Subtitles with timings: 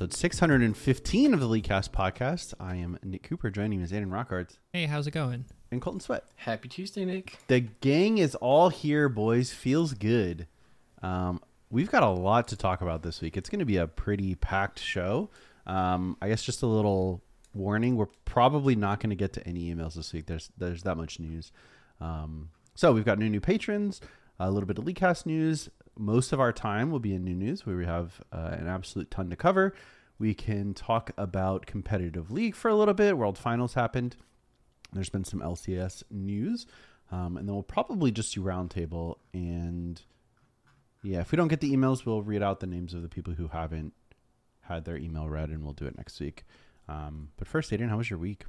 [0.00, 2.54] Episode 615 of the Leaguecast podcast.
[2.60, 5.44] I am Nick Cooper, joining me is Aidan Rockards Hey, how's it going?
[5.72, 6.22] and Colton Sweat.
[6.36, 7.36] Happy Tuesday, Nick.
[7.48, 9.52] The gang is all here, boys.
[9.52, 10.46] Feels good.
[11.02, 13.36] Um, we've got a lot to talk about this week.
[13.36, 15.30] It's going to be a pretty packed show.
[15.66, 17.20] Um, I guess just a little
[17.52, 20.26] warning: we're probably not going to get to any emails this week.
[20.26, 21.50] There's there's that much news.
[22.00, 24.00] Um, so we've got new new patrons,
[24.38, 25.68] a little bit of Leaguecast news.
[26.00, 29.10] Most of our time will be in new news, where we have uh, an absolute
[29.10, 29.74] ton to cover.
[30.18, 33.16] We can talk about competitive league for a little bit.
[33.16, 34.16] World Finals happened.
[34.92, 36.66] There's been some LCS news,
[37.12, 39.16] um, and then we'll probably just do roundtable.
[39.32, 40.00] And
[41.02, 43.34] yeah, if we don't get the emails, we'll read out the names of the people
[43.34, 43.92] who haven't
[44.62, 46.44] had their email read, and we'll do it next week.
[46.88, 48.44] Um, but first, Aidan, how was your week?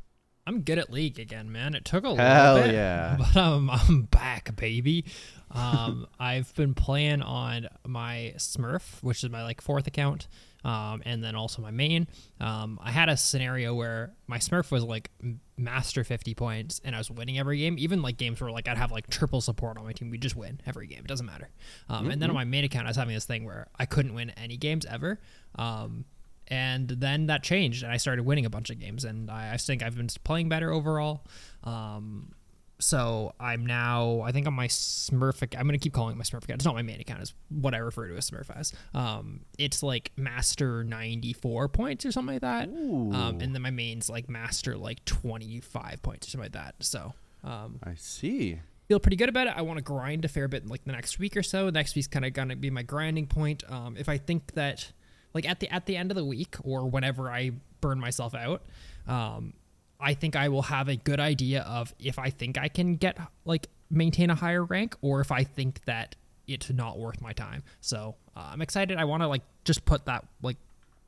[0.48, 1.76] I'm good at League again, man.
[1.76, 3.18] It took a Hell little bit, yeah.
[3.20, 5.06] but um, I'm back, baby.
[5.52, 10.28] Um, I've been playing on my Smurf, which is my like fourth account,
[10.64, 12.08] um, and then also my main.
[12.40, 15.12] Um, I had a scenario where my Smurf was like
[15.58, 17.76] master 50 points, and I was winning every game.
[17.80, 20.36] Even like games where like I'd have like triple support on my team, we just
[20.36, 21.00] win every game.
[21.00, 21.50] It doesn't matter.
[21.90, 24.14] Um, And then on my main account, I was having this thing where I couldn't
[24.14, 25.20] win any games ever.
[25.56, 26.06] Um,
[26.52, 29.58] and then that changed and i started winning a bunch of games and i, I
[29.58, 31.28] think i've been playing better overall
[31.64, 32.32] um,
[32.80, 36.24] so i'm now i think on my smurf i'm going to keep calling it my
[36.24, 38.74] smurf account it's not my main account it's what i refer to as smurf as
[38.94, 44.10] um, it's like master 94 points or something like that um, and then my main's
[44.10, 47.14] like master like 25 points or something like that so
[47.44, 48.60] um, I see.
[48.88, 49.54] feel pretty good about it.
[49.56, 51.70] I want to grind a fair bit in like the next week or so.
[51.70, 53.64] Next week's kind of gonna be my grinding point.
[53.70, 54.92] Um, if I think that
[55.34, 57.52] like at the at the end of the week or whenever I
[57.82, 58.64] burn myself out,
[59.08, 59.54] um,
[60.00, 63.18] I think I will have a good idea of if I think I can get
[63.46, 66.16] like maintain a higher rank or if I think that
[66.48, 67.64] it's not worth my time.
[67.82, 68.98] So uh, I'm excited.
[68.98, 70.58] I want to like just put that like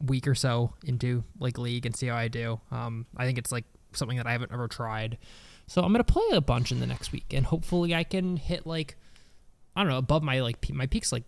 [0.05, 2.59] week or so into like league and see how I do.
[2.71, 5.17] Um, I think it's like something that I haven't ever tried.
[5.67, 8.67] So I'm gonna play a bunch in the next week, and hopefully I can hit
[8.67, 8.97] like
[9.75, 11.23] I don't know above my like my peak's like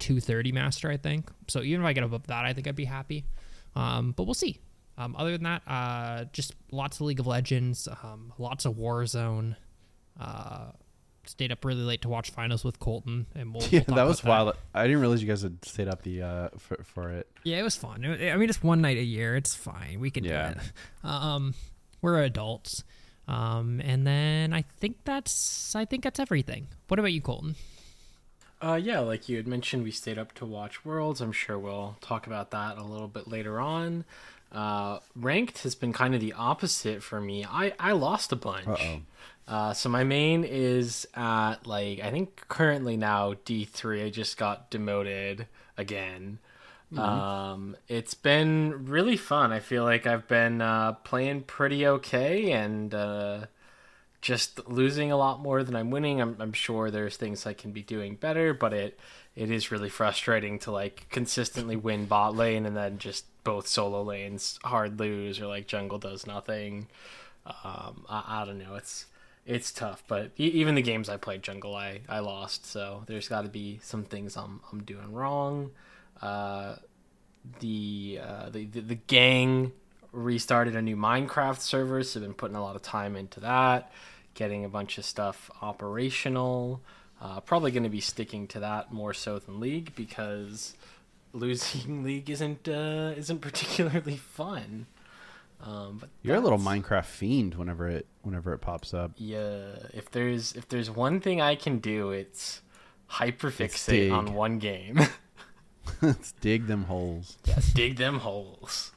[0.00, 1.30] 230 master I think.
[1.46, 3.24] So even if I get above that, I think I'd be happy.
[3.76, 4.58] Um, but we'll see.
[4.98, 9.54] Um, other than that, uh, just lots of League of Legends, um, lots of Warzone.
[10.20, 10.72] Uh,
[11.24, 14.20] stayed up really late to watch finals with Colton, and we'll, Yeah, we'll that was
[14.20, 14.56] about wild.
[14.74, 17.28] I didn't realize you guys had stayed up the uh, for, for it.
[17.44, 18.04] Yeah, it was fun.
[18.04, 19.36] I mean, it's one night a year.
[19.36, 20.00] It's fine.
[20.00, 20.54] We can Yeah.
[20.54, 20.72] do it.
[21.08, 21.54] Um,
[22.02, 22.82] we're adults.
[23.28, 26.66] Um, and then I think that's I think that's everything.
[26.88, 27.54] What about you, Colton?
[28.60, 31.20] Uh, yeah, like you had mentioned, we stayed up to watch Worlds.
[31.20, 34.04] I'm sure we'll talk about that a little bit later on.
[34.50, 37.44] Uh, ranked has been kind of the opposite for me.
[37.44, 38.66] I, I lost a bunch.
[39.46, 44.02] Uh, so my main is at like I think currently now D three.
[44.04, 46.38] I just got demoted again.
[46.96, 49.52] Um, it's been really fun.
[49.52, 53.46] I feel like I've been uh, playing pretty okay and uh,
[54.20, 56.20] just losing a lot more than I'm winning.
[56.20, 58.98] I'm, I'm sure there's things I can be doing better, but it
[59.36, 64.02] it is really frustrating to like consistently win bot lane and then just both solo
[64.02, 66.88] lanes hard lose or like jungle does nothing.
[67.46, 68.74] Um, I, I don't know.
[68.74, 69.06] It's
[69.46, 72.66] it's tough, but even the games I played jungle, I, I lost.
[72.66, 75.70] So there's got to be some things I'm I'm doing wrong.
[76.20, 76.76] Uh,
[77.60, 79.72] the, uh, the the the gang
[80.12, 83.90] restarted a new Minecraft server, so I've been putting a lot of time into that,
[84.34, 86.80] getting a bunch of stuff operational.
[87.20, 90.74] Uh, probably going to be sticking to that more so than League because
[91.32, 94.86] losing League isn't uh, isn't particularly fun.
[95.60, 99.12] Um, but You're a little Minecraft fiend whenever it whenever it pops up.
[99.16, 102.60] Yeah, if there's if there's one thing I can do, it's
[103.10, 105.00] hyperfixate on one game.
[106.02, 107.38] Let's dig them holes.
[107.44, 108.92] yeah, dig them holes.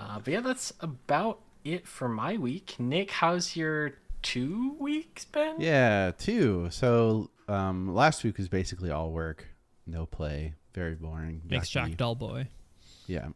[0.00, 2.76] Uh, but yeah, that's about it for my week.
[2.78, 3.92] Nick, how's your
[4.22, 5.56] two weeks been?
[5.60, 6.68] Yeah, two.
[6.70, 9.46] So um, last week was basically all work,
[9.86, 11.42] no play, very boring.
[11.48, 11.72] Makes yucky.
[11.72, 12.48] Jack dull boy.
[13.06, 13.28] Yeah.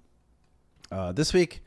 [0.90, 1.62] Uh, this week,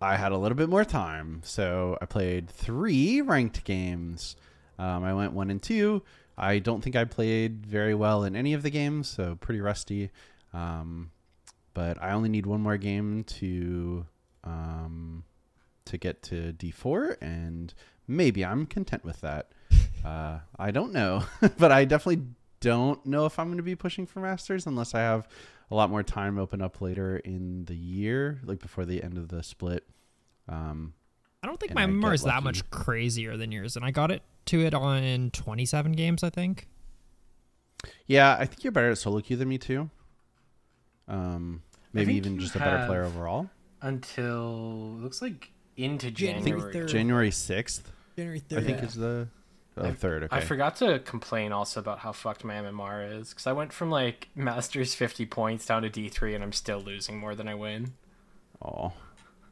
[0.00, 4.36] I had a little bit more time, so I played three ranked games.
[4.78, 6.02] Um, I went one and two.
[6.36, 10.10] I don't think I played very well in any of the games, so pretty rusty.
[10.54, 11.10] Um,
[11.78, 14.04] but I only need one more game to
[14.42, 15.22] um,
[15.84, 17.72] to get to D4, and
[18.08, 19.52] maybe I'm content with that.
[20.04, 21.22] uh, I don't know,
[21.56, 22.26] but I definitely
[22.58, 25.28] don't know if I'm going to be pushing for Masters unless I have
[25.70, 29.28] a lot more time open up later in the year, like before the end of
[29.28, 29.84] the split.
[30.48, 30.94] Um,
[31.44, 34.22] I don't think my get is that much crazier than yours, and I got it
[34.46, 36.66] to it on 27 games, I think.
[38.08, 39.90] yeah, I think you're better at solo queue than me too.
[41.06, 41.62] Um,
[41.98, 43.48] maybe even just a better player overall.
[43.82, 46.72] Until looks like into January January.
[46.72, 46.88] third.
[46.88, 48.84] January sixth, January I think Yeah.
[48.84, 49.28] is the
[49.76, 50.24] oh, I- third.
[50.24, 50.36] Okay.
[50.36, 53.90] I forgot to complain also about how fucked my MMR is because I went from
[53.90, 57.92] like Masters 50 points down to D3 and I'm still losing more than I win.
[58.60, 58.92] Oh,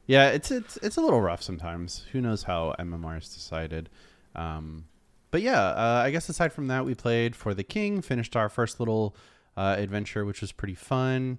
[0.07, 0.31] yeah.
[0.31, 2.05] It's it's it's a little rough sometimes.
[2.13, 3.89] Who knows how MMR is decided?
[4.35, 4.87] Um,
[5.31, 8.03] but yeah, uh, I guess aside from that, we played for the King.
[8.03, 9.15] Finished our first little
[9.57, 11.39] uh, adventure, which was pretty fun.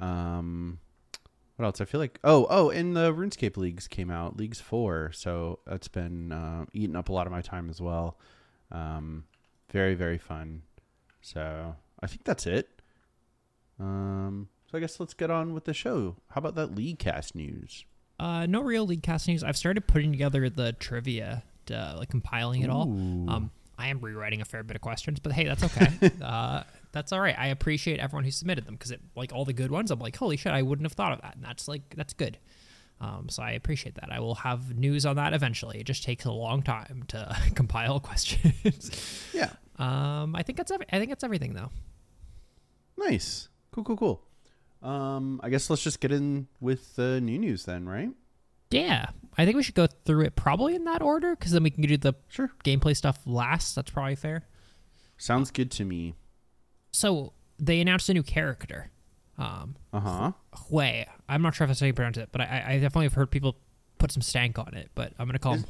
[0.00, 0.78] Um,
[1.56, 1.80] what else?
[1.80, 5.10] I feel like oh oh, and the RuneScape leagues came out, leagues four.
[5.12, 8.18] So that's been uh, eating up a lot of my time as well.
[8.70, 9.24] Um,
[9.70, 10.62] very very fun.
[11.20, 12.68] So I think that's it.
[13.80, 16.16] Um, so I guess let's get on with the show.
[16.30, 17.84] How about that Leaguecast news?
[18.20, 19.42] Uh, no real Leaguecast news.
[19.42, 22.88] I've started putting together the trivia, to, like compiling it all.
[22.88, 23.28] Ooh.
[23.28, 26.10] Um, I am rewriting a fair bit of questions, but hey, that's okay.
[26.22, 27.34] uh, that's all right.
[27.38, 30.16] I appreciate everyone who submitted them because, it like all the good ones, I'm like,
[30.16, 32.38] holy shit, I wouldn't have thought of that, and that's like that's good.
[33.00, 34.10] Um, so I appreciate that.
[34.10, 35.78] I will have news on that eventually.
[35.78, 39.24] It just takes a long time to compile questions.
[39.32, 39.50] Yeah.
[39.76, 41.70] um, I think that's every- I think that's everything though.
[42.96, 43.48] Nice.
[43.70, 44.22] Cool, cool, cool.
[44.82, 48.10] Um, I guess let's just get in with the new news then, right?
[48.70, 49.06] Yeah,
[49.36, 51.82] I think we should go through it probably in that order because then we can
[51.82, 52.50] do the Sure.
[52.64, 53.74] gameplay stuff last.
[53.74, 54.46] That's probably fair.
[55.16, 56.14] Sounds good to me.
[56.92, 58.90] So they announced a new character,
[59.36, 60.32] um, Uh huh.
[60.70, 61.06] Hwei.
[61.28, 63.30] I'm not sure if that's how you pronounce it, but I, I definitely have heard
[63.30, 63.56] people
[63.98, 64.90] put some stank on it.
[64.94, 65.64] But I'm gonna call him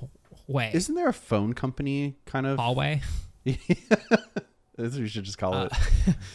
[0.49, 0.75] Hwei.
[0.75, 2.59] Isn't there a phone company kind of?
[2.59, 3.03] Huawei.
[4.77, 5.69] That's we should just call Uh,
[6.07, 6.17] it.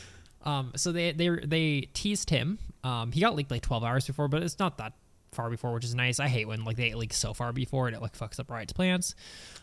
[0.45, 2.59] Um, so they they they teased him.
[2.83, 4.91] Um, he got leaked like 12 hours before, but it's not that
[5.31, 6.19] far before, which is nice.
[6.19, 8.73] I hate when like they leak so far before and it like fucks up Riot's
[8.73, 9.15] plans.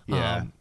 [0.06, 0.36] Yeah.
[0.36, 0.52] Um,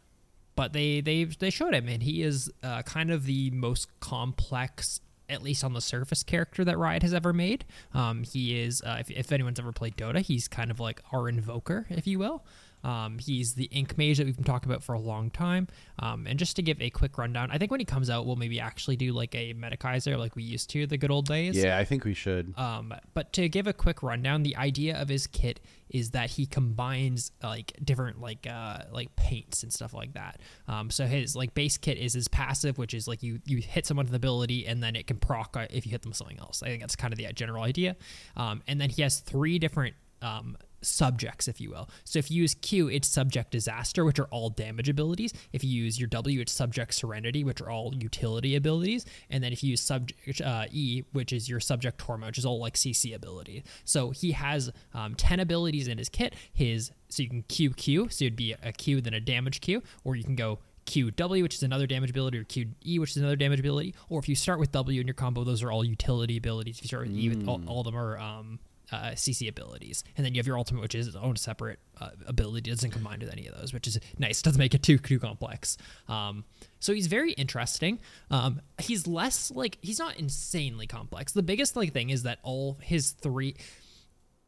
[0.60, 5.00] but they they they showed him, and he is uh, kind of the most complex.
[5.26, 7.64] At least on the surface, character that Riot has ever made.
[7.94, 11.30] Um, he is, uh, if, if anyone's ever played Dota, he's kind of like our
[11.30, 12.44] invoker, if you will.
[12.84, 15.68] Um, he's the ink mage that we've been talking about for a long time.
[15.98, 18.36] Um, and just to give a quick rundown, I think when he comes out, we'll
[18.36, 21.56] maybe actually do like a Metacaiser like we used to the good old days.
[21.56, 22.54] yeah, I think we should.
[22.58, 25.60] Um, but to give a quick rundown, the idea of his kit
[25.90, 30.40] is that he combines like different like uh like paints and stuff like that.
[30.68, 33.86] Um, so his like base kit is his passive, which is like you you hit
[33.86, 36.16] someone with an ability and then it can proc uh, if you hit them with
[36.16, 36.62] something else.
[36.62, 37.96] I think that's kind of the general idea.
[38.36, 41.88] Um, and then he has three different um subjects, if you will.
[42.04, 45.32] So if you use Q, it's subject disaster, which are all damage abilities.
[45.52, 49.06] If you use your W, it's subject serenity, which are all utility abilities.
[49.28, 52.46] And then if you use subject uh, E, which is your subject torment, which is
[52.46, 53.64] all like CC ability.
[53.84, 56.34] So he has um, 10 abilities in his kit.
[56.52, 59.82] His so you can Q Q, so it'd be a Q then a damage Q,
[60.04, 63.36] or you can go QW, which is another damage ability, or QE, which is another
[63.36, 63.94] damage ability.
[64.08, 66.78] Or if you start with W in your combo, those are all utility abilities.
[66.78, 68.58] If you start with E, with all, all of them are um,
[68.92, 72.10] uh, CC abilities, and then you have your ultimate, which is its own separate uh,
[72.26, 72.70] ability.
[72.70, 74.42] It doesn't combine with any of those, which is nice.
[74.42, 75.76] Doesn't make it too too complex.
[76.08, 76.44] Um,
[76.78, 78.00] so he's very interesting.
[78.30, 81.32] Um, he's less like he's not insanely complex.
[81.32, 83.56] The biggest like thing is that all his three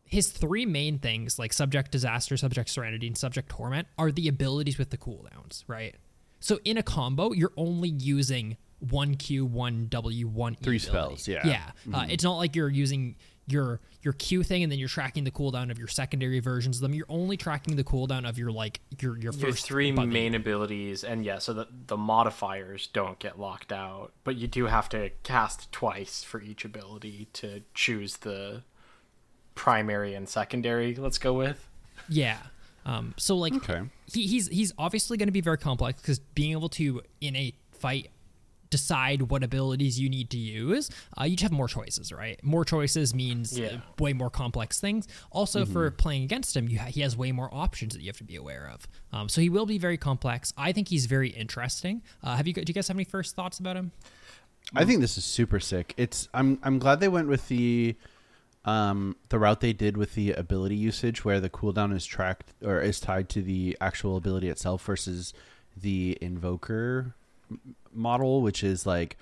[0.04, 4.76] his three main things like subject disaster, subject serenity, and subject torment are the abilities
[4.78, 5.94] with the cooldowns, right?
[6.38, 11.16] So in a combo, you're only using one Q, one W, one E Three ability.
[11.16, 11.46] spells, yeah.
[11.46, 15.24] Yeah, uh, it's not like you're using your your Q thing and then you're tracking
[15.24, 16.94] the cooldown of your secondary versions of them.
[16.94, 20.10] You're only tracking the cooldown of your like your your Your first three button.
[20.12, 24.66] main abilities, and yeah, so the the modifiers don't get locked out, but you do
[24.66, 28.62] have to cast twice for each ability to choose the
[29.54, 30.94] primary and secondary.
[30.94, 31.68] Let's go with.
[32.08, 32.38] Yeah.
[32.84, 33.82] Um, so like Okay.
[34.12, 37.52] he, he's he's obviously going to be very complex because being able to in a
[37.72, 38.10] fight
[38.72, 42.42] decide what abilities you need to use, uh, you just have more choices, right?
[42.42, 43.80] More choices means Yeah.
[44.00, 45.06] way more complex things.
[45.30, 48.16] Also, for playing against him, you ha- he has way more options that you have
[48.18, 48.88] to be aware of.
[49.12, 50.52] Um, so he will be very complex.
[50.56, 52.02] I think he's very interesting.
[52.22, 52.54] Uh, have you?
[52.54, 53.92] Do you guys have any first thoughts about him?
[54.74, 55.92] I think this is super sick.
[55.96, 57.94] It's I'm I'm glad they went with the
[58.64, 62.80] um the route they did with the ability usage where the cooldown is tracked or
[62.80, 65.34] is tied to the actual ability itself versus
[65.76, 67.14] the invoker
[67.50, 69.16] m- model which is like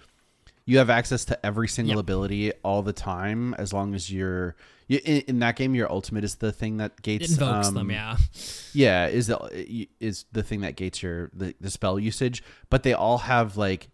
[0.67, 2.01] you have access to every single Yep.
[2.01, 4.55] ability all the time as long as you're
[4.89, 7.75] you, in, in that game your ultimate is the thing that It gates invokes um,
[7.75, 8.17] them, yeah.
[8.73, 12.93] yeah is the is the thing that gates your the, the spell usage but they
[12.93, 13.89] all have like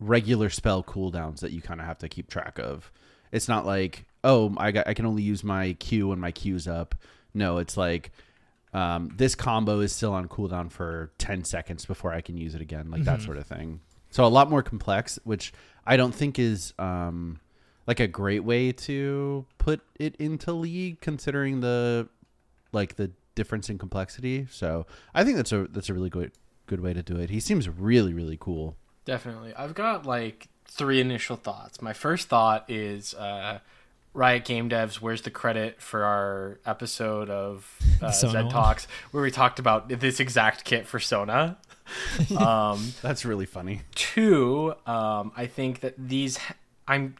[0.00, 2.90] regular spell cooldowns that you kind of have to keep track of
[3.30, 6.66] it's not like oh i got i can only use my q when my q's
[6.68, 6.94] up
[7.34, 8.10] no it's like
[8.74, 12.60] um, this combo is still on cooldown for 10 seconds before i can use it
[12.62, 13.80] again like that sort of thing
[14.12, 15.52] so a lot more complex which
[15.84, 17.40] i don't think is um,
[17.88, 22.08] like a great way to put it into league considering the
[22.72, 24.46] like the difference in complexity.
[24.50, 26.32] So I think that's a that's a really good
[26.66, 27.30] good way to do it.
[27.30, 28.76] He seems really really cool.
[29.04, 29.54] Definitely.
[29.54, 31.82] I've got like three initial thoughts.
[31.82, 33.58] My first thought is uh,
[34.14, 38.50] Riot Game Devs, where's the credit for our episode of uh, Zed.
[38.50, 41.58] Talks where we talked about this exact kit for Sona?
[42.38, 43.82] um, That's really funny.
[43.94, 46.38] two, um, I think that these
[46.86, 47.16] I'm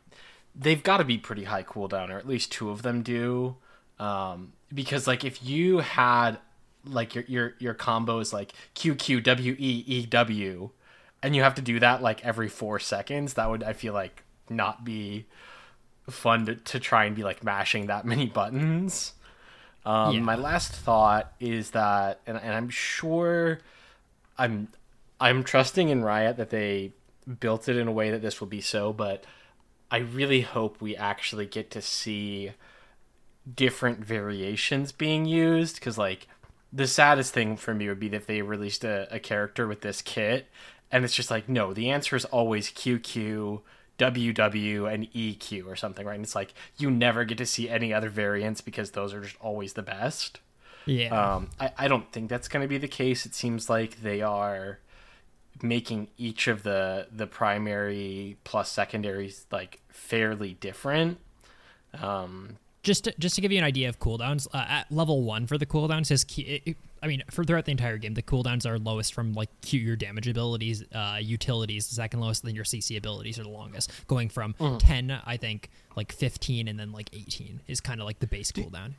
[0.54, 3.56] they've got to be pretty high cooldown, or at least two of them do.
[3.98, 6.38] Um, because like if you had
[6.84, 10.70] like your your your combo is like Q Q W E E W,
[11.22, 14.22] and you have to do that like every four seconds, that would I feel like
[14.48, 15.26] not be
[16.10, 19.12] fun to, to try and be like mashing that many buttons.
[19.84, 20.20] Um, Yeah.
[20.20, 23.60] My last thought is that, and, and I'm sure,
[24.38, 24.68] I'm
[25.20, 26.92] I'm trusting in Riot that they
[27.40, 29.24] built it in a way that this will be so, but
[29.90, 32.52] I really hope we actually get to see
[33.54, 36.28] different variations being used because like
[36.72, 40.00] the saddest thing for me would be if they released a, a character with this
[40.00, 40.46] kit
[40.92, 43.60] and it's just like no the answer is always qq
[43.98, 46.14] ww and eq or something right?
[46.14, 49.36] And it's like you never get to see any other variants because those are just
[49.40, 50.40] always the best
[50.86, 51.34] Yeah.
[51.36, 53.24] um, I, I don't think that's going to be the case.
[53.26, 54.78] It seems like they are
[55.62, 61.18] making each of the the primary plus secondaries like fairly different.
[62.00, 65.46] Um, just to, just to give you an idea of cooldowns, uh, at level one
[65.46, 68.64] for the cooldowns, his key, it- I mean, for throughout the entire game, the cooldowns
[68.64, 72.62] are lowest from like Q your damage abilities, uh, utilities, the second lowest, then your
[72.64, 77.10] CC abilities are the longest, going from ten, I think, like fifteen, and then like
[77.12, 78.92] eighteen is kind of like the base cooldown.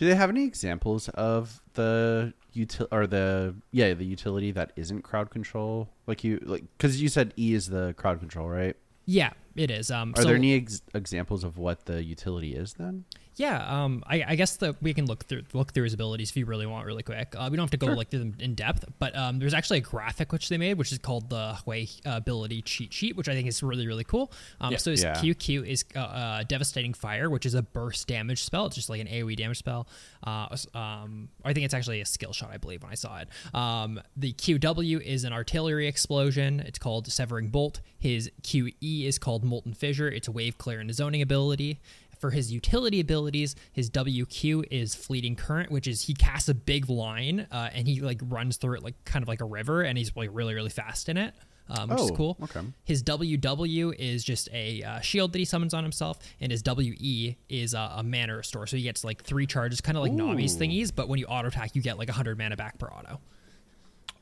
[0.00, 5.02] Do they have any examples of the util or the yeah the utility that isn't
[5.02, 5.90] crowd control?
[6.06, 8.74] Like you like because you said E is the crowd control, right?
[9.04, 9.90] Yeah, it is.
[9.90, 13.04] Um, Are so- there any ex- examples of what the utility is then?
[13.36, 16.36] Yeah, um, I, I guess that we can look through look through his abilities if
[16.36, 17.34] you really want, really quick.
[17.36, 19.78] Uh, we don't have to go like through them in depth, but um, there's actually
[19.78, 23.28] a graphic which they made, which is called the Hwei uh, ability cheat sheet, which
[23.28, 24.30] I think is really really cool.
[24.60, 24.78] Um, Yeah.
[24.78, 25.14] so his Yeah.
[25.14, 28.66] QQ is uh, uh, devastating fire, which is a burst damage spell.
[28.66, 29.86] It's just like an AOE damage spell.
[30.22, 33.28] Uh, um, I think it's actually a skill shot, I believe, when I saw it.
[33.54, 36.60] Um, the QW is an artillery explosion.
[36.60, 37.80] It's called Severing Bolt.
[37.98, 40.08] His QE is called Molten Fissure.
[40.08, 41.80] It's a wave clear and zoning ability.
[42.20, 46.88] For his utility abilities, his WQ is Fleeting Current, which is he casts a big
[46.88, 49.96] line uh, and he like runs through it like kind of like a river, and
[49.98, 51.32] he's like really really fast in it,
[51.70, 52.36] um, which is Oh, cool.
[52.42, 52.60] okay.
[52.84, 57.36] His WW is just a uh, shield that he summons on himself, and his WE
[57.48, 58.66] is a, a mana restore.
[58.66, 61.48] So he gets like three charges, kind of like Nami's thingies, but when you auto
[61.48, 63.18] attack, you get like 100 mana back per auto.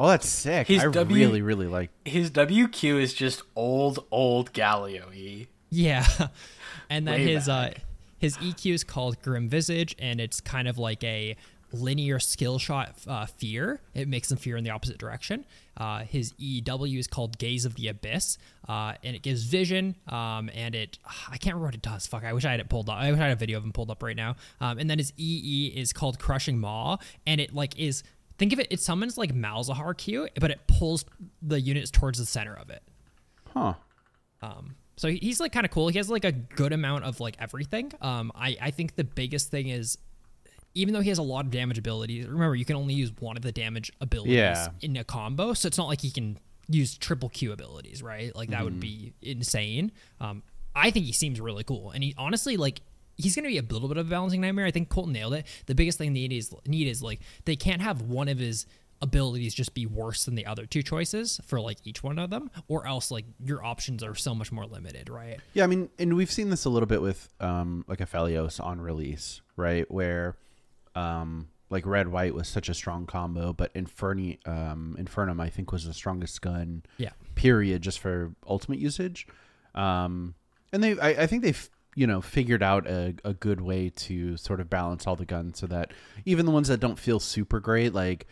[0.01, 0.69] Oh, that's sick.
[0.69, 1.91] His I W- really really like.
[2.05, 5.49] his WQ is just old old Galio E.
[5.71, 6.07] Yeah,
[6.91, 7.83] and then Way his uh, back.
[8.19, 11.37] His EQ is called Grim Visage, and it's kind of like a
[11.73, 13.81] linear skill shot uh, fear.
[13.95, 15.45] It makes them fear in the opposite direction.
[15.77, 19.97] Uh, his EW is called Gaze of the Abyss, uh, and it gives vision.
[20.09, 22.07] Um, and it I can't remember what it does.
[22.07, 22.97] Fuck, I wish I had it pulled up.
[22.97, 24.37] I wish I had a video of him pulled up right now.
[24.61, 28.03] Um, and then his EE is called Crushing Maw, and it like is
[28.39, 28.69] think of it.
[28.71, 31.05] It summons like Malzahar Q, but it pulls
[31.43, 32.83] the units towards the center of it.
[33.53, 33.75] Huh.
[34.99, 35.89] So he's like kind of cool.
[35.89, 37.93] He has like a good amount of like everything.
[38.03, 39.97] Um, I I think the biggest thing is,
[40.75, 43.37] even though he has a lot of damage abilities, remember you can only use one
[43.37, 44.69] of the damage abilities Yeah.
[44.83, 45.55] in a combo.
[45.55, 46.39] So it's not like he can
[46.69, 48.35] use triple Q abilities, right?
[48.37, 48.65] Like that Mm-hmm.
[48.65, 49.93] would be insane.
[50.21, 50.43] Um,
[50.75, 52.81] I think he seems really cool, and he honestly like.
[53.21, 54.65] He's gonna be a little bit of a balancing nightmare.
[54.65, 55.45] I think Colton nailed it.
[55.67, 58.65] The biggest thing they need is need is like they can't have one of his
[59.01, 62.51] abilities just be worse than the other two choices for like each one of them,
[62.69, 65.39] or else like your options are so much more limited, right?
[65.55, 68.63] Yeah, I mean, and we've seen this a little bit with um like a Aphelios
[68.63, 69.91] on release, right?
[69.91, 70.37] Where
[70.95, 75.73] um like red white was such a strong combo, but Inferni um Infernum I think
[75.73, 76.83] was the strongest gun.
[76.97, 77.11] Yeah.
[77.35, 79.27] Period, just for ultimate usage.
[79.75, 80.35] Um
[80.73, 84.37] and they I, I think they've you know figured out a, a good way to
[84.37, 85.93] sort of balance all the guns so that
[86.25, 88.27] even the ones that don't feel super great like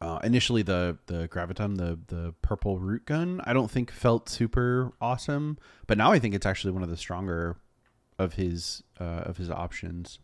[0.00, 4.92] Uh, initially, the the gravitum, the the purple root gun, I don't think felt super
[5.00, 7.56] awesome, but now I think it's actually one of the stronger
[8.18, 10.18] of his uh, of his options.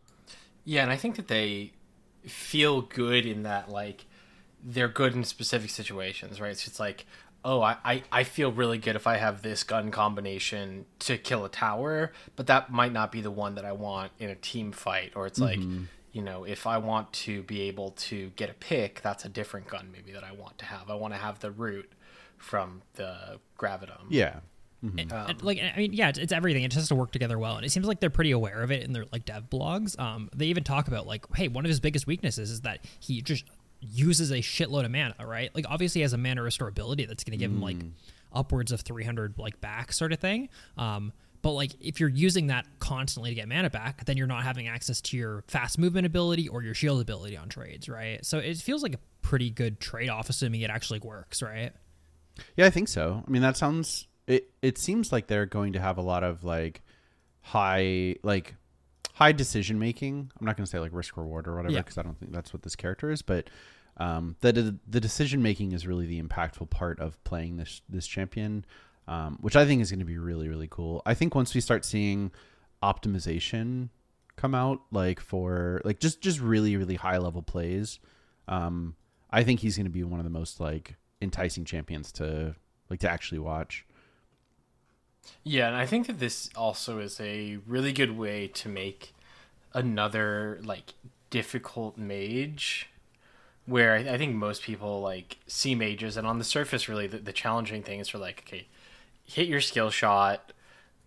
[0.65, 1.73] Yeah, and I think that they
[2.25, 4.07] feel good in that like
[4.63, 6.57] they're good in specific situations, right?
[6.57, 7.07] So it's like,
[7.45, 11.45] oh, I, I, I feel really good if I have this gun combination to kill
[11.45, 14.71] a tower, but that might not be the one that I want in a team
[14.71, 15.13] fight.
[15.17, 15.59] Or it's like,
[16.13, 19.67] you know, if I want to be able to get a pick, that's a different
[19.69, 20.91] gun maybe that I want to have.
[20.91, 21.91] I want to have the root
[22.37, 24.07] from the gravitum.
[24.11, 24.41] Yeah,
[25.29, 26.65] And, like I mean, yeah, it's, it's everything.
[26.65, 28.71] It just has to work together well, and it seems like they're pretty aware of
[28.71, 29.99] it in their like dev blogs.
[29.99, 33.23] Um, they even talk about like, hey, one of his biggest weaknesses is that he
[33.23, 33.45] just
[33.81, 35.15] uses a shitload of mana.
[35.25, 35.55] Right?
[35.55, 37.77] Like, obviously, he has a mana restore ability that's going to give him like
[38.33, 40.49] upwards of 300 like back sort of thing.
[40.77, 44.45] Um, but like if you're using that constantly to get mana back, then you're not
[44.45, 48.25] having access to your fast movement ability or your shield ability on trades, right?
[48.25, 51.73] So it feels like a pretty good trade off, assuming it actually works, right?
[52.57, 53.23] Yeah, I think so.
[53.27, 54.07] I mean, that sounds.
[54.27, 56.81] It it seems like they're going to have a lot of like
[57.41, 58.55] high like
[59.15, 60.31] high decision making.
[60.41, 61.81] I'm not going to say like risk reward or whatever Yeah.
[61.81, 63.21] because I don't think that's what this character is.
[63.23, 63.51] But
[63.99, 68.65] um, the the decision making is really the impactful part of playing this this champion,
[69.09, 71.03] um, which I think is going to be really really cool.
[71.07, 72.31] I think once we start seeing
[72.83, 73.89] optimization
[74.37, 77.99] come out, like for like just just really really high level plays,
[78.49, 78.95] um,
[79.31, 82.55] I think he's going to be one of the most like enticing champions to
[82.91, 83.87] like to actually watch.
[85.45, 89.15] Yeah, and I think that this also is a really good way to make
[89.73, 90.95] another like
[91.31, 92.89] difficult mage
[93.65, 97.33] where I, think most people like see mages and on the surface really the, the
[97.33, 98.67] challenging thing is for like okay
[99.25, 100.53] hit your skill shot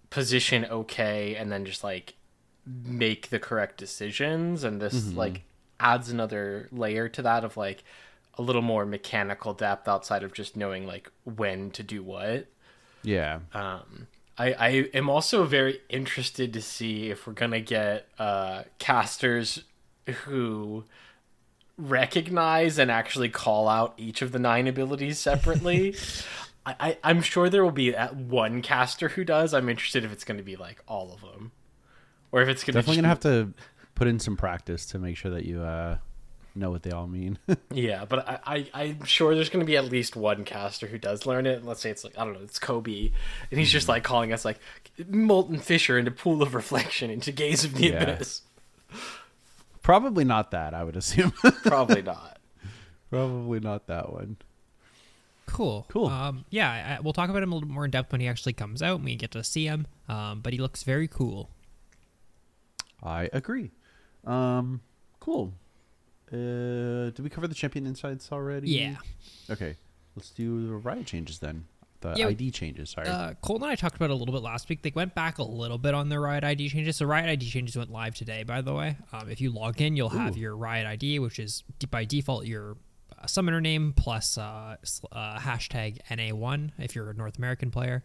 [0.09, 2.15] position okay and then just like
[2.65, 5.43] make the correct decisions and this like
[5.79, 7.83] adds another layer to that of like
[8.37, 12.47] a little more mechanical depth outside of just knowing like when to do what
[13.03, 13.39] Yeah.
[13.53, 14.07] um,
[14.37, 19.63] I, I am also very interested to see if we're gonna get uh, casters
[20.23, 20.83] who
[21.77, 25.95] recognize and actually call out each of the nine abilities separately.
[26.65, 29.53] I, I, I'm sure there will be that one caster who does.
[29.53, 31.51] I'm interested if it's going to be like all of them,
[32.31, 33.53] or if it's going Definitely to gonna have to
[33.93, 35.97] put in some practice to make sure that you uh,
[36.55, 37.37] know what they all mean.
[37.71, 38.39] Yeah, but I,
[38.73, 41.63] I I'm sure there's gonna be at least one caster who does learn it.
[41.65, 43.11] Let's say it's like I don't know, it's Kobe,
[43.51, 44.59] and he's just like calling us like
[45.09, 48.03] molten fissure into pool of reflection into gaze of the Yeah.
[48.03, 48.41] abyss.
[49.81, 50.73] Probably not that.
[50.73, 51.31] I would assume.
[51.63, 52.39] Probably not.
[53.11, 54.37] Probably not that one.
[55.55, 55.85] Cool.
[55.87, 56.07] Cool.
[56.07, 58.51] Um, yeah, I, we'll talk about him a little more in depth when he actually
[58.51, 59.87] comes out and we get to see him.
[60.09, 61.49] Um, but he looks very cool.
[63.01, 63.71] I agree.
[64.25, 64.81] Um,
[65.21, 65.53] cool.
[66.29, 68.69] Uh, did we cover the champion insights already?
[68.69, 68.97] Yeah.
[69.49, 69.77] Okay.
[70.17, 71.65] Let's do the riot changes then.
[72.01, 72.89] The Yeah, ID changes.
[72.89, 73.07] Sorry.
[73.07, 74.81] Uh, Colt and I talked about it a little bit last week.
[74.81, 76.97] They went back a little bit on their Riot ID changes.
[76.97, 78.97] So Riot ID changes went live today, by the way.
[79.13, 80.39] Um, if you log in, you'll have Ooh.
[80.39, 82.75] your Riot ID, which is by default your
[83.25, 84.75] uh, summoner name plus uh,
[85.11, 88.03] uh, hashtag NA1 if you're a North American player.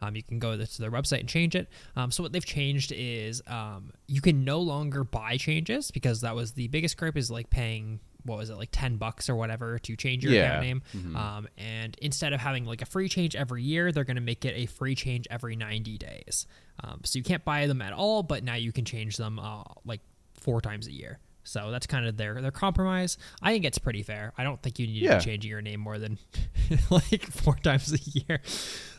[0.00, 1.68] Um, you can go to their website and change it.
[1.96, 6.36] Um, so what they've changed is um, you can no longer buy changes because that
[6.36, 9.78] was the biggest gripe is like paying what was it like 10 bucks or whatever
[9.78, 10.58] to change your Yeah.
[10.58, 10.82] account name
[11.16, 14.44] um, and instead of having like a free change every year they're going to make
[14.44, 16.46] it a free change every 90 days
[16.84, 19.62] um, so you can't buy them at all but now you can change them uh,
[19.86, 20.00] like
[20.34, 24.02] four times a year so that's kind of their their compromise i think it's pretty
[24.02, 25.12] fair i don't think you need Yeah.
[25.14, 26.18] to be changing your name more than
[26.90, 28.40] like four times a year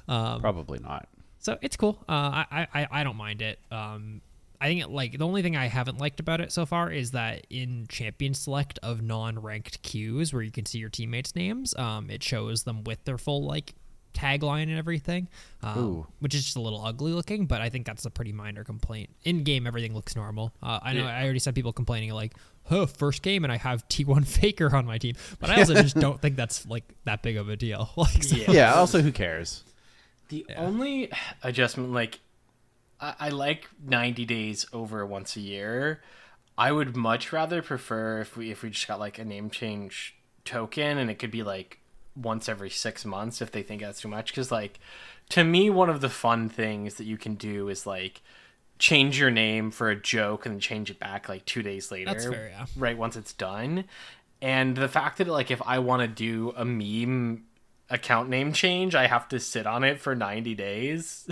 [0.07, 1.07] um, Probably not.
[1.38, 2.03] so it's cool.
[2.09, 3.59] Uh, I, I I don't mind it.
[3.71, 4.21] Um,
[4.59, 7.12] I think it, like the only thing I haven't liked about it so far is
[7.12, 12.09] that in champion select of non-ranked queues where you can see your teammates' names, um,
[12.09, 13.75] it shows them with their full like
[14.13, 15.28] tagline and everything,
[15.63, 16.08] um, Ooh.
[16.19, 17.45] which is just a little ugly looking.
[17.45, 19.10] But I think that's a pretty minor complaint.
[19.24, 20.54] In game, everything looks normal.
[20.62, 21.17] Uh, I know Yeah.
[21.17, 22.34] I already saw people complaining like,
[22.65, 25.95] "Huh, first game and I have T1 Faker on my team," but I also just
[26.00, 27.89] don't think that's like that big of a deal.
[27.98, 28.52] Like, so- Yeah.
[28.52, 28.74] Yeah.
[28.76, 29.63] Also, who cares?
[30.30, 32.19] The only adjustment, like,
[33.02, 36.02] I, I like ninety days over once a year.
[36.58, 40.15] I would much rather prefer if we if we just got like a name change
[40.45, 41.80] token, and it could be like
[42.15, 44.32] once every six months if they think that's too much.
[44.32, 44.80] Because like,
[45.30, 48.22] to me, one of the fun things that you can do is like
[48.78, 52.17] change your name for a joke and then change it back like two days later.
[52.19, 52.65] Fair, yeah.
[52.78, 53.86] Right once it's done.
[54.41, 57.43] And the fact that like if I want to do a meme
[57.89, 61.28] account name change, I have to sit on it for 90 days.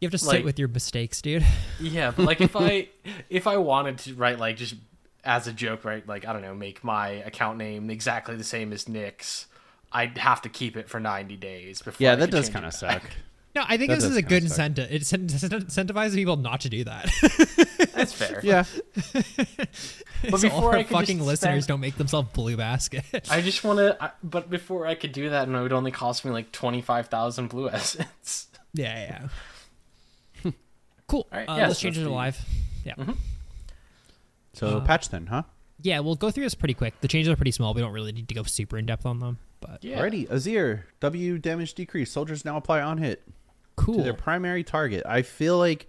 [0.00, 1.44] You have to sit Like- with your mistakes, dude.
[1.80, 2.88] yeah, but like if I
[3.30, 4.74] if I wanted to write like just
[5.24, 6.06] as a joke, right?
[6.06, 9.47] Like I don't know, make my account name exactly the same as Nick's.
[9.92, 12.04] I'd have to keep it for 90 days before.
[12.04, 13.02] Yeah, I that could does kind of suck.
[13.56, 14.92] No, I think That this is a good incentive.
[14.92, 17.10] It incentivizes people not to do that.
[17.94, 18.40] That's fair.
[18.44, 18.64] Yeah.
[20.30, 23.04] but so all before our I fucking listeners spend- don't make themselves blue basket.
[23.30, 24.12] I just want to.
[24.22, 27.68] But before I could do that, and it would only cost me like 25,000 blue
[27.70, 28.48] essence.
[28.74, 29.28] yeah,
[30.44, 30.50] yeah.
[31.08, 31.26] cool.
[31.32, 32.38] All right, uh, yeah, let's so change it to live.
[32.84, 32.94] Yeah.
[34.52, 35.44] So patch then, huh?
[35.80, 37.00] Yeah, we'll go through this pretty quick.
[37.00, 37.72] The changes are pretty small.
[37.74, 40.00] We don't really need to go super in depth on them, but Yeah.
[40.00, 42.10] Alrighty, Azir, W damage decrease.
[42.10, 43.22] Soldiers now apply on hit
[43.76, 43.96] cool.
[43.96, 45.02] to their primary target.
[45.06, 45.86] I feel like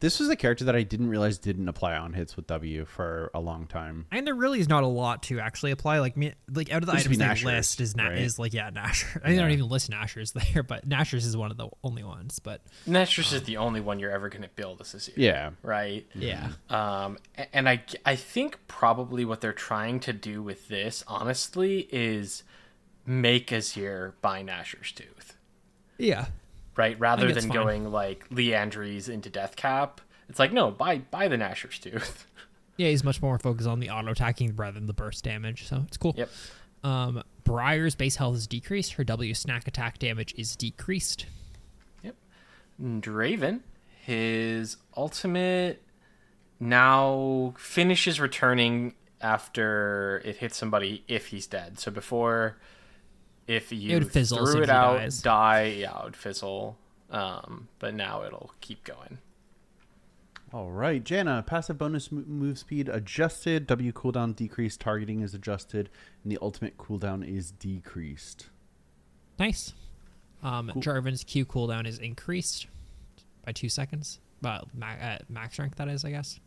[0.00, 3.30] this was a character that I didn't realize didn't apply on hits with W for
[3.32, 4.04] a long time.
[4.12, 6.00] And there really is not a lot to actually apply.
[6.00, 8.18] Like me, like out of the Used to items they Nashor's, list is na- right?
[8.18, 9.20] is like yeah Nashor.
[9.24, 12.02] I mean, they don't even list Nashor's there, but Nashor's is one of the only
[12.04, 12.38] ones.
[12.38, 15.50] But Nashor's is the only one you're ever going to build this is Yeah.
[15.62, 16.06] Right.
[16.14, 17.16] yeah, Um,
[17.54, 22.42] and I, I think probably what they're trying to do with this, honestly, is
[23.06, 25.36] make Azir buy Nashor's Tooth,
[25.98, 26.26] yeah,
[26.76, 26.98] right?
[26.98, 27.52] Rather than fine.
[27.52, 30.00] going like Liandry's into Death Cap.
[30.28, 32.26] It's like, no, buy buy the Nashor's Tooth.
[32.76, 32.88] yeah.
[32.88, 35.96] He's much more focused on the auto attacking rather than the burst damage, so it's
[35.96, 36.14] cool.
[36.16, 36.30] yep.
[36.82, 38.92] Um, Briar's base health is decreased.
[38.94, 41.26] Her W snack attack damage is decreased.
[42.02, 42.14] Yep.
[42.80, 43.60] Draven,
[44.02, 45.82] his ultimate
[46.60, 51.78] now finishes returning after it hits somebody if he's dead.
[51.78, 52.58] So before,
[53.46, 55.22] if you would fizzle as threw it as out, dies.
[55.22, 56.78] die, yeah, it would fizzle.
[57.10, 59.18] Um, but now it'll keep going.
[60.52, 63.66] All right, Janna, passive bonus move speed adjusted.
[63.66, 64.80] W cooldown decreased.
[64.80, 65.90] Targeting is adjusted,
[66.22, 68.50] and the ultimate cooldown is decreased.
[69.38, 69.74] Nice.
[70.42, 72.66] Um, Jarvan's Q cooldown is increased
[73.44, 74.20] by two seconds.
[74.42, 76.38] Well, ma- uh, max rank that is, I guess.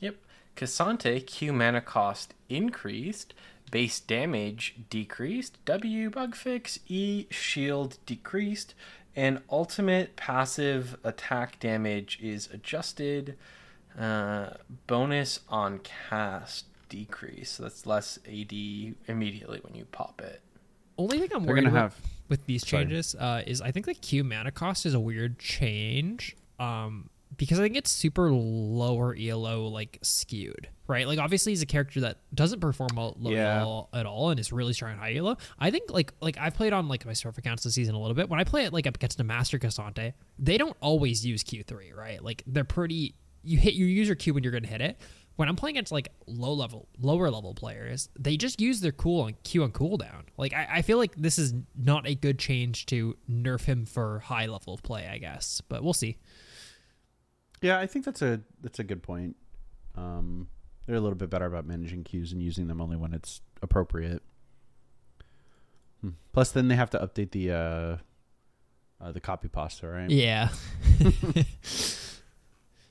[0.00, 0.16] Yep.
[0.56, 3.34] K'Sante Q mana cost increased,
[3.70, 8.74] base damage decreased, W bug fix, E shield decreased,
[9.16, 13.36] and ultimate passive attack damage is adjusted.
[13.98, 14.50] Uh,
[14.86, 17.50] bonus on cast decrease.
[17.50, 20.40] So that's less AD immediately when you pop it.
[20.96, 23.86] Only thing I'm They're worried gonna about have- with these changes uh, is I think
[23.86, 26.36] the Q mana cost is a weird change.
[26.60, 31.06] Um, because I think it's super lower ELO like skewed, right?
[31.06, 33.60] Like obviously he's a character that doesn't perform well low Yeah.
[33.60, 35.36] ELO at all and is really strong at high ELO.
[35.58, 38.14] I think like like I've played on like my surf accounts this season a little
[38.14, 38.28] bit.
[38.28, 41.62] When I play it like up against a Master K'Sante, they don't always use Q
[41.62, 42.22] three, right?
[42.22, 44.98] Like they're pretty you hit you use your Q when you're gonna hit it.
[45.36, 49.22] When I'm playing against like low level, lower level players, they just use their cool
[49.22, 50.24] on Q on cooldown.
[50.36, 54.18] Like I, I feel like this is not a good change to nerf him for
[54.18, 55.62] high level play, I guess.
[55.66, 56.18] But we'll see.
[57.62, 59.36] Yeah, I think that's a that's a good point.
[59.96, 60.48] Um,
[60.86, 64.22] they're a little bit better about managing queues and using them only when it's appropriate.
[66.00, 66.10] Hmm.
[66.32, 67.96] Plus, then they have to update the uh,
[69.04, 70.10] uh, the copy pasta, right?
[70.10, 70.48] Yeah.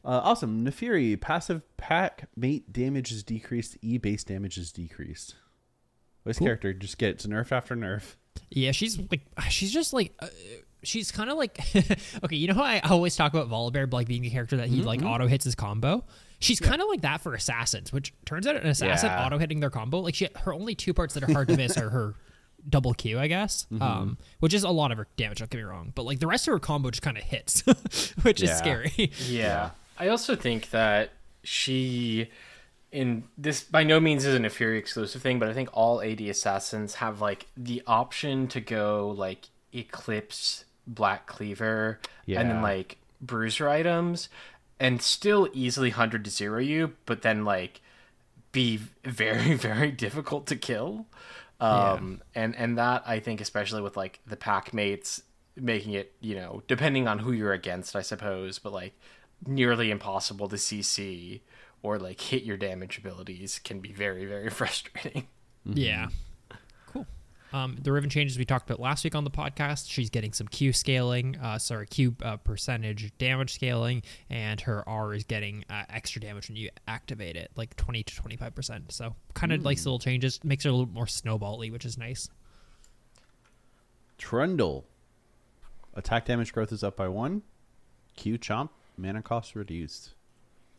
[0.05, 0.65] Uh, awesome.
[0.65, 3.77] Naafiri, passive pack mate damage is decreased.
[3.81, 5.35] E base damage is decreased.
[6.23, 6.47] This Cool.
[6.47, 8.15] character just gets nerf after nerf.
[8.49, 10.27] Yeah, she's like she's just like uh,
[10.83, 11.59] she's kind of like
[12.23, 12.35] okay.
[12.35, 15.03] You know how I always talk about Volibear like being the character that he like
[15.03, 16.03] auto hits his combo.
[16.39, 19.25] She's kind of like that for assassins, which turns out an assassin Yeah.
[19.25, 21.77] auto hitting their combo like she her only two parts that are hard to miss
[21.77, 22.15] are her
[22.69, 25.39] double Q, I guess, um, which is a lot of her damage.
[25.39, 27.61] Don't get me wrong, but like the rest of her combo just kind of hits,
[28.21, 29.11] which is scary.
[29.27, 29.71] Yeah.
[29.97, 31.11] I also think that
[31.43, 32.29] she
[32.91, 36.95] in this by no means isn't Naafiri exclusive thing, but I think all AD assassins
[36.95, 41.99] have like the option to go like Eclipse, Black Cleaver,
[42.41, 44.29] and then like bruiser items
[44.79, 47.81] and still easily 100 to 0 you, but then like
[48.51, 51.05] be very very difficult to kill.
[51.59, 55.21] Um and and that I think especially with like the pack mates
[55.55, 58.93] making it, you know, depending on who you're against, I suppose, but like
[59.45, 61.41] nearly impossible to CC
[61.83, 65.27] or like hit your damage abilities can be very very frustrating.
[65.65, 66.07] Yeah.
[67.51, 67.59] Cool.
[67.59, 69.89] Um, the Riven changes we talked about last week on the podcast.
[69.89, 75.13] She's getting some Q scaling, uh, sorry, Q uh, percentage damage scaling, and her R
[75.13, 78.91] is getting uh, extra damage when you activate it, like 20 to 25%.
[78.91, 82.29] So kind of like little changes, makes her a little more snowbally, which is nice.
[84.17, 84.85] Trundle.
[85.95, 87.41] Attack damage growth is up by one.
[88.15, 88.69] Q chomp.
[88.97, 90.13] Mana cost reduced.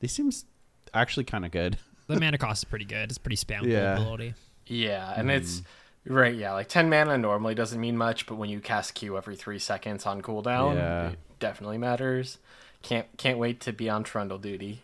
[0.01, 0.45] This seems
[0.93, 1.79] actually kind of good.
[2.07, 3.09] The mana cost is pretty good.
[3.09, 3.95] It's pretty spam yeah.
[3.95, 4.35] ability.
[4.67, 5.63] Yeah, and it's
[6.07, 9.37] right, yeah, like 10 mana normally doesn't mean much, but when you cast Q every
[9.37, 11.09] 3 seconds on cooldown, Yeah.
[11.11, 12.39] it definitely matters.
[12.83, 14.81] Can't can't wait to be on Trundle duty.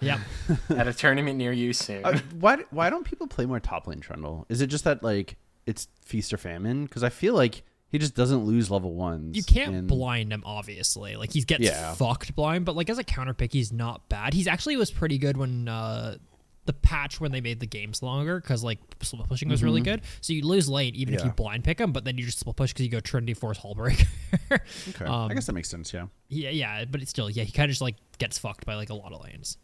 [0.00, 0.18] Yep.
[0.70, 2.04] at a tournament near you soon.
[2.04, 4.44] Uh, why why don't people play more top lane Trundle?
[4.48, 6.84] Is it just that like it's feast or famine?
[6.84, 9.36] Because I feel like he just doesn't lose level ones.
[9.36, 11.14] You can't and- blind him, obviously.
[11.16, 11.94] Like he gets Yeah.
[11.94, 14.34] fucked blind, but like as a counter pick, he's not bad.
[14.34, 16.16] He's actually was pretty good when uh
[16.68, 20.02] the patch when they made the games longer because like split pushing was really good.
[20.20, 21.28] So you lose lane even if Mm-hmm.
[21.28, 23.58] You blind pick him, but then you just split push because you go Trinity Force
[23.58, 24.06] Hullbreaker.
[24.90, 25.04] Okay.
[25.04, 25.92] Um, I guess that makes sense.
[25.92, 26.06] Yeah.
[26.28, 28.90] yeah, yeah, but it's still yeah, he kind of just like gets fucked by like
[28.90, 29.56] a lot of lanes.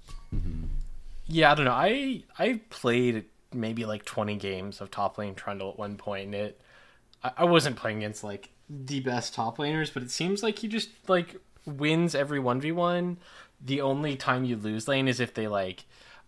[1.27, 1.73] Yeah, I don't know.
[1.73, 6.35] I I played maybe like 20 games of top lane Trundle at one point, and
[6.35, 6.61] it
[7.23, 10.69] I, I wasn't playing against like the best top laners, but it seems like he
[10.69, 11.37] just like
[11.67, 13.17] wins every 1v1.
[13.61, 15.85] The only time you lose lane is if they like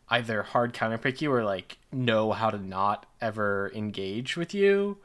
[0.08, 4.98] either hard counterpick you or like know how to not ever engage with you.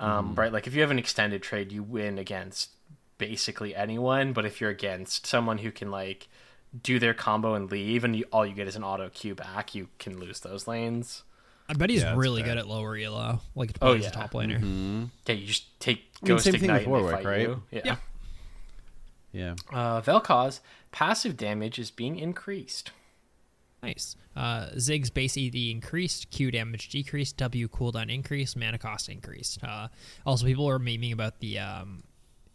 [0.00, 0.52] Um, Right?
[0.52, 2.70] Like if you have an extended trade, you win against
[3.18, 6.28] basically anyone, but if you're against someone who can like
[6.82, 9.74] do their combo and leave, and you, all you get is an auto queue back,
[9.74, 11.22] you can lose those lanes.
[11.68, 12.52] I bet he's Yeah, really fair.
[12.52, 14.08] good at lower elo, like to Oh, play as yeah.
[14.10, 15.08] a top laner.
[15.26, 17.24] Yeah, you just take I mean, Ghost same thing Ignite with and they Warwick, fight
[17.26, 17.40] right?
[17.40, 17.62] you.
[17.70, 17.80] Yeah.
[17.84, 17.96] Yeah.
[19.32, 19.54] Yeah.
[19.72, 20.60] Uh, Vel'Koz,
[20.92, 22.90] passive damage is being increased.
[23.86, 24.16] Nice.
[24.34, 29.62] Uh, Ziggs' base ED increased, Q damage decreased, W cooldown increased, mana cost increased.
[29.62, 29.88] Uh,
[30.24, 32.02] also, people are memeing about the um,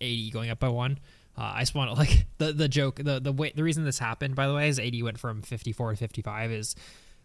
[0.01, 0.99] AD going up by one.
[1.37, 3.99] Uh, I just want to like the the joke the the way the reason this
[3.99, 6.75] happened by the way is AD went from 54 to 55 is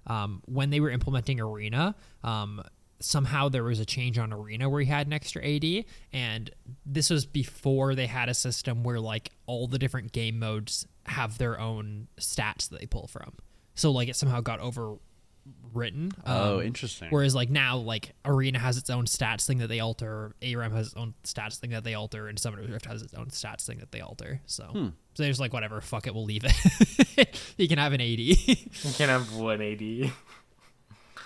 [0.06, 1.94] um, when they were implementing Arena.
[2.22, 2.62] Um,
[3.00, 6.50] somehow there was a change on Arena where he had an extra AD, and
[6.86, 11.38] this was before they had a system where like all the different game modes have
[11.38, 13.32] their own stats that they pull from.
[13.76, 16.12] So like it somehow got overwritten.
[16.26, 17.08] Oh, Um, interesting.
[17.10, 20.88] Whereas like now, like Arena has its own stats thing that they alter, ARAM has
[20.88, 23.78] its own stats thing that they alter, and Summoner's Rift has its own stats thing
[23.78, 24.40] that they alter.
[24.46, 24.84] So, Hmm.
[25.14, 27.40] so they're just like whatever, fuck it, we'll leave it.
[27.56, 28.18] you can have an AD.
[28.18, 28.56] You
[28.96, 30.10] can have one AD.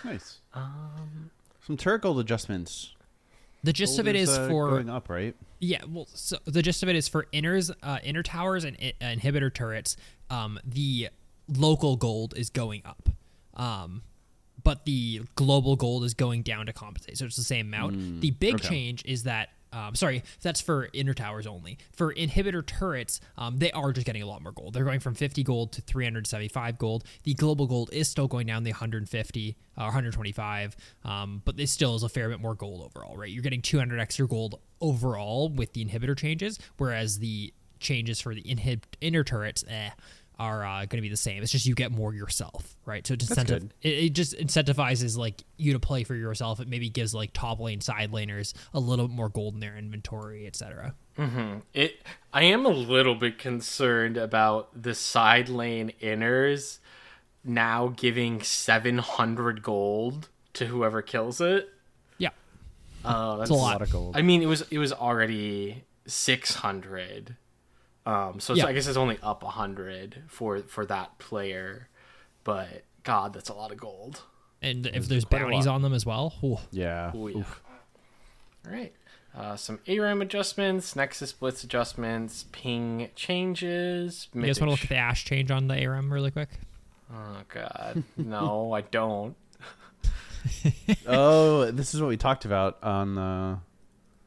[0.05, 0.41] Nice.
[1.67, 2.95] Some turret gold adjustments.
[3.63, 5.37] the gist of it is, is uh, for going up, right?
[5.61, 8.95] Yeah, well, so the gist of it is for inners, uh, inner towers and i-
[9.03, 9.97] inhibitor turrets.
[10.31, 11.11] Um, the
[11.57, 13.09] local gold is going up,
[13.55, 14.03] um,
[14.63, 17.19] but the global gold is going down to compensate.
[17.19, 18.21] So it's the same amount.
[18.21, 18.69] the big okay.
[18.69, 19.51] change is that.
[19.73, 21.79] Um, sorry, that's for inner towers only.
[21.93, 24.75] For inhibitor turrets, um, they are just getting a lot more gold.
[24.75, 27.05] They're going from 50 gold to 375 gold.
[27.23, 31.95] The global gold is still going down the 150 or 125, um, but this still
[31.95, 33.31] is a fair bit more gold overall, right?
[33.31, 38.43] You're getting 200 extra gold overall with the inhibitor changes, whereas the changes for the
[38.43, 39.91] inhib- inner turrets eh,
[40.41, 41.43] are uh, going to be the same.
[41.43, 43.07] It's just you get more yourself, right?
[43.07, 46.61] So it, That's incentiv- it, it just incentivizes like you to play for yourself.
[46.61, 49.77] It maybe gives like top lane side laners a little bit more gold in their
[49.77, 50.95] inventory, etc.
[51.75, 51.97] It.
[52.33, 56.79] I am a little bit concerned about the side lane inners
[57.45, 61.69] now giving 700 gold to whoever kills it.
[62.17, 62.31] Yeah,
[63.05, 63.73] Uh, that's it's a lot.
[63.73, 64.17] lot of gold.
[64.17, 67.37] I mean, it was it was already 600.
[68.11, 68.67] Um, so it's, Yeah.
[68.67, 71.89] I guess it's only up 100 for for that player.
[72.45, 74.23] But God, that's a lot of gold.
[74.63, 77.13] And if there's bounties on them as well, ooh, Yeah.
[77.15, 77.39] Oh, yeah.
[77.39, 77.63] Oof.
[78.67, 78.93] All right.
[79.35, 84.27] Uh, some ARAM adjustments, Nexus Blitz adjustments, ping changes.
[84.35, 86.49] you guys want to look at the Ashe change on the ARAM really quick?
[87.15, 89.37] Oh God, no, I don't.
[91.07, 93.59] oh, this is what we talked about on the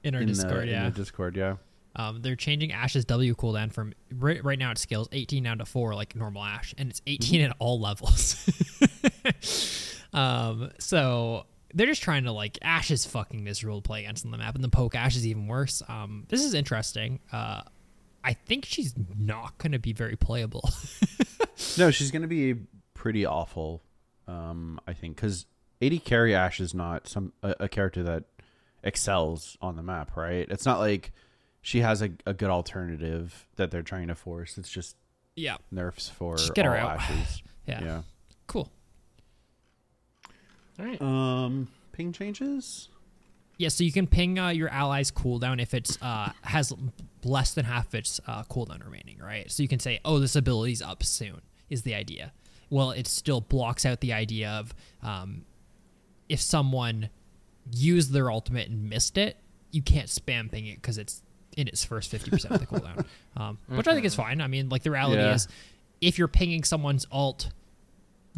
[0.04, 0.86] In our in Discord, the, yeah.
[0.88, 1.36] in the Discord.
[1.36, 1.56] Yeah.
[1.96, 5.66] Um, they're changing Ashe's W cooldown from right, right now it scales 18 down to
[5.66, 7.52] 4 like normal Ashe, and it's 18 Mm-hmm.
[7.52, 8.36] at all levels.
[10.14, 14.32] um, so they're just trying to like Ashe is fucking miserable to play against on
[14.32, 15.82] the map, and the poke Ashe is even worse.
[15.88, 17.20] Um, this is interesting.
[17.32, 17.62] Uh,
[18.24, 20.70] I think she's not going to be very playable.
[21.78, 22.56] No, she's going to be
[22.96, 23.84] pretty awful.
[24.28, 25.46] Um, I think because
[25.84, 28.24] AD carry Ashe is not some a, a character that
[28.84, 30.48] excels on the map, right?
[30.50, 31.12] It's not like
[31.64, 34.58] she has a, a good alternative that they're trying to force.
[34.58, 34.98] It's just
[35.36, 37.00] yeah, nerfs for Just get her all out.
[37.00, 37.42] Ashe's.
[37.66, 38.02] yeah, yeah.
[38.46, 38.70] cool.
[40.78, 41.02] All right.
[41.02, 42.90] Um, ping changes.
[43.58, 46.74] Yeah, so you can ping uh, your allies cooldown if it's uh, has
[47.24, 49.50] less than half its uh, cooldown remaining, right?
[49.50, 52.34] So you can say, "Oh, this ability's up soon." Is the idea?
[52.70, 55.46] Well, it still blocks out the idea of um,
[56.28, 57.10] if someone
[57.72, 59.38] used their ultimate and missed it,
[59.72, 61.22] you can't spam ping it because it's
[61.58, 63.06] in its first fifty percent of the cooldown,
[63.38, 64.42] um, which I think is fine.
[64.42, 65.34] I mean, like the reality Yeah.
[65.36, 65.48] is,
[66.02, 67.50] if you're pinging someone's alt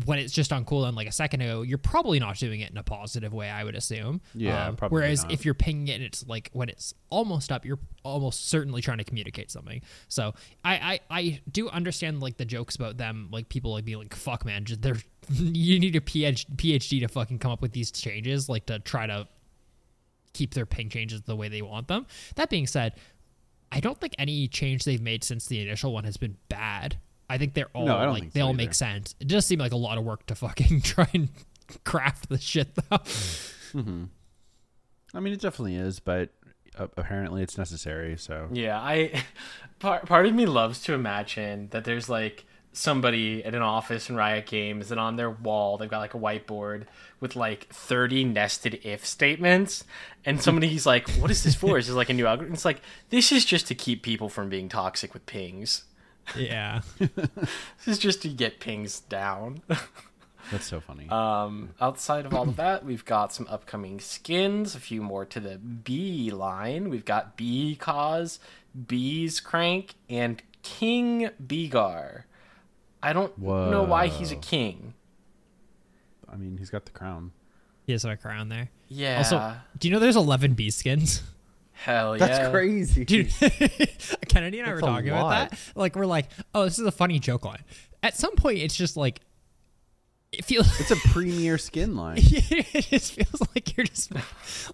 [0.03, 2.77] when it's just on cooldown like a second ago, you're probably not doing it in
[2.77, 3.49] a positive way.
[3.49, 4.19] I would assume.
[4.33, 5.31] Yeah, Um, probably Whereas not.
[5.31, 8.97] if you're pinging it and it's like when it's almost up, you're almost certainly trying
[8.97, 9.81] to communicate something.
[10.09, 10.33] So
[10.65, 14.13] I I, I do understand like the jokes about them, like people like being like,
[14.13, 14.97] "Fuck, man, just they're
[15.29, 19.27] you need a PhD to fucking come up with these changes, like to try to
[20.35, 22.93] keep their ping changes the way they want them." That being said,
[23.71, 26.97] I don't think any change they've made since the initial one has been bad.
[27.27, 28.57] I think they're all No, I don't like think they so all either.
[28.57, 29.15] make sense.
[29.19, 31.29] It does seem like a lot of work to fucking try and
[31.83, 32.97] craft the shit though.
[33.71, 34.03] Hmm.
[35.13, 36.29] I mean, it definitely is, but
[36.77, 38.15] uh, apparently it's necessary.
[38.17, 39.23] So Yeah, I
[39.79, 44.15] part part of me loves to imagine that there's like somebody at an office in
[44.15, 46.83] Riot Games and on their wall they've got like a whiteboard
[47.19, 49.83] with like 30 nested if statements
[50.25, 52.81] and somebody's like what is this for is this like a new algorithm it's like
[53.09, 55.83] this is just to keep people from being toxic with pings
[56.35, 56.81] yeah.
[56.97, 59.61] this is just to get pings down
[60.51, 61.09] that's so funny.
[61.09, 65.39] Um, outside of all of that, we've got some upcoming skins, a few more to
[65.39, 66.89] the B line.
[66.89, 68.39] We've got B Cause,
[68.87, 72.25] Bees Crank, and King Begar.
[73.01, 74.93] I don't know why he's a king.
[76.35, 77.31] I mean, he's got the crown.
[77.85, 78.69] He has a crown there.
[78.89, 79.17] Yeah.
[79.19, 81.23] Also, do you know there's 11 B skins?
[81.71, 82.27] hell yeah.
[82.27, 83.29] That's crazy, Dude,
[84.27, 85.59] Kennedy and I That's were talking about that.
[85.75, 87.63] Like, we're like, oh, this is a funny joke line.
[88.03, 89.21] At some point, it's just like,
[90.33, 90.67] it feels.
[90.81, 92.17] It's a premier skin line.
[92.19, 94.11] it just feels like you're just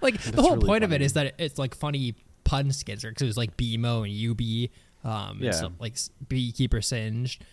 [0.01, 3.21] like the whole really point of it is that it's like funny pun skins because
[3.21, 4.69] it was like Beemo and UB,
[5.07, 5.47] um, Yeah.
[5.49, 5.97] and so, like
[6.27, 7.43] beekeeper singed.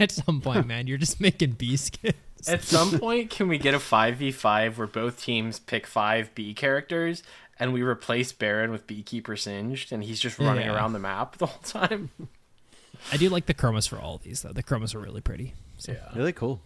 [0.00, 2.14] At some point, man, you're just making bee skins.
[2.52, 7.22] At some point, can we get a 5v5 where both teams pick five B characters
[7.58, 10.74] and we replace Baron with Beekeeper Singed and he's just running Yeah.
[10.74, 12.10] around the map the whole time?
[13.12, 14.52] I do like the chromas for all of these though.
[14.52, 15.54] The chromas are really pretty.
[15.78, 15.92] So.
[15.92, 16.08] Yeah.
[16.14, 16.60] Really cool.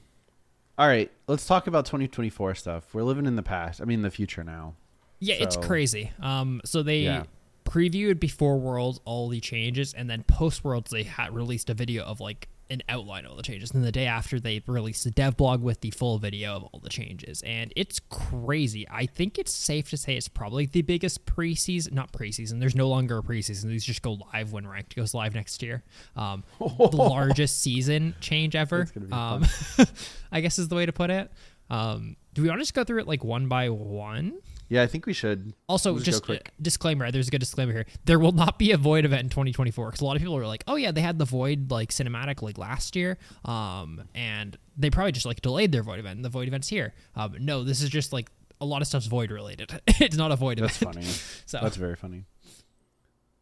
[0.79, 2.95] All right, let's talk about 2024 stuff.
[2.95, 3.81] We're living in the past.
[3.83, 4.75] I mean, the future now.
[5.19, 6.13] Yeah, it's crazy.
[6.23, 7.25] Um, so they Yeah.
[7.65, 12.05] previewed before Worlds all the changes, and then post Worlds they had released a video
[12.05, 13.71] of like an outline all the changes.
[13.71, 16.81] And the day after they released a dev blog with the full video of all
[16.81, 18.87] the changes, and it's crazy.
[18.91, 22.61] I think it's safe to say it's probably the biggest preseason, not preseason.
[22.61, 23.65] There's no longer a preseason.
[23.65, 25.83] These just go live when ranked goes live next year.
[26.17, 28.87] Um, the largest season change ever.
[29.13, 29.45] Um,
[30.33, 31.31] I guess is the way to put it.
[31.71, 34.39] Um, do we want to just go through it like one by one?
[34.69, 35.55] Yeah, I think we should.
[35.67, 36.49] Also, Let's just go quick.
[36.49, 37.11] uh, disclaimer.
[37.11, 37.87] There's a good disclaimer here.
[38.05, 40.47] There will not be a Void event in 2024 because a lot of people are
[40.47, 44.91] like, "Oh yeah, they had the Void like cinematic like last year," um, and they
[44.91, 46.17] probably just like delayed their Void event.
[46.17, 46.93] And the Void event's here.
[47.17, 49.81] Um, no, this is just like a lot of stuff's Void related.
[49.87, 50.97] it's not a Void That's event.
[50.97, 51.43] That's funny.
[51.47, 52.25] So That's very funny.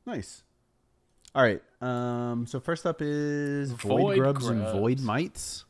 [0.07, 0.45] Nice.
[1.35, 1.61] All right.
[1.83, 2.47] Um.
[2.47, 5.66] So first up is void, Void grubs, and void mites.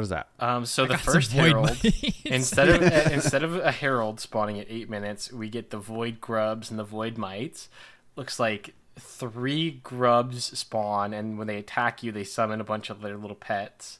[0.00, 0.28] What is that?
[0.38, 1.78] Um, so the first herald,
[2.24, 6.20] instead of uh, instead of a herald spawning at eight minutes, we get the void
[6.20, 7.68] grubs and the void mites.
[8.16, 13.02] Looks like three grubs spawn, and when they attack you, they summon a bunch of
[13.02, 13.98] their little pets.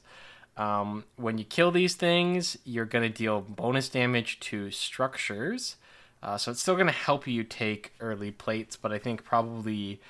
[0.57, 5.75] Um, when you kill these things, you're gonna deal bonus damage to structures.
[6.23, 10.01] Uh, so it's still gonna help you take early plates, but I think probably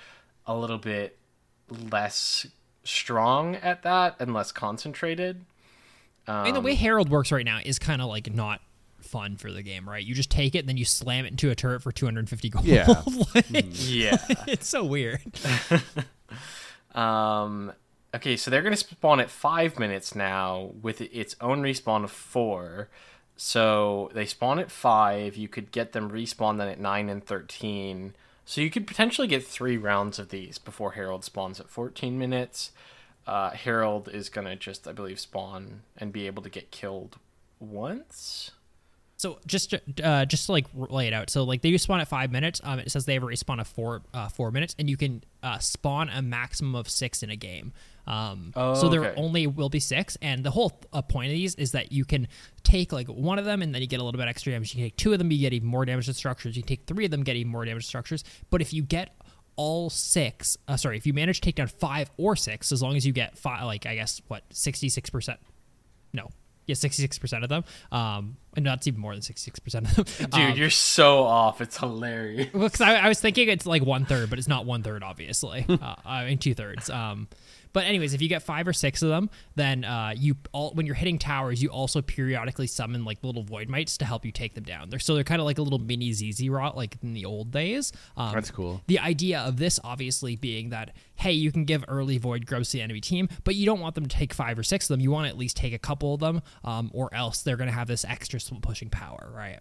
[0.45, 1.17] a little bit
[1.69, 2.47] less
[2.83, 5.45] strong at that and less concentrated.
[6.27, 8.61] I mean, the Um, way Herald works right now is kind of like not
[9.01, 10.03] fun for the game, right?
[10.05, 12.65] You just take it, and then you slam it into a turret for 250 gold.
[12.65, 12.87] Yeah.
[13.35, 14.17] Like, Yeah.
[14.47, 15.21] it's so weird.
[16.95, 17.73] Um.
[18.13, 22.89] Okay, so they're gonna spawn at five minutes now with its own respawn of four.
[23.37, 25.37] So they spawn at five.
[25.37, 28.13] You could get them respawn then at nine and thirteen.
[28.43, 32.71] So you could potentially get three rounds of these before Herald spawns at fourteen minutes.
[33.27, 37.17] Uh, Herald is gonna just, I believe, spawn and be able to get killed
[37.59, 38.51] once.
[39.17, 41.29] So just uh, just to like lay it out.
[41.29, 42.59] So like they spawn at five minutes.
[42.63, 45.23] Um, it says they have a respawn of four uh, four minutes, and you can
[45.43, 47.71] uh, spawn a maximum of six in a game.
[48.07, 49.21] Um, Oh, so there okay.
[49.21, 52.27] only will be six, and the whole uh, point of these is that you can
[52.63, 54.73] take like one of them, and then you get a little bit extra damage.
[54.73, 56.57] You can take two of them, you get even more damage to structures.
[56.57, 58.23] You can take three of them, get even more damage to structures.
[58.49, 59.15] But if you get
[59.61, 62.95] all six, uh, sorry, if you manage to take down five or six, as long
[62.95, 65.39] as you get five, like I guess what sixty six percent?
[66.13, 66.29] No.
[66.67, 67.63] Yeah 66% of them.
[67.91, 70.05] Um and that's even more than 66% of them.
[70.29, 71.59] Dude, um, you're so off.
[71.61, 72.53] It's hilarious.
[72.53, 75.03] well, 'cause I, I was thinking it's like one third but it's not one third
[75.03, 75.65] obviously.
[75.81, 77.27] Uh, i mean two thirds um
[77.73, 80.85] But anyways, if you get five or six of them, then uh, you all when
[80.85, 84.55] you're hitting towers, you also periodically summon like little void mites to help you take
[84.55, 84.89] them down.
[84.89, 87.91] They're so they're kind of like a little mini Zz'Rot like in the old days.
[88.17, 88.81] Um, That's cool.
[88.87, 92.77] The idea of this obviously being that hey, you can give early void grubs to
[92.77, 95.01] the enemy team, but you don't want them to take five or six of them.
[95.01, 97.69] You want to at least take a couple of them, um, or else they're going
[97.69, 99.59] to have this extra split pushing power, right?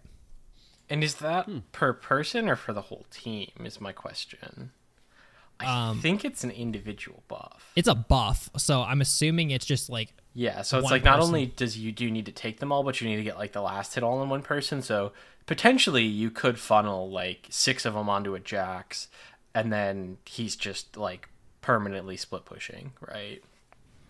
[0.89, 1.59] And is that Hmm.
[1.71, 3.51] per person or for the whole team?
[3.63, 4.71] Is my question.
[5.65, 7.71] I Um, think it's an individual buff.
[7.75, 11.45] It's a buff, so I'm assuming it's just like Yeah, so it's like not only
[11.47, 13.61] does you do need to take them all, but you need to get like the
[13.61, 14.81] last hit all in one person.
[14.81, 15.11] So
[15.45, 19.07] potentially you could funnel like six of them onto a Jax,
[19.53, 21.27] and then he's just like
[21.61, 23.43] permanently split pushing, right?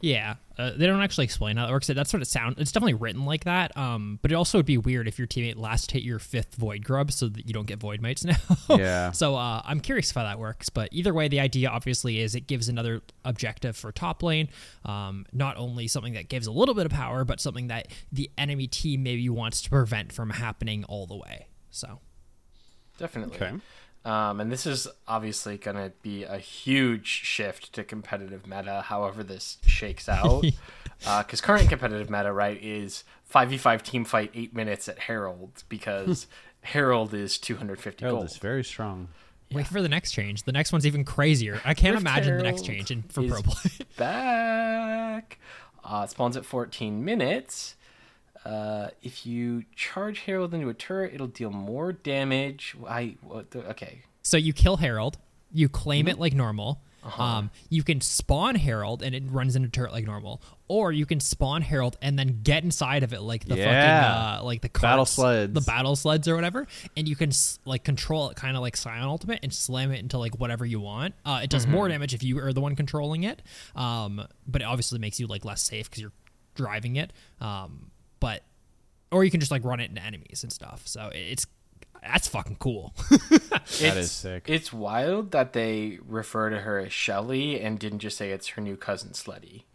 [0.01, 1.87] Yeah, uh, they don't actually explain how that works.
[1.87, 2.55] That's what it sounds.
[2.59, 3.75] It's definitely written like that.
[3.77, 6.83] Um, but it also would be weird if your teammate last hit your fifth void
[6.83, 8.35] grub, so that you don't get void mites now.
[8.69, 9.11] Yeah.
[9.11, 10.69] So uh, I'm curious how that works.
[10.69, 14.49] But either way, the idea obviously is it gives another objective for top lane.
[14.85, 18.29] Um, not only something that gives a little bit of power, but something that the
[18.37, 21.47] enemy team maybe wants to prevent from happening all the way.
[21.69, 21.99] So
[22.97, 23.35] Definitely.
[23.35, 23.57] Okay.
[24.03, 29.23] Um, and this is obviously going to be a huge shift to competitive meta, however
[29.23, 30.43] this shakes out.
[30.99, 36.25] Because current competitive meta, right, is 5v5 team fight, eight minutes at Herald, because
[36.61, 38.29] Herald is 250 Herald gold.
[38.31, 39.07] is very strong.
[39.51, 40.43] wait for the next change.
[40.43, 41.59] The next one's even crazier.
[41.65, 43.71] I can't Rift imagine the next change in, for is pro play.
[43.97, 45.37] back.
[45.83, 47.75] Uh, it spawns at 14 minutes.
[48.45, 52.75] Uh, if you charge Herald into a turret, it'll deal more damage.
[52.87, 54.01] I what the, okay.
[54.23, 55.17] So you kill Herald,
[55.51, 56.09] you claim Mm-hmm.
[56.11, 56.81] it like normal.
[57.03, 57.23] Uh-huh.
[57.23, 61.19] Um, you can spawn Herald and it runs into turret like normal, or you can
[61.19, 63.63] spawn Herald and then get inside of it like the Yeah.
[63.65, 65.51] fucking uh, like the Battle sleds.
[65.51, 67.31] the battle sleds or whatever, and you can
[67.65, 70.79] like control it kind of like Sion Ultimate and slam it into like whatever you
[70.79, 71.15] want.
[71.25, 71.71] Uh, it does Mm-hmm.
[71.75, 73.41] more damage if you are the one controlling it,
[73.75, 76.13] um, but it obviously makes you like less safe because you're
[76.53, 77.13] driving it.
[77.39, 77.89] Um,
[78.21, 78.43] but
[79.11, 80.83] or you can just like run it into enemies and stuff.
[80.85, 81.45] So it's
[82.01, 82.93] that's fucking cool.
[83.79, 84.45] That it's, sick.
[84.47, 88.61] It's wild that they refer to her as Shelly and didn't just say it's her
[88.61, 89.65] new cousin Sleddy.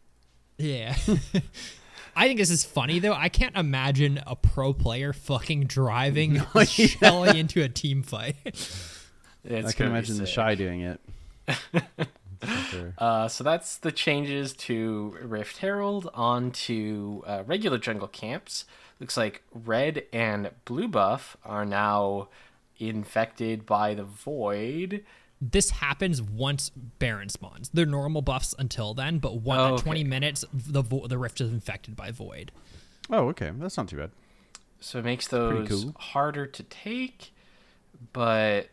[0.59, 0.97] Yeah.
[2.17, 3.13] I think this is funny though.
[3.15, 8.37] I can't imagine a pro player fucking driving Shelly into a team fight.
[8.45, 8.85] It's
[9.45, 11.01] I can be imagine TheShy doing it.
[12.41, 12.95] For sure.
[12.99, 18.65] Uh, so that's the changes to Rift Herald onto uh, regular jungle camps.
[19.01, 22.29] Looks like red and blue buff are now
[22.79, 25.05] infected by the void.
[25.41, 27.69] this happens once Baron spawns.
[27.73, 29.83] They're normal buffs until then, but one Oh, okay.
[29.83, 32.53] 20 minutes the vo- the rift is infected by void.
[33.11, 33.51] Oh, okay.
[33.59, 34.11] That's not too bad.
[34.81, 35.95] So it makes those cool.
[35.99, 37.33] harder to take.
[38.13, 38.69] But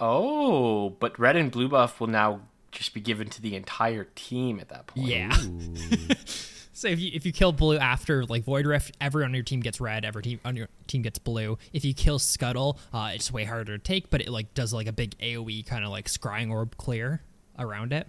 [0.00, 2.40] oh, but red and blue buff will now
[2.74, 5.06] just be given to the entire team at that point.
[5.06, 5.30] Yeah.
[6.72, 9.60] so if you if you kill blue after like void rift, everyone on your team
[9.60, 10.04] gets red.
[10.04, 11.58] Every team on your team gets blue.
[11.72, 14.86] If you kill scuttle, uh, it's way harder to take, but it like does like
[14.86, 17.22] a big AOE kind of like scrying orb clear
[17.58, 18.08] around it.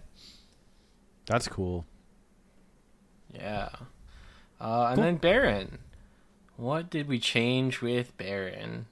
[1.25, 1.85] That's cool.
[3.33, 3.69] Yeah.
[4.59, 5.79] Uh, and then Baron.
[6.57, 8.85] What did we change with Baron?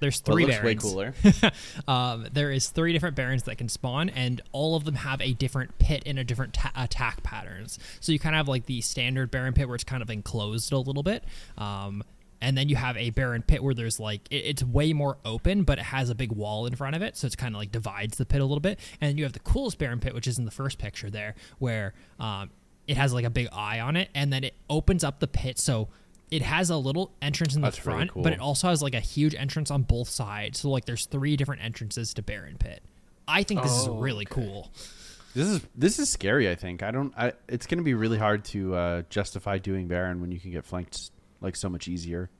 [0.00, 1.14] There's Well, three it looks way cooler.
[1.88, 5.32] Um, there is three different barons that can spawn, and all of them have a
[5.32, 7.78] different pit and a different ta- attack patterns.
[8.00, 10.72] So you kind of have like the standard baron pit where it's kind of enclosed
[10.72, 11.24] a little bit.
[11.58, 12.02] Um,
[12.40, 15.62] and then you have a baron pit where there's like it, it's way more open,
[15.64, 17.70] but it has a big wall in front of it, so it's kind of like
[17.70, 18.78] divides the pit a little bit.
[19.00, 21.34] And then you have the coolest baron pit, which is in the first picture there,
[21.58, 22.50] where um,
[22.86, 25.58] it has like a big eye on it, and then it opens up the pit
[25.58, 25.88] so.
[26.30, 28.22] It has a little entrance in the That's really front, cool.
[28.22, 30.60] but it also has like a huge entrance on both sides.
[30.60, 32.82] So like there's three different entrances to Baron Pit.
[33.26, 34.70] I think this is Oh, really cool.
[35.34, 36.48] This is this is scary.
[36.50, 37.12] I think I don't.
[37.16, 40.50] I, it's going to be really hard to uh, justify doing Baron when you can
[40.50, 41.10] get flanked
[41.40, 42.30] like so much easier.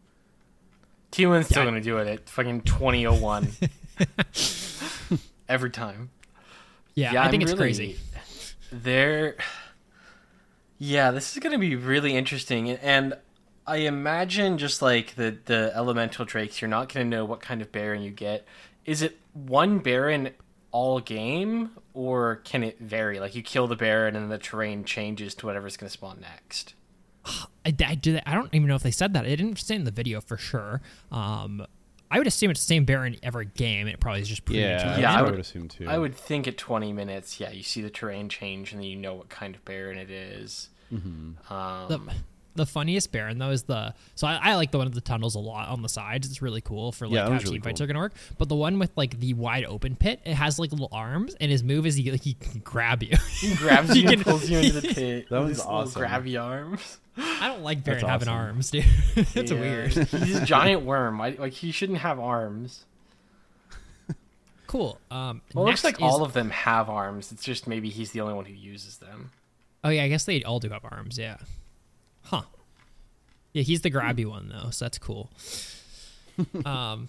[1.13, 1.71] T1's still Yeah.
[1.71, 3.51] gonna do it at fucking 2001.
[5.49, 6.11] Every time.
[6.95, 7.99] Yeah, Yeah, I think I'm it's really- crazy.
[8.71, 9.37] There.
[10.79, 13.15] Yeah, this is gonna be really interesting, and
[13.71, 17.71] I imagine just like the the elemental drakes, you're not gonna know what kind of
[17.71, 18.45] baron you get.
[18.85, 20.31] Is it one baron
[20.73, 23.21] all game, or can it vary?
[23.21, 26.75] Like you kill the baron and the terrain changes to whatever's gonna spawn next.
[27.25, 29.27] I, I, do, I don't even know if they said that.
[29.27, 30.81] It didn't say in the video for sure.
[31.13, 31.65] Um,
[32.11, 33.87] I would assume it's the same Baron every game.
[33.87, 35.03] It probably is just Yeah, predetermined.
[35.03, 35.87] Yeah, I what I would- would assume too.
[35.89, 38.97] I would think at 20 minutes, yeah, you see the terrain change and then you
[38.97, 40.71] know what kind of baron it is.
[40.93, 41.37] Um,
[41.89, 42.01] The,
[42.57, 45.35] the funniest Baron though is the so I, I like the one with the tunnels
[45.35, 46.27] a lot on the sides.
[46.29, 47.85] It's really cool for like Yeah, that how was really team fights cool.
[47.85, 48.13] are gonna work.
[48.39, 51.51] But the one with like the wide open pit, it has like little arms, and
[51.51, 53.17] his move is he like he can grab you.
[53.41, 55.29] He grabs you You and can- pulls you into the pit.
[55.31, 56.03] That with was his little awesome.
[56.03, 56.99] Grabby arms.
[57.17, 58.85] I don't like Baron That's having arms, dude.
[59.15, 59.61] That's Yeah.
[59.61, 59.93] weird.
[59.93, 61.19] He's a giant worm.
[61.19, 62.85] Why, like he shouldn't have arms.
[64.67, 64.99] Cool.
[65.11, 67.33] Um, Well, it looks next like all of them have arms.
[67.33, 69.33] It's just maybe he's the only one who uses them.
[69.83, 71.19] Oh yeah, I guess they all do have arms.
[71.19, 71.39] Yeah.
[72.31, 72.43] Huh.
[73.53, 75.31] Yeah, he's the grabby one though, so that's cool.
[76.65, 77.09] um,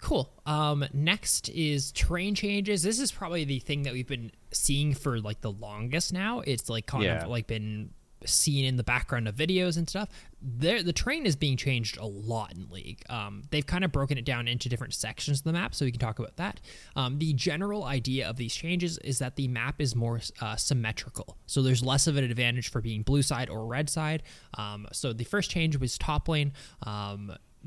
[0.00, 0.30] cool.
[0.44, 2.82] Um, next is terrain changes.
[2.82, 6.40] This is probably the thing that we've been seeing for like the longest now.
[6.40, 7.22] It's like kind Yeah.
[7.22, 7.90] of like been
[8.26, 10.08] seen in the background of videos and stuff.
[10.40, 13.02] There, the terrain is being changed a lot in League.
[13.08, 15.90] Um, they've kind of broken it down into different sections of the map, so we
[15.90, 16.60] can talk about that.
[16.94, 21.36] Um, the general idea of these changes is that the map is more uh, symmetrical,
[21.46, 24.22] so there's less of an advantage for being blue side or red side.
[24.54, 26.52] Um, so the first change was top lane.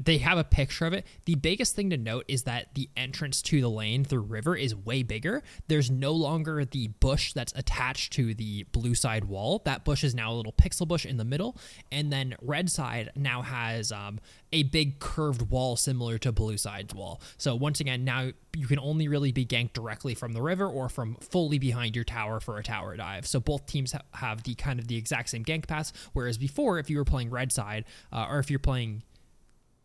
[0.02, 1.06] They have a picture of it.
[1.26, 4.74] The biggest thing to note is that the entrance to the lane through river is
[4.74, 5.44] way bigger.
[5.68, 9.62] There's no longer the bush that's attached to the blue side wall.
[9.66, 11.58] That bush is now a little pixel bush in the middle,
[11.92, 14.20] and then red side now has um,
[14.54, 17.22] a big curved wall similar to blue side's wall.
[17.38, 20.88] So once again, now you can only really be ganked directly from the river or
[20.90, 23.28] from fully behind your tower for a tower dive.
[23.28, 25.92] So both teams ha- have the kind of the exact same gank pass.
[26.14, 29.04] Whereas before, if you were playing red side, uh, or if you're playing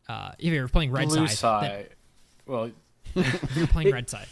[0.08, 1.88] uh, if you're playing red Blue side, then- side.
[2.46, 2.70] Well,
[3.14, 4.26] if you're playing red side.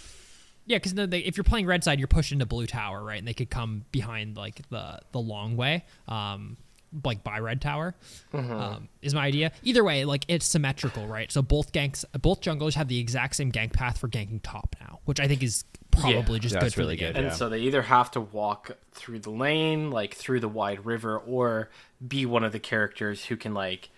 [0.66, 3.18] Yeah, because if you're playing red side, you're pushed into blue tower, right?
[3.18, 6.56] And they could come behind like the the long way, um,
[7.04, 7.94] like by red tower.
[8.32, 8.52] Mm-hmm.
[8.52, 9.50] Um, is my idea.
[9.64, 11.32] Either way, like it's symmetrical, right?
[11.32, 15.00] So both ganks, both junglers have the exact same gank path for ganking top now,
[15.04, 17.12] which I think is probably just Yeah, good it's for really the game.
[17.12, 17.16] good.
[17.16, 17.32] and Yeah.
[17.34, 21.70] so they either have to walk through the lane, like through the wide river, or
[22.06, 23.90] be one of the characters who can like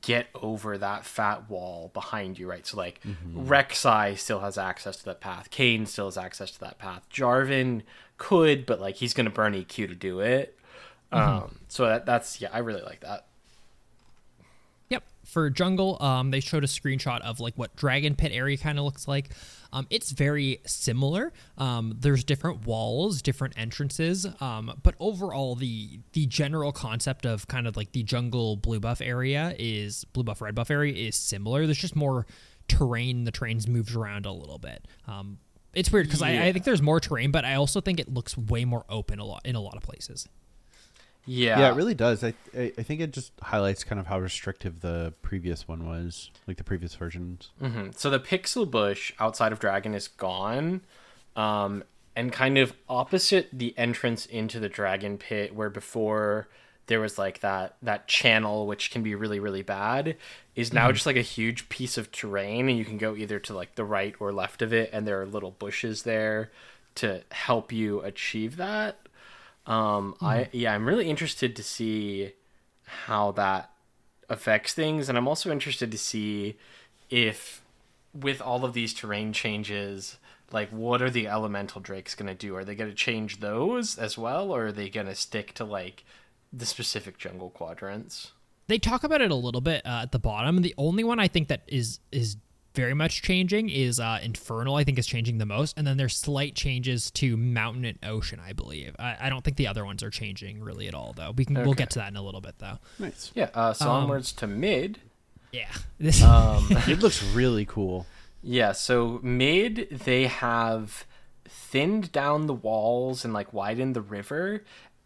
[0.00, 2.66] get over that fat wall behind you, right?
[2.66, 3.00] So like
[3.34, 5.50] Rek'Sai still has access to that path.
[5.50, 7.06] Kayn still has access to that path.
[7.12, 7.82] Jarvan
[8.16, 10.58] could, but like he's gonna burn EQ to do it.
[11.10, 13.26] Um, so that, that's yeah, I really like that.
[14.88, 15.04] Yep.
[15.24, 18.84] For jungle, um, they showed a screenshot of like what Dragon Pit area kind of
[18.84, 19.30] looks like.
[19.72, 21.32] Um, it's very similar.
[21.56, 27.66] Um, there's different walls, different entrances, um, but overall, the the general concept of kind
[27.66, 31.66] of like the jungle blue buff area is blue buff red buff area is similar.
[31.66, 32.26] There's just more
[32.68, 33.24] terrain.
[33.24, 34.86] The trains moves around a little bit.
[35.06, 35.38] Um,
[35.74, 38.36] it's weird because I, I think there's more terrain, but I also think it looks
[38.36, 40.28] way more open a lot in a lot of places.
[41.24, 42.24] Yeah, Yeah, it really does.
[42.24, 46.56] I, I think it just highlights kind of how restrictive the previous one was, like
[46.56, 47.50] the previous versions.
[47.60, 47.96] Mhm.
[47.96, 50.80] So the pixel bush outside of Dragon is gone,
[51.36, 51.84] um,
[52.16, 56.48] and kind of opposite the entrance into the Dragon Pit, where before
[56.86, 60.16] there was like that that channel which can be really really bad,
[60.56, 63.54] is now just like a huge piece of terrain, and you can go either to
[63.54, 66.50] like the right or left of it, and there are little bushes there
[66.96, 68.98] to help you achieve that.
[69.66, 72.32] Um, I yeah, I'm really interested to see
[72.84, 73.70] how that
[74.28, 76.56] affects things, and I'm also interested to see
[77.10, 77.62] if
[78.14, 80.18] with all of these terrain changes,
[80.50, 82.56] like what are the elemental drakes gonna do?
[82.56, 86.04] Are they gonna change those as well, or are they gonna stick to like
[86.52, 88.32] the specific jungle quadrants?
[88.68, 90.62] they talk about it a little bit uh, at the bottom.
[90.62, 92.36] The only one I think that is is
[92.74, 94.76] very much changing is uh, Infernal.
[94.76, 98.40] I think is changing the most, and then there's slight changes to Mountain and Ocean.
[98.44, 98.94] I believe.
[98.98, 101.32] I, I don't think the other ones are changing really at all, though.
[101.36, 102.78] We can we'll get to that in a little bit, though.
[102.98, 103.30] Nice.
[103.34, 103.50] Yeah.
[103.54, 104.98] Uh, so onwards to mid.
[105.52, 105.68] Yeah.
[105.98, 106.22] This.
[106.22, 108.06] Um, It looks really cool.
[108.42, 111.06] Yeah, so mid they have
[111.44, 114.64] thinned down the walls and like widened the river,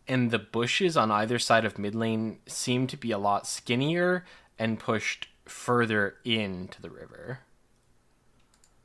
[0.08, 4.24] and the bushes on either side of mid lane seem to be a lot skinnier
[4.58, 7.40] and pushed further into the river.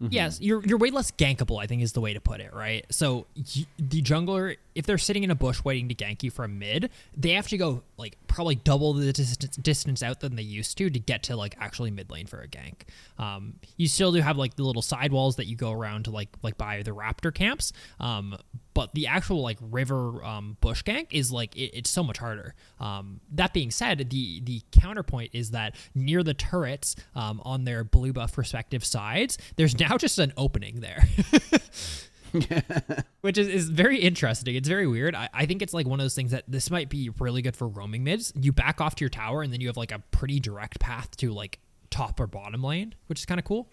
[0.02, 0.14] Mm-hmm.
[0.14, 1.62] Yes, you're you're way less gankable.
[1.62, 2.86] I think is the way to put it, right?
[2.90, 6.60] So y- the jungler, if they're sitting in a bush waiting to gank you from
[6.60, 10.78] mid, they have to go like probably double the distance, distance out than they used
[10.78, 12.82] to to get to like actually mid lane for a gank.
[13.18, 16.30] Um, you still do have like the little sidewalls that you go around to like
[16.42, 18.38] like by the raptor camps, um,
[18.74, 22.56] but the actual like river um, bush gank is like it, it's so much harder.
[22.80, 27.84] Um, that being said, the the counterpoint is that near the turrets um, on their
[27.84, 31.04] blue buff respective sides, there's now just an opening there.
[33.22, 34.56] Which is, is very interesting.
[34.56, 35.16] It's very weird.
[35.16, 37.56] I, I think it's like one of those things that this might be really good
[37.56, 38.34] for roaming mids.
[38.36, 41.16] You back off to your tower and then you have like a pretty direct path
[41.18, 41.60] to like
[41.90, 43.70] top or bottom lane, which is kind of cool.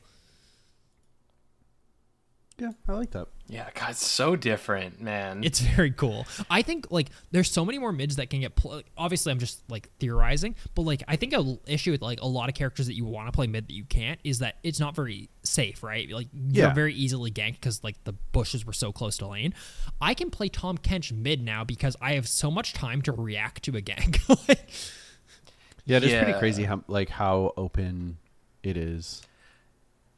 [2.60, 3.28] Yeah, I like that.
[3.46, 5.42] Yeah, God, it's so different, man.
[5.44, 6.26] It's very cool.
[6.50, 9.62] I think like there's so many more mids that can get pl- obviously I'm just
[9.70, 12.88] like theorizing, but like I think a l- issue with like a lot of characters
[12.88, 15.82] that you want to play mid that you can't is that it's not very safe,
[15.84, 16.10] right?
[16.10, 16.74] Like you're Yeah.
[16.74, 19.54] very easily ganked because like the bushes were so close to lane.
[20.00, 23.62] I can play Tahm Kench mid now because I have so much time to react
[23.64, 24.18] to a gank.
[24.48, 24.68] Like,
[25.86, 28.18] Yeah, it's pretty crazy how like how open
[28.62, 29.22] it is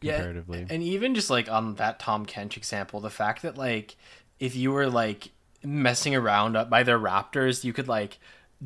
[0.01, 0.67] comparatively.
[0.69, 3.97] And even just like on that Tahm Kench example, the fact that like
[4.39, 5.31] if you were like
[5.63, 8.19] messing around up by their raptors, you could like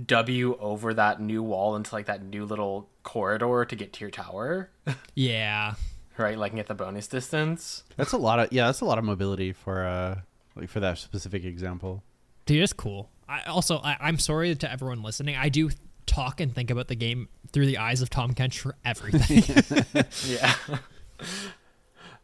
[0.07, 4.11] W over that new wall into like that new little corridor to get to your
[4.11, 4.70] tower,
[5.14, 5.74] yeah.
[6.16, 6.39] right?
[6.39, 7.85] Like and get the bonus distance.
[7.97, 10.20] That's a lot of yeah, that's a lot of mobility for uh
[10.57, 12.03] like for that specific example.
[12.47, 13.11] Dude, it's cool.
[13.28, 15.37] I also I, I'm sorry to everyone listening.
[15.37, 15.70] I do
[16.07, 20.05] talk and think about the game through the eyes of Tahm Kench for everything.
[20.26, 20.55] Yeah.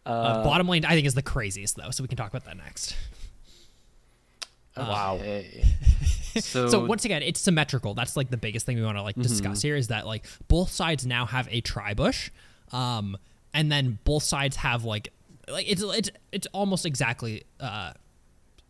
[0.07, 2.57] uh, bottom lane, I think, is the craziest though, so we can talk about that
[2.57, 2.97] next.
[4.77, 5.17] Wow.
[5.17, 5.65] Okay.
[6.41, 7.93] So, So once again, it's symmetrical.
[7.95, 10.71] That's like the biggest thing we want to like discuss here is that like both
[10.71, 12.31] sides now have a tri bush,
[12.71, 13.17] um,
[13.53, 15.13] and then both sides have like
[15.49, 17.95] like it's it's it's almost exactly uh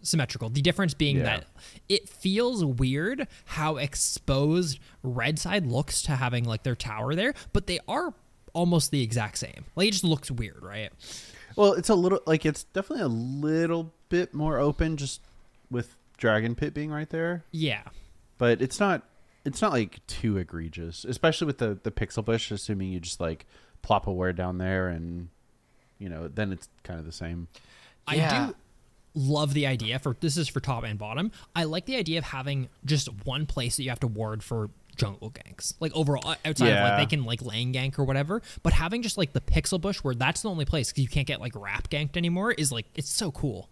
[0.00, 0.48] symmetrical.
[0.48, 1.24] The difference being Yeah.
[1.24, 1.44] that
[1.90, 7.66] it feels weird how exposed red side looks to having like their tower there, but
[7.66, 8.14] they are
[8.52, 9.64] almost the exact same.
[9.76, 10.90] Like it just looks weird, right?
[11.56, 15.20] Well, it's a little like it's definitely a little bit more open just
[15.70, 17.82] with Dragon Pit being right there, Yeah.
[18.38, 19.02] but it's not
[19.44, 23.46] it's not like too egregious, especially with the the pixel bush assuming you just like
[23.82, 25.28] plop a word down there and
[25.98, 27.48] you know, then it's kind of the same.
[28.06, 28.16] I
[28.48, 28.54] do
[29.14, 31.30] love the idea for this is for top and bottom.
[31.54, 34.70] I like the idea of having just one place that you have to ward for
[35.00, 35.74] jungle ganks.
[35.80, 39.18] Like overall outside of like they can like lane gank or whatever, but having just
[39.18, 41.88] like the pixel bush where that's the only place cuz you can't get like wrap
[41.90, 43.68] ganked anymore is like it's so cool.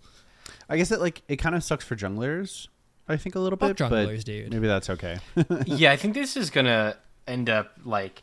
[0.69, 2.69] I guess it like it kind of sucks for junglers,
[3.09, 4.53] I think a little Fuck bit, junglers, but dude.
[4.53, 5.19] maybe that's okay.
[5.67, 8.23] yeah, I think this is gonna end up like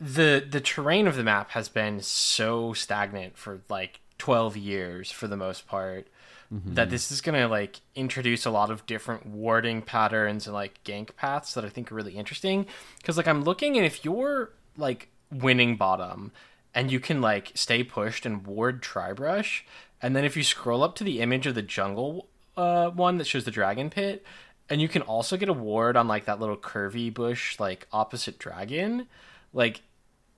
[0.00, 5.26] the the terrain of the map has been so stagnant for like 12 years for
[5.26, 6.08] the most part
[6.50, 11.16] that this is gonna like introduce a lot of different warding patterns and like gank
[11.16, 12.66] paths that I think are really interesting.
[12.98, 16.32] Because like I'm looking and if you're like winning bottom
[16.74, 19.62] and you can like stay pushed and ward Tribrush
[20.00, 23.26] and then if you scroll up to the image of the jungle uh, one that
[23.26, 24.24] shows the dragon pit
[24.68, 28.38] and you can also get a ward on like that little curvy bush like opposite
[28.38, 29.06] dragon
[29.52, 29.82] like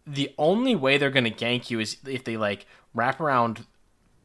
[0.07, 3.67] the only way they're going to gank you is if they like wrap around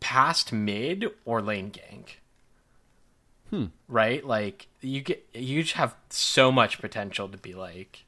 [0.03, 2.17] past mid or lane gank.
[3.49, 3.67] Hmm.
[3.87, 4.23] Right?
[4.23, 8.03] Like you get you just have so much potential to be like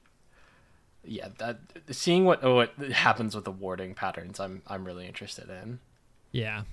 [1.07, 1.59] yeah that
[1.91, 5.79] seeing what what happens with the warding patterns i'm i'm really interested in.
[6.31, 6.63] Yeah.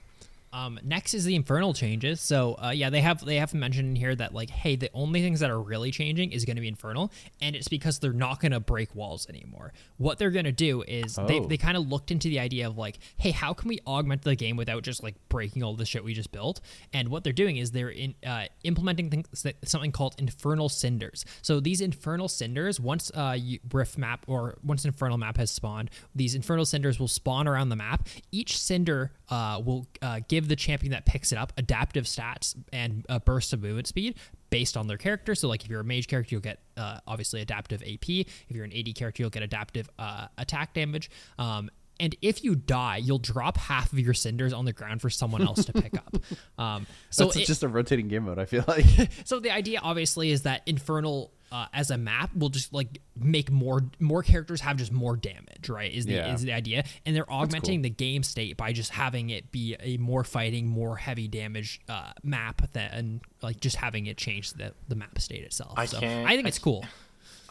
[0.53, 2.21] Um, next is the infernal changes.
[2.21, 5.23] So uh, yeah, they have they have mentioned in here that like, hey, the only
[5.23, 8.41] things that are really changing is going to be infernal, and it's because they're not
[8.41, 9.73] going to break walls anymore.
[9.97, 11.47] What they're going to do is they Oh.
[11.47, 14.37] they kind of looked into the idea of like, hey, how can we augment the
[14.37, 16.61] game without just like breaking all the shit we just built?
[16.93, 21.25] And what they're doing is they're in uh, implementing things that, something called infernal cinders.
[21.41, 25.91] So these infernal cinders, once uh, you, Rift map or once infernal map has spawned,
[26.15, 28.07] these infernal cinders will spawn around the map.
[28.31, 33.07] Each cinder uh, will uh, give the champion that picks it up adaptive stats and
[33.09, 34.17] a burst of movement speed
[34.51, 35.35] based on their character.
[35.35, 38.09] So, like if you're a mage character, you'll get uh, obviously adaptive AP.
[38.09, 41.11] If you're an AD character, you'll get adaptive uh, attack damage.
[41.39, 41.71] Um,
[42.01, 45.43] and if you die, you'll drop half of your cinders on the ground for someone
[45.43, 46.17] else to pick up.
[46.59, 48.39] Um, so it's just a rotating game mode.
[48.39, 48.85] I feel like.
[49.25, 53.51] so the idea obviously is that infernal uh, as a map will just like make
[53.51, 56.35] more more characters have just more damage right is the Yeah.
[56.35, 59.99] is the idea and they're augmenting the game state by just having it be a
[59.99, 64.95] more fighting more heavy damage uh, map than like just having it change the, the
[64.97, 66.85] map state itself I so can't- i think I it's cool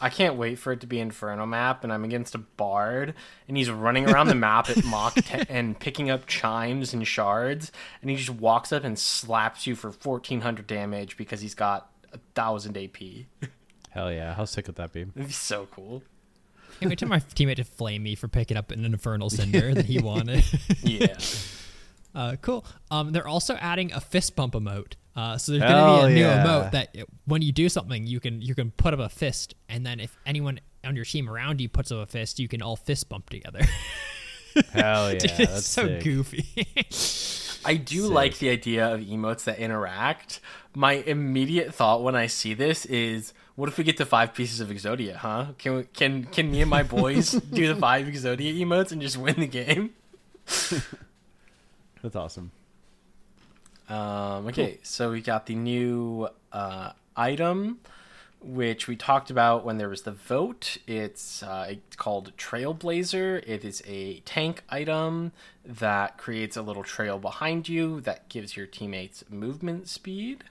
[0.00, 3.14] I can't wait for it to be Inferno map, and I'm against a bard,
[3.46, 7.70] and he's running around the map at Mach 10 and picking up chimes and shards,
[8.00, 12.18] and he just walks up and slaps you for 1400 damage because he's got a
[12.34, 12.96] thousand AP.
[13.94, 14.34] It'd Hell yeah!
[14.34, 15.02] How sick would that be?
[15.02, 16.02] It'd be so cool.
[16.80, 19.84] can't wait till my teammate to flame me for picking up an infernal cinder that
[19.86, 20.44] he wanted
[20.82, 21.16] Yeah.
[22.14, 22.62] Uh, cool.
[22.90, 24.96] Um, they're also adding a fist bump emote.
[25.16, 26.44] Uh, so there's going to be a new yeah.
[26.44, 29.54] emote that it- when you do something, you can you can put up a fist,
[29.70, 32.60] and then if anyone on your team around you puts up a fist, you can
[32.60, 33.60] all fist bump together.
[34.72, 35.18] Hell yeah!
[35.20, 36.04] Dude, that's so sick.
[36.04, 36.46] goofy.
[37.64, 40.40] I do like the idea of emotes that interact.
[40.74, 44.60] My immediate thought when I see this is, what if we get to five pieces
[44.60, 45.46] of Exodia, huh?
[45.58, 49.16] Can we, can can me and my boys do the five Exodia emotes and just
[49.16, 49.90] win the game?
[52.02, 52.50] That's awesome.
[53.88, 57.80] Um, okay, so we got the new uh, item,
[58.40, 60.78] which we talked about when there was the vote.
[60.86, 63.42] It's uh, it's called Trailblazer.
[63.46, 65.32] It is a tank item
[65.64, 70.44] that creates a little trail behind you that gives your teammates movement speed.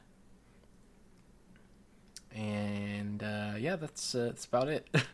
[2.36, 4.88] And uh, yeah, that's uh, that's about it.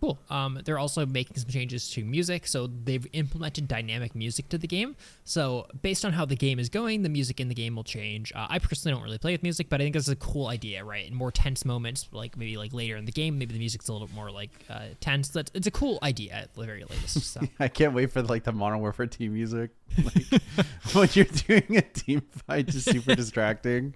[0.00, 0.18] Cool.
[0.28, 4.66] Um, they're also making some changes to music, so they've implemented dynamic music to the
[4.66, 4.94] game.
[5.24, 8.32] So based on how the game is going, the music in the game will change.
[8.34, 10.48] Uh, I personally don't really play with music, but I think this is a cool
[10.48, 11.06] idea, right?
[11.06, 13.92] In more tense moments, like maybe like later in the game, maybe the music's a
[13.92, 15.28] little more like uh, tense.
[15.28, 17.32] That's it's a cool idea at the very latest.
[17.32, 19.70] So I can't wait for like the Modern Warfare team music.
[19.96, 20.42] Like,
[20.92, 23.94] when you're doing a team fight, just super distracting.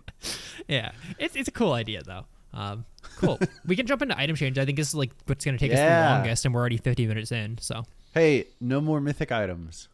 [0.66, 2.24] yeah, it's it's a cool idea though.
[2.52, 2.84] Um,
[3.16, 3.38] cool.
[3.66, 4.58] we can jump into item change.
[4.58, 6.08] I think this is like what's going to take us Yeah.
[6.08, 7.58] the longest, and we're already 50 minutes in.
[7.58, 9.88] So Hey, no more mythic items.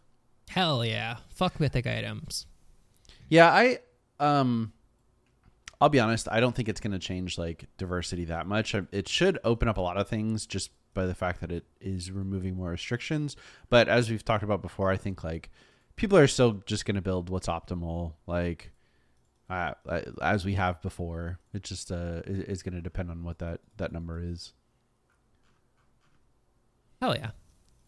[0.48, 2.46] hell yeah, fuck mythic items.
[3.28, 3.78] Yeah, I
[4.20, 4.72] um
[5.80, 8.74] I'll be honest, I don't think it's going to change like diversity that much.
[8.74, 11.66] I- It should open up a lot of things just by the fact that it
[11.82, 13.36] is removing more restrictions,
[13.68, 15.50] but as we've talked about before, I think like
[15.96, 18.72] people are still just going to build what's optimal like
[19.48, 19.72] uh,
[20.22, 21.38] as we have before.
[21.54, 24.52] It just uh is, going to depend on what that that number is.
[27.00, 27.30] Hell yeah.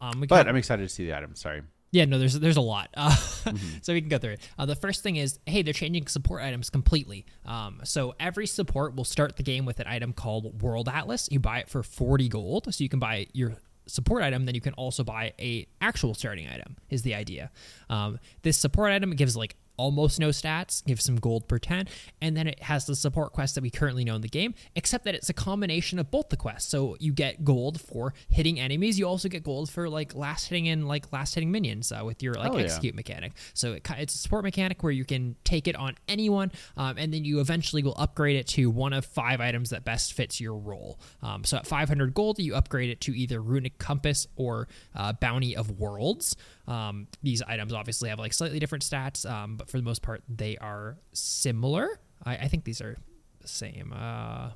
[0.00, 1.34] Um, we But can- I'm excited to see the item.
[1.34, 1.62] Sorry.
[1.90, 3.78] Yeah, no, there's there's a lot, uh, Mm-hmm.
[3.82, 4.48] so we can go through it.
[4.58, 7.24] Uh, the first thing is, hey, they're changing support items completely.
[7.46, 11.28] Um, so every support will start the game with an item called World Atlas.
[11.32, 13.54] You buy it for 40 gold, so you can buy your
[13.86, 14.44] support item.
[14.44, 16.76] Then you can also buy a actual starting item.
[16.90, 17.50] Is the idea?
[17.88, 21.88] Um, this support item gives like almost no stats, gives some gold per 10,
[22.20, 25.04] and then it has the support quest that we currently know in the game, except
[25.04, 26.70] that it's a combination of both the quests.
[26.70, 30.68] So you get gold for hitting enemies, you also get gold for like last hitting
[30.68, 32.64] and like last hitting minions uh, with your like Oh, yeah.
[32.64, 33.32] execute mechanic.
[33.54, 37.14] So it, it's a support mechanic where you can take it on anyone, um, and
[37.14, 40.56] then you eventually will upgrade it to one of five items that best fits your
[40.56, 40.98] role.
[41.22, 44.66] Um, so at 500 gold, you upgrade it to either Runic Compass or
[44.96, 46.34] uh, Bounty of Worlds.
[46.68, 50.22] Um, these items obviously have like slightly different stats, um, but for the most part,
[50.28, 51.98] they are similar.
[52.24, 52.96] I, I think these are
[53.40, 53.92] the same.
[53.96, 54.50] Uh,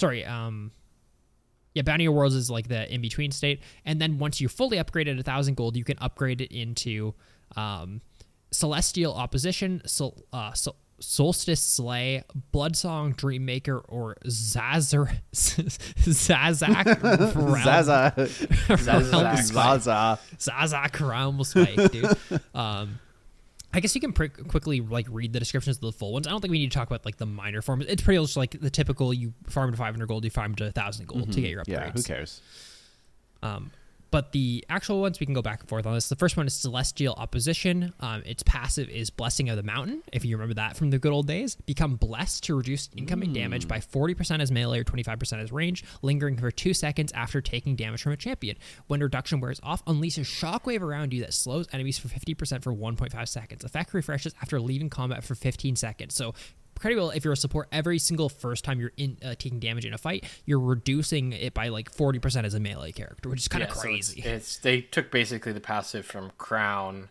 [0.00, 0.24] sorry.
[0.24, 0.72] Um,
[1.74, 4.78] yeah, Bounty of Worlds is like the in between state, and then once you're fully
[4.78, 7.14] upgraded a thousand gold, you can upgrade it into
[7.54, 8.00] um,
[8.50, 16.84] Celestial Opposition, Sol, uh, Sol, Solstice Slay, Bloodsong Dreammaker, or Zazar Zazak
[17.62, 18.14] Zaza.
[19.42, 20.18] Zaza.
[20.38, 22.40] Zazak Realm Spike, dude.
[22.54, 22.98] Um,
[23.72, 26.26] I guess you can pr- quickly like read the descriptions of the full ones.
[26.26, 27.84] I don't think we need to talk about like the minor forms.
[27.86, 31.06] It's pretty much like the typical: you farm to 500 gold, you farm to 1,000
[31.06, 31.68] gold to get your upgrades.
[31.68, 32.40] Yeah, who cares?
[33.42, 33.70] Um,
[34.10, 36.08] but the actual ones we can go back and forth on this.
[36.08, 37.92] The first one is Celestial Opposition.
[38.00, 40.02] Um, its passive is Blessing of the Mountain.
[40.12, 43.68] If you remember that from the good old days, become blessed to reduce incoming damage
[43.68, 48.02] by 40% as melee or 25% as range, lingering for two seconds after taking damage
[48.02, 48.56] from a champion.
[48.86, 52.72] When reduction wears off, unleash a shockwave around you that slows enemies for 50% for
[52.72, 53.64] 1.5 seconds.
[53.64, 56.14] Effect refreshes after leaving combat for 15 seconds.
[56.14, 56.34] So
[56.78, 59.92] incredible if you're a support every single first time you're in uh, taking damage in
[59.92, 63.62] a fight you're reducing it by like 40% as a melee character which is kind
[63.64, 67.08] of Yeah, so it's- crazy it's, they took basically the passive from Crown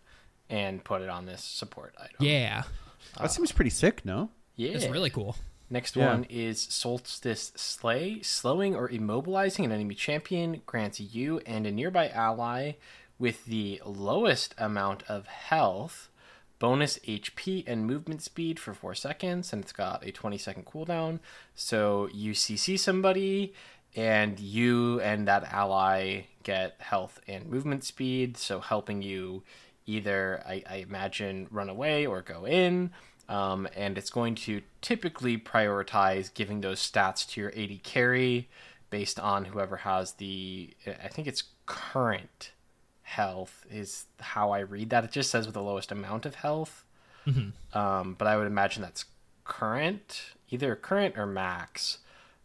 [0.50, 2.16] and put it on this support item.
[2.20, 2.64] yeah
[3.20, 4.30] That seems pretty sick, no?
[4.56, 5.36] yeah, it's really cool
[5.70, 6.08] Next Yeah.
[6.14, 8.22] one is Solstice Sleigh.
[8.22, 12.74] Slowing or immobilizing an enemy champion grants you and a nearby ally
[13.20, 16.07] with the lowest amount of health
[16.60, 21.20] bonus HP and movement speed for 4 seconds, and it's got a 20 second cooldown.
[21.56, 23.54] So you CC somebody,
[23.96, 29.44] and you and that ally get health and movement speed, so helping you
[29.86, 32.92] either, I, I imagine, run away or go in.
[33.30, 38.50] Um, and it's going to typically prioritize giving those stats to your AD carry
[38.90, 42.52] based on whoever has the, I think it's current
[43.08, 45.04] health is how I read that.
[45.06, 46.84] It just says with the lowest amount of health.
[47.74, 49.06] Um, but I would imagine that's
[49.44, 52.00] current, either current or max.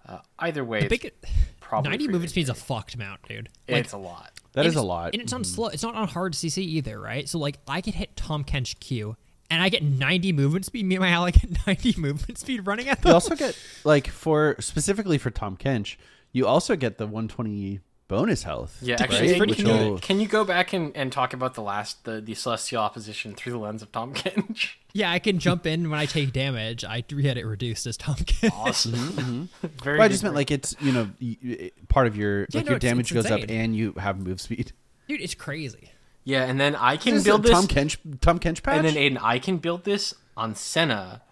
[0.08, 1.12] Uh, either way, the it's big
[1.60, 4.32] probably 90 movement to speed's a fucked amount dude like It's a lot.
[4.54, 5.12] That is a lot.
[5.14, 7.94] and it's on slow it's not on hard cc either right so like i can
[7.94, 9.16] hit tahm kench q
[9.48, 12.88] and i get 90 movement speed me and my ally get 90 movement speed running
[12.88, 15.96] at You them also get like for specifically for Tahm Kench,
[16.32, 17.80] you also get the 120
[18.12, 18.76] bonus health.
[18.82, 19.00] Yeah, right?
[19.02, 22.04] actually, pretty can, you, will- can you go back and, and talk about the last
[22.04, 24.74] the, the celestial opposition through the lens of Tahm Kench?
[24.94, 28.14] yeah i can jump in when i take damage i get it reduced as tahm
[28.16, 28.92] kench Awesome.
[28.92, 29.66] Mm-hmm.
[29.82, 29.96] Very.
[29.98, 32.66] Well, I just meant like it's you know y- y- part of your Yeah, like
[32.66, 34.72] no, your it's- damage it's goes up and you have move speed.
[35.08, 35.90] dude it's crazy
[36.24, 38.76] Yeah, and then I can This build this, Tahm Kench Tahm Kench patch.
[38.76, 41.22] and then Aidan, I can build this on Senna,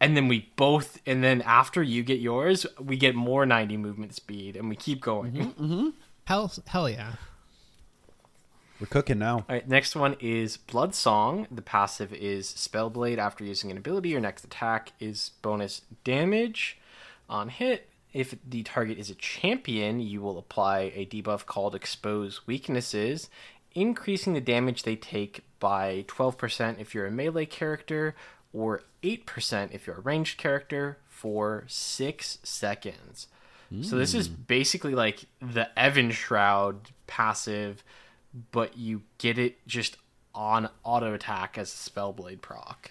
[0.00, 4.14] and then we both, and then after you get yours, we get more ninety movement
[4.14, 5.54] speed, and we keep going.
[5.60, 5.88] Mm-hmm.
[6.26, 7.14] Hell, hell yeah.
[8.80, 9.36] We're cooking now.
[9.36, 11.46] All right, next one is Blood Song.
[11.50, 13.18] The passive is Spellblade.
[13.18, 16.78] After using an ability, your next attack is bonus damage
[17.28, 17.90] on hit.
[18.14, 23.28] If the target is a champion, you will apply a debuff called Expose Weaknesses,
[23.74, 28.16] increasing the damage they take by 12% if you're a melee character,
[28.52, 33.28] or 8% if you're a ranged character, for 6 seconds.
[33.82, 34.34] So this is hmm.
[34.48, 36.76] basically like the Evenshroud
[37.06, 37.84] passive,
[38.50, 39.96] but you get it just
[40.34, 42.90] on auto attack as a Spellblade proc.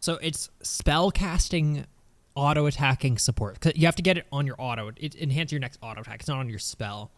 [0.00, 1.84] So it's spell casting,
[2.34, 3.60] auto attacking support.
[3.60, 4.92] 'Cause You have to get it on your auto.
[4.96, 6.20] It enhances your next auto attack.
[6.20, 7.10] It's not on your spell.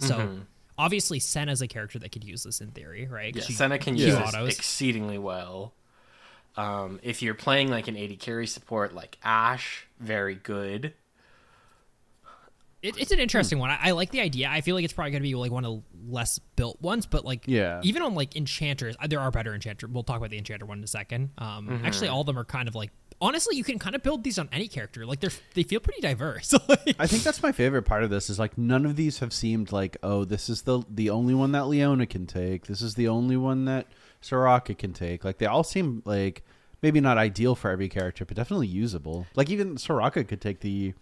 [0.00, 0.40] So mm-hmm.
[0.76, 3.36] obviously, Senna's a character that could use this in theory, right?
[3.36, 4.56] Yeah, she- Senna can she use this autos.
[4.56, 5.74] exceedingly well.
[6.56, 10.94] Um, if you're playing like an AD carry support like Ashe, very good.
[12.82, 13.70] It, it's an interesting one.
[13.70, 14.48] I, I like the idea.
[14.50, 17.06] I feel like it's probably going to be like one of the less built ones,
[17.06, 17.80] but like Yeah.
[17.84, 19.88] even on like enchanters, uh, there are better enchanters.
[19.88, 21.30] We'll talk about the enchanter one in a second.
[21.38, 22.90] Um, actually, all of them are kind of like
[23.20, 25.06] honestly, you can kind of build these on any character.
[25.06, 26.52] Like they're they feel pretty diverse.
[26.68, 29.32] Like- I think that's my favorite part of this is like none of these have
[29.32, 32.66] seemed like oh this is the the only one that Leona can take.
[32.66, 33.86] This is the only one that
[34.22, 35.24] Soraka can take.
[35.24, 36.44] Like they all seem like
[36.82, 39.26] maybe not ideal for every character, but definitely usable.
[39.34, 40.94] Like even Soraka could take the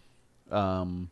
[0.51, 1.11] um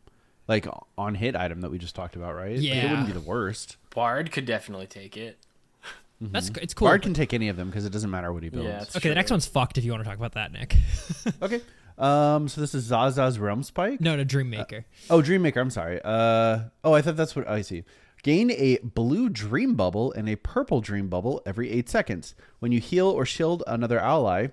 [0.49, 2.57] like on hit item that we just talked about, right?
[2.57, 3.77] Like, it wouldn't be the worst.
[3.95, 5.39] Bard could definitely take it.
[6.21, 6.89] that's it's cool.
[6.89, 8.67] Bard can take any of them because it doesn't matter what he builds.
[8.67, 9.79] Yeah, it's okay, the next one's fucked.
[9.79, 10.77] If you want to talk about that, Nick.
[11.43, 11.61] Okay.
[11.99, 12.49] Um.
[12.49, 14.01] So this is Zaza's Realm Spike.
[14.01, 14.85] no, no, Dreammaker.
[15.11, 15.57] Oh, Dreammaker.
[15.57, 16.01] I'm sorry.
[16.03, 16.61] Uh.
[16.85, 17.83] Oh, I thought that's what I see.
[18.23, 22.35] Gain a blue dream bubble and a purple dream bubble every eight seconds.
[22.59, 24.49] When you heal or shield another ally,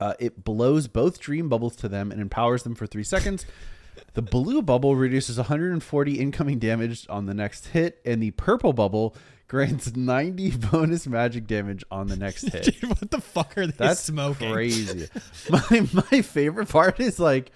[0.00, 3.44] uh, it blows both dream bubbles to them and empowers them for three seconds.
[4.14, 9.14] The blue bubble reduces 140 incoming damage on the next hit, and the purple bubble
[9.46, 12.80] grants 90 bonus magic damage on the next hit.
[12.80, 14.52] Dude, what the fuck are they That's smoking?
[14.52, 15.08] crazy.
[15.50, 17.52] my my favorite part is like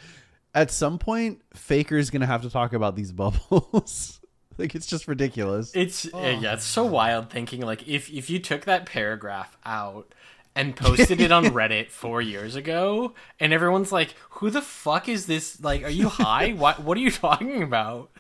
[0.55, 4.21] at some point Faker's gonna have to talk about these bubbles.
[4.59, 5.73] like it's just ridiculous.
[5.75, 10.13] It's uh, yeah, it's so wild thinking like if if you took that paragraph out
[10.57, 15.27] and posted it on Reddit four years ago, and everyone's like, "Who the fuck is
[15.27, 15.61] this?
[15.63, 16.53] Like, are you high?
[16.57, 18.11] what What are you talking about?"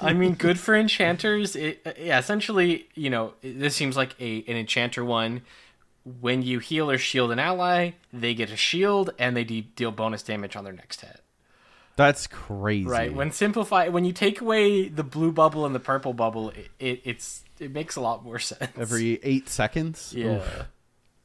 [0.00, 1.56] I mean, good for enchanters.
[1.56, 5.42] It, yeah, essentially, you know, this seems like a an enchanter one.
[6.20, 9.90] When you heal or shield an ally, they get a shield and they de- deal
[9.90, 11.20] bonus damage on their next hit.
[11.96, 12.86] That's crazy.
[12.88, 13.12] Right.
[13.12, 17.00] When simplify, when you take away the blue bubble and the purple bubble, it, it
[17.04, 18.70] it's it makes a lot more sense.
[18.78, 20.12] every eight seconds.
[20.14, 20.36] yeah.
[20.36, 20.66] Oof,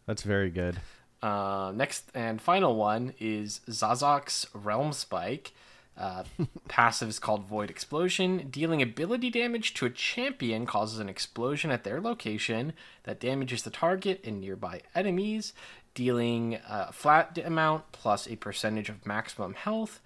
[0.06, 0.78] that's very good.
[1.22, 5.52] Uh, next and final one is Zazok's Realm Spike.
[5.98, 6.24] Uh,
[6.70, 8.48] passive is called Void Explosion.
[8.50, 13.70] Dealing ability damage to a champion causes an explosion at their location that damages the
[13.70, 15.54] target and nearby enemies,
[15.94, 20.00] dealing a flat amount plus a percentage of maximum health.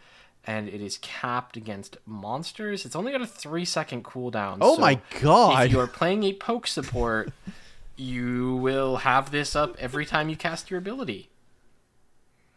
[0.47, 2.85] And it is capped against monsters.
[2.85, 4.59] It's only got a three second cooldown.
[4.61, 5.65] Oh so my God.
[5.65, 7.31] If you are playing a poke support,
[7.95, 11.29] you will have this up every time you cast your ability.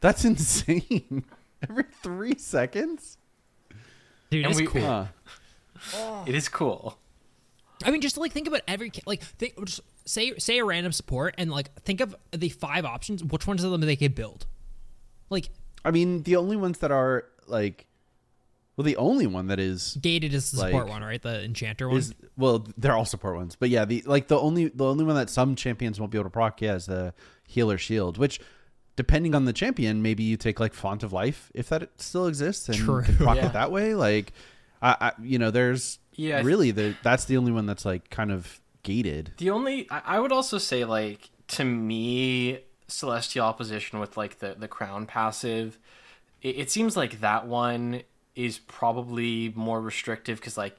[0.00, 1.24] That's insane.
[1.68, 3.16] every three seconds.
[4.30, 4.82] Dude, And it's we- cool.
[4.82, 5.06] Huh.
[6.26, 6.98] It is cool.
[7.84, 11.36] I mean, just like think about every like think just say say a random support
[11.38, 13.22] and like think of the five options.
[13.22, 14.46] Which ones of them they could build?
[15.30, 15.50] Like
[15.84, 17.86] I mean, the only ones that are like,
[18.76, 21.20] well, the only one that is gated is the support one, right?
[21.20, 21.96] The enchanter one.
[21.98, 25.16] is well, they're all support ones, but yeah, the like the only the only one
[25.16, 27.14] that some champions won't be able to proc, yeah, is the
[27.46, 28.40] healer shield, which.
[28.96, 32.68] Depending on the champion, maybe you take like Font of Life if that still exists
[32.68, 33.02] and True.
[33.04, 33.46] can proc Yeah.
[33.46, 33.94] it that way.
[33.94, 34.32] Like,
[34.82, 38.32] I, I you know, there's Yeah, really the that's the only one that's like kind
[38.32, 39.34] of gated.
[39.36, 44.56] The only I, I would also say like to me, Celestial Opposition with like the
[44.58, 45.78] the Crown passive,
[46.42, 48.02] it, it seems like that one
[48.34, 50.76] is probably more restrictive because like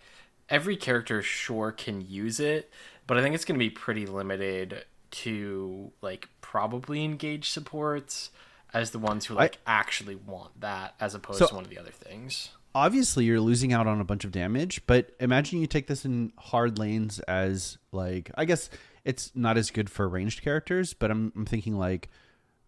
[0.49, 2.72] every character sure can use it,
[3.07, 8.30] but I think it's going to be pretty limited to like probably engage supports
[8.74, 11.80] as the ones who like actually want that as opposed So- to one of the
[11.80, 12.49] other things.
[12.76, 16.32] obviously you're losing out on a bunch of damage, but imagine you take this in
[16.38, 18.70] hard lanes as like I guess
[19.03, 22.10] it's not as good for ranged characters, but I'm I'm thinking like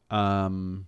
[0.09, 0.87] um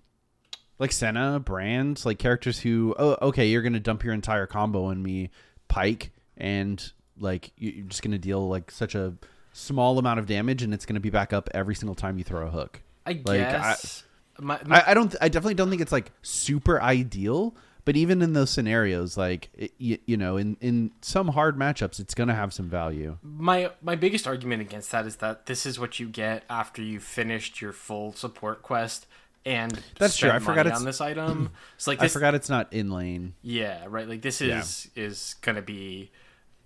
[0.84, 5.02] like Senna, Brand, like characters who oh okay, you're gonna dump your entire combo on
[5.02, 5.30] me,
[5.68, 9.14] Pyke, and like you- you're just gonna deal like such a
[9.54, 12.24] small amount of damage, and it's going to be back up every single time you
[12.24, 12.82] throw a hook.
[13.06, 14.04] I Like, I- guess.
[14.40, 15.16] my, my- I, I don't.
[15.22, 17.56] I definitely don't think it's like super ideal.
[17.86, 22.00] But even in those scenarios, like it, you, you know, in in some hard matchups,
[22.00, 23.18] it's going to have some value.
[23.22, 27.04] my my biggest argument against that is that this is what you get after you've
[27.04, 29.06] finished your full support quest
[29.46, 30.30] and That's true.
[30.30, 31.52] I forgot it's- on this item.
[31.76, 33.34] It's like I forgot it's not in lane.
[33.42, 34.08] Yeah, right.
[34.08, 34.60] Like this Yeah.
[34.60, 36.12] is is gonna be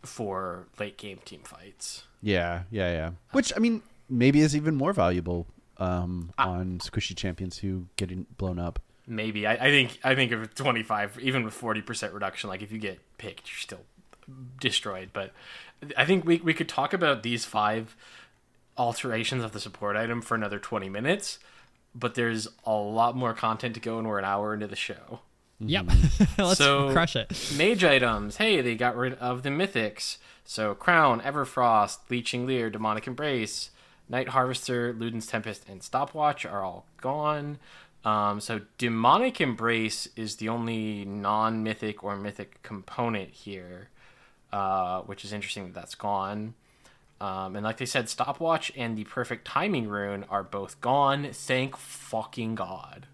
[0.04, 2.04] for late game team fights.
[2.22, 3.12] Yeah, yeah, yeah.
[3.32, 5.48] Which I mean, maybe is even more valuable
[5.78, 8.80] um, on squishy champions who get blown up.
[9.08, 12.50] Maybe I, I think I think of twenty five, even with forty percent reduction.
[12.50, 13.86] Like if you get picked, you're still
[14.60, 15.10] destroyed.
[15.14, 15.32] But
[15.96, 17.96] I think we we could talk about these five
[18.78, 21.40] alterations of the support item for another twenty minutes.
[21.98, 25.22] But there's a lot more content to go, and we're an hour into the show.
[25.60, 25.88] Yep.
[26.38, 27.52] Let's So- crush it.
[27.58, 28.38] Mage items.
[28.38, 30.18] Hey, they got rid of the mythics.
[30.46, 33.72] So Crown, Everfrost, Leeching Leer, Demonic Embrace,
[34.08, 37.58] Night Harvester, Luden's Tempest, and Stopwatch are all gone.
[38.06, 43.90] Um, so Demonic Embrace is the only non-mythic or mythic component here,
[44.54, 46.54] uh, which is interesting that that's gone.
[47.20, 51.30] Um, and like they said, Stopwatch and the Perfect Timing Rune are both gone.
[51.32, 53.08] Thank fucking god.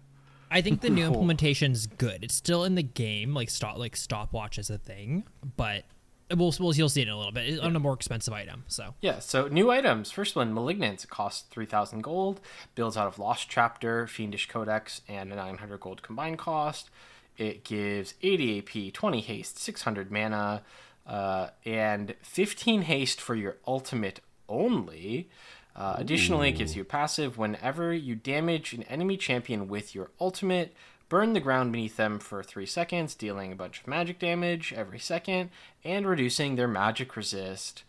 [0.50, 2.22] I think the new implementation's good.
[2.22, 5.24] It's still in the game, like stop like stopwatch is a thing,
[5.56, 5.84] but
[6.30, 7.48] we'll, we'll you'll see it in a little bit.
[7.48, 8.64] It's on a more expensive item.
[8.68, 10.10] So Yeah, so new items.
[10.10, 11.04] First one, Malignance.
[11.04, 12.40] It costs 3,000 gold.
[12.74, 16.90] Builds out of Lost Chapter, Fiendish Codex, and a 900 gold combined cost.
[17.36, 20.62] It gives 80 AP, 20 haste, 600 mana,
[21.06, 25.28] uh, and 15 haste for your ultimate only.
[25.76, 30.10] Uh, additionally, it gives you a passive whenever you damage an enemy champion with your
[30.20, 30.74] ultimate.
[31.08, 34.98] Burn the ground beneath them for three seconds, dealing a bunch of magic damage every
[34.98, 35.50] second,
[35.84, 37.82] and reducing their magic resist.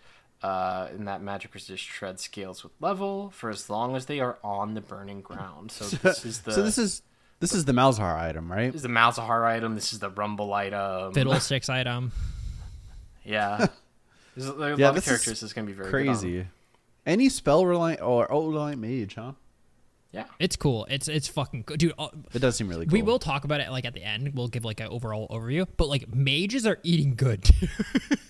[0.43, 4.37] Uh, and that magic resist shred scales with level for as long as they are
[4.43, 5.71] on the burning ground.
[5.71, 7.01] So this is the so this is
[7.39, 8.67] this is the Malzahar item, right?
[8.67, 9.75] this is the Malzahar item.
[9.75, 11.13] This is the Rumble item.
[11.13, 12.11] fiddlesticks item.
[13.25, 13.67] Yeah.
[14.35, 15.25] There's a lot Yeah, of this is characters.
[15.39, 16.15] This is gonna be very good on.
[16.15, 16.47] Crazy.
[17.05, 19.33] Any spell reliant or oh reliant mage, huh?
[20.11, 20.25] Yeah.
[20.39, 20.85] It's cool.
[20.89, 21.93] It's it's fucking good, dude.
[21.99, 22.93] uh, It does seem really cool.
[22.93, 24.33] We will talk about it like at the end.
[24.33, 25.67] We'll give like an overall overview.
[25.77, 27.49] But like mages are eating good.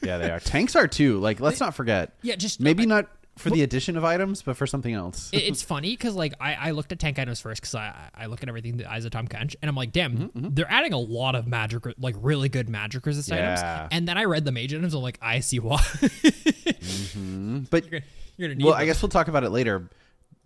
[0.01, 0.39] Yeah, they are.
[0.39, 1.17] Tanks are too.
[1.17, 2.13] Like, let's not forget.
[2.21, 3.07] yeah, just Maybe not
[3.37, 5.29] for the addition of items, but for something else.
[5.33, 8.25] it- it's funny because like I, I looked at tank items first because I I
[8.27, 10.93] look at everything the eyes of Tahm Kench and I'm like damn Mm-hmm, they're adding
[10.93, 13.53] a lot of magic like really good magic resist Yeah.
[13.77, 17.91] items and then I read the mage items I'm like I see why but you're
[17.91, 18.03] gonna,
[18.37, 19.89] you're gonna need well, I guess we'll talk about it later.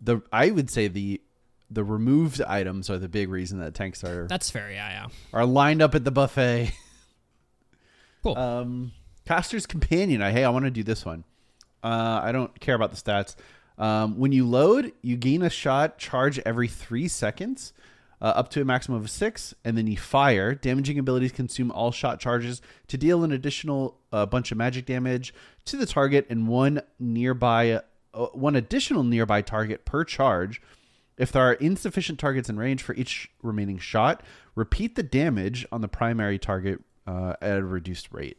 [0.02, 1.22] The I would say the
[1.70, 5.46] the removed items are the big reason that tanks are that's fair yeah yeah are
[5.46, 6.72] lined up at the buffet.
[8.24, 8.92] cool Um,
[9.28, 10.22] Caster's Companion.
[10.24, 11.24] I hey, I want to do this one.
[11.84, 13.36] Uh, I don't care about the stats.
[13.78, 17.72] Um, when you load, you gain a shot charge every three seconds,
[18.22, 20.54] uh, up to a maximum of six, and then you fire.
[20.54, 25.34] Damaging abilities consume all shot charges to deal an additional uh, bunch of magic damage
[25.66, 27.82] to the target and one nearby,
[28.14, 30.62] uh, one additional nearby target per charge.
[31.18, 34.24] If there are insufficient targets in range for each remaining shot,
[34.56, 38.38] repeat the damage on the primary target uh, at a reduced rate.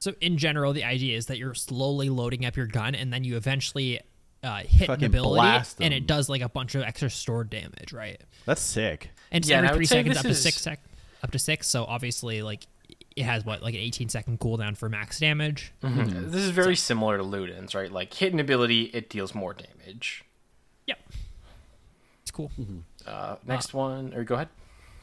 [0.00, 3.22] So in general the idea is that you're slowly loading up your gun and then
[3.22, 4.00] you eventually
[4.42, 7.50] uh, hit Fucking an ability blast and it does like a bunch of extra stored
[7.50, 9.10] damage right That's sick.
[9.30, 10.60] and it's Yeah, and every I would three say seconds this up to is- six
[10.62, 10.80] sec
[11.22, 12.66] up to six so obviously like
[13.16, 16.30] it has what like an 18 second cooldown for max damage Mm-hmm.
[16.30, 17.90] This is very similar to Luden's, right?
[17.92, 20.24] Like hit an ability, it deals more damage.
[20.86, 20.98] yep
[22.22, 22.50] it's cool
[23.06, 24.48] Uh, next one, or go ahead.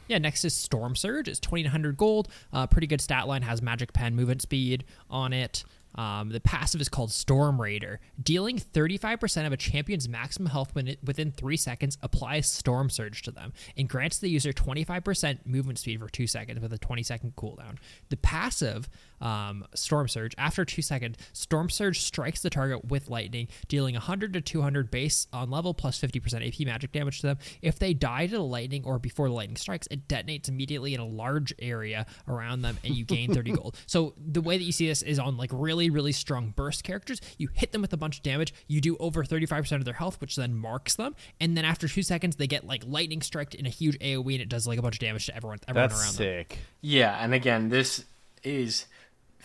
[0.08, 1.28] Yeah, next is Storm Surge.
[1.28, 2.28] It's 2900 gold.
[2.52, 3.42] Uh, pretty good stat line.
[3.42, 5.64] Has magic pen movement speed on it.
[5.98, 7.98] Um, the passive is called Storm Raider.
[8.22, 13.52] Dealing 35% of a champion's maximum health within three seconds applies Storm Surge to them
[13.76, 17.78] and grants the user 25% movement speed for two seconds with a 20 second cooldown.
[18.10, 18.88] The passive
[19.20, 24.34] um, Storm Surge, after two seconds, Storm Surge strikes the target with lightning, dealing 100
[24.34, 27.38] to 200 base on level plus 50% AP magic damage to them.
[27.60, 31.00] If they die to the lightning or before the lightning strikes, it detonates immediately in
[31.00, 33.76] a large area around them and you gain 30 gold.
[33.86, 37.20] So the way that you see this is on like really, really strong burst characters.
[37.36, 40.20] You hit them with a bunch of damage, you do over 35% of their health,
[40.20, 43.66] which then marks them, and then after two seconds, they get like lightning striked in
[43.66, 46.00] a huge AoE and it does like a bunch of damage to everyone, everyone That's
[46.00, 46.16] around them.
[46.16, 46.58] sick.
[46.80, 48.04] Yeah, and again, this
[48.42, 48.86] is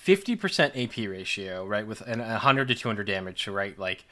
[0.05, 1.85] 50% AP ratio, right?
[1.87, 3.77] With an 100 to 200 damage, so, right?
[3.77, 4.05] Like,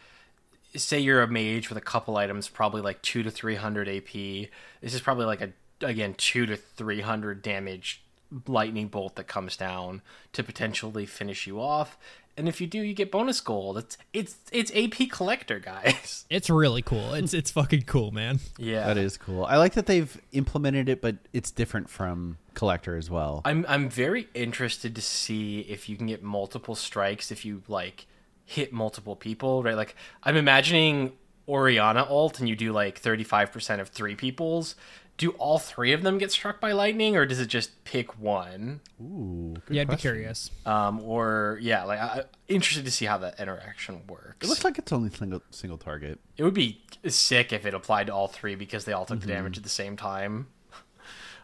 [0.75, 4.49] say you're a mage with a couple items, probably like 2 to 300 AP.
[4.81, 5.51] This is probably like a,
[5.81, 8.03] again, 2 to 300 damage
[8.47, 10.01] lightning bolt that comes down
[10.31, 11.97] to potentially finish you off.
[12.41, 13.77] And if you do, you get bonus gold.
[13.77, 16.25] It's it's it's AP collector, guys.
[16.31, 17.13] It's really cool.
[17.13, 18.39] It's it's fucking cool, man.
[18.57, 19.45] Yeah, That is cool.
[19.45, 23.41] I like that they've implemented it, but it's different from collector as well.
[23.45, 28.07] I'm I'm very interested to see if you can get multiple strikes if you like
[28.43, 29.75] hit multiple people, right?
[29.75, 31.13] Like I'm imagining
[31.47, 34.75] Orianna ult and you do like 35% of three people's.
[35.21, 38.79] Do all three of them get struck by lightning or does it just pick one?
[38.99, 40.49] Ooh, good Yeah, I'd be curious.
[40.65, 44.37] Um or yeah, like I, interested to see how that interaction works.
[44.41, 46.19] It looks like it's only single single target.
[46.37, 49.27] It would be sick if it applied to all three because they all took the
[49.27, 50.47] damage at the same time.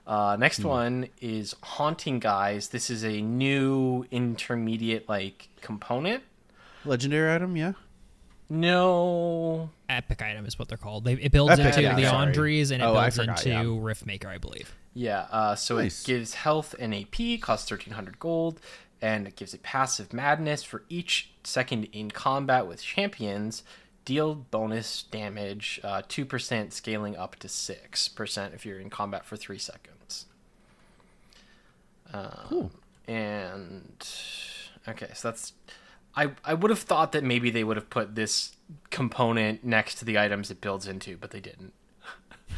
[0.08, 2.70] Uh, next one is Haunting Guys.
[2.70, 6.24] This is a new intermediate like component.
[6.86, 7.74] Legendary item, yeah.
[8.50, 11.04] No, Epic item is what they're called.
[11.04, 12.34] They, it builds Epic, into yeah, sorry.
[12.34, 13.64] Liandry's and it Oh, builds forgot, into yeah.
[13.64, 14.74] Riftmaker, I believe.
[14.94, 15.28] yeah.
[15.32, 16.02] Uh, so Nice.
[16.04, 18.60] it gives health and AP, costs thirteen hundred gold,
[19.02, 23.64] and it gives a passive madness for each second in combat with champions.
[24.06, 29.26] Deal bonus damage, uh, two percent scaling up to six percent if you're in combat
[29.26, 30.26] for three seconds.
[32.48, 32.72] Cool.
[33.06, 34.08] and
[34.88, 35.52] okay so that's
[36.18, 38.58] i i would have thought that maybe they would have put this
[38.90, 41.74] component next to the items it builds into but they didn't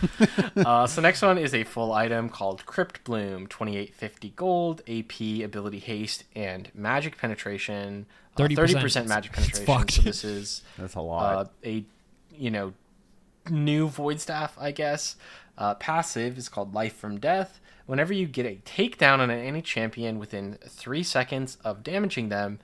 [0.57, 5.79] uh, so next one is a full item called crypt bloom 2850 gold ap ability
[5.79, 8.05] haste and magic penetration
[8.37, 8.55] uh, 30%.
[8.55, 9.91] 30% magic penetration fucked.
[9.91, 11.51] so this is That's a uh, lot.
[11.65, 11.83] a
[12.33, 12.73] you know
[13.49, 15.15] new void staff i guess
[15.57, 20.19] uh, passive is called life from death whenever you get a takedown on any champion
[20.19, 22.59] within three seconds of damaging them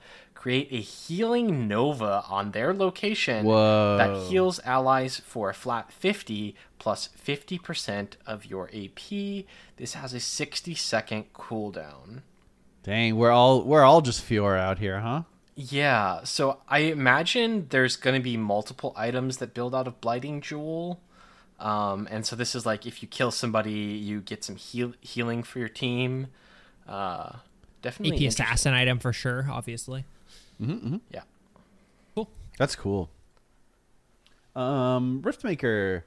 [0.46, 3.96] create a healing nova on their location Whoa.
[3.98, 9.00] that heals allies for a flat 50 plus 50% of your ap
[9.76, 12.22] this has a 60 second cooldown
[12.84, 15.22] Dang, we're all we're all just Fiora out here, huh?
[15.56, 20.40] Yeah, so I imagine there's going to be multiple items that build out of Blighting
[20.40, 21.00] Jewel.
[21.58, 25.42] Um, and so this is like if you kill somebody, you get some heal- healing
[25.42, 26.28] for your team.
[26.86, 27.32] Uh,
[27.82, 28.24] definitely.
[28.24, 30.04] AP assassin item for sure, obviously.
[30.60, 31.22] Yeah.
[32.14, 32.28] Cool.
[32.58, 33.10] That's cool.
[34.54, 36.02] Um, Riftmaker.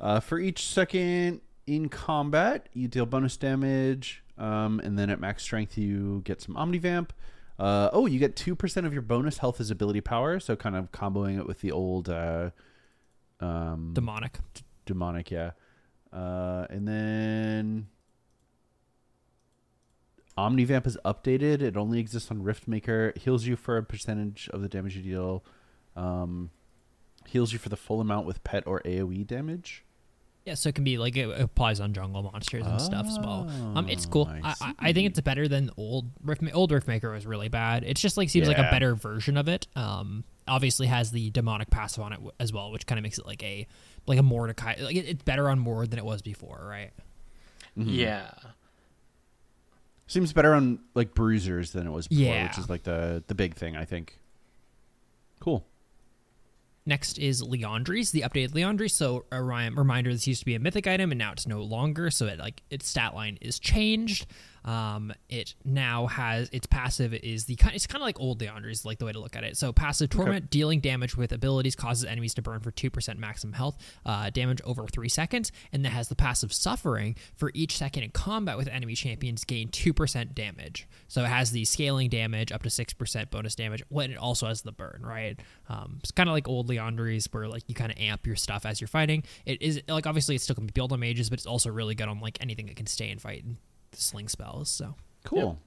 [0.00, 5.42] Uh, for each second in combat, you deal bonus damage, um, and then at max
[5.42, 7.10] strength, you get some Omnivamp.
[7.58, 10.74] Uh, oh, you get two percent of your bonus health as ability power, so kind
[10.74, 12.50] of comboing it with the old uh,
[13.40, 14.38] um, Demonic.
[14.86, 15.52] demonic, yeah.
[16.12, 17.86] Uh, and then
[20.36, 21.62] Omnivamp is updated.
[21.62, 23.16] It only exists on Riftmaker.
[23.16, 25.44] Heals you for a percentage of the damage you deal.
[25.96, 26.50] Um,
[27.26, 29.84] heals you for the full amount with pet or AOE damage.
[30.44, 33.48] Yeah, so it can be like it applies on jungle monsters and stuff as well.
[33.76, 34.28] Um, it's cool.
[34.30, 36.42] Oh, I, I I, I think it's better than old Rift.
[36.52, 37.82] Old Riftmaker was really bad.
[37.82, 39.66] It's just like seems like a better version of it.
[39.74, 43.16] Um, obviously has the demonic passive on it w- as well, which kind of makes
[43.18, 43.66] it like a
[44.06, 44.74] like a Mordecai.
[44.82, 46.90] Like it, it's better on Mord than it was before, right?
[47.74, 48.30] Yeah.
[50.06, 52.46] Seems better on like bruisers than it was before, Yeah.
[52.48, 54.18] which is like the the big thing, I think.
[55.40, 55.66] Cool.
[56.86, 58.92] Next is Liandry's, the updated Liandry's.
[58.94, 61.62] So a rhyme, reminder: this used to be a mythic item, and now it's no
[61.62, 62.10] longer.
[62.10, 64.26] So it like its stat line is changed.
[64.64, 67.74] Um, it now has its passive is the kind.
[67.74, 69.56] It's kind of like old Liandry's, like the way to look at it.
[69.56, 73.52] So passive torment, dealing damage with abilities, causes enemies to burn for two percent maximum
[73.52, 78.04] health uh, damage over three seconds, and then has the passive suffering for each second
[78.04, 80.88] in combat with enemy champions gain two percent damage.
[81.08, 83.82] So it has the scaling damage up to six percent bonus damage.
[83.90, 85.38] When it also has the burn, right?
[85.68, 88.64] Um, it's kind of like old Liandry's, where like you kind of amp your stuff
[88.64, 89.24] as you're fighting.
[89.44, 91.94] It is like obviously it's still gonna be built on mages, but it's also really
[91.94, 93.56] good on like anything that can stay and fight and
[93.96, 94.70] sling spells.
[94.70, 95.58] So Cool.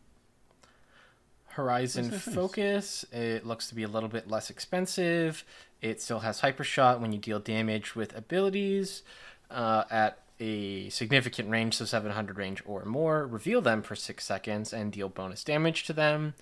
[1.48, 2.36] Horizon Nice, nice, nice.
[2.36, 3.06] Focus.
[3.12, 5.44] It looks to be a little bit less expensive.
[5.82, 9.02] It still has Hyper Shot when you deal damage with abilities
[9.50, 13.26] uh, at a significant range, so 700 range or more.
[13.26, 16.36] Reveal them for six seconds and deal bonus damage to them.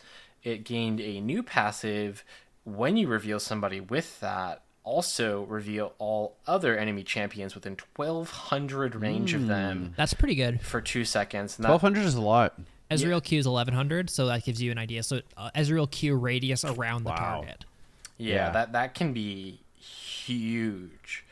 [0.43, 2.25] It gained a new passive
[2.65, 4.63] when you reveal somebody with that.
[4.85, 10.61] Also, reveal all other enemy champions within 1200 range of them that's pretty good.
[10.61, 11.57] for two seconds.
[11.57, 12.53] And that- Twelve hundred is a lot.
[12.91, 15.01] Ezreal Q is 1100, so that gives you an idea.
[15.01, 17.15] So uh, Ezreal Q radius around the Wow.
[17.15, 17.65] target.
[18.19, 18.49] Yeah, Yeah.
[18.51, 19.59] that that can be
[20.25, 21.23] huge.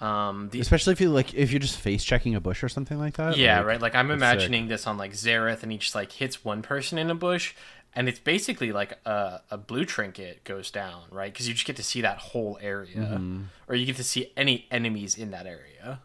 [0.00, 2.98] Um, the, Especially if you like if you're just face checking a bush or something
[2.98, 3.36] like that.
[3.36, 3.80] yeah, like, right.
[3.82, 6.98] Like I'm that's imagining this on like Xerath, and he just like hits one person
[6.98, 7.54] in a bush,
[7.96, 11.32] and it's basically like a, a blue trinket goes down, right?
[11.32, 13.42] Because you just get to see that whole area, Mm-hmm.
[13.68, 16.00] or you get to see any enemies in that area.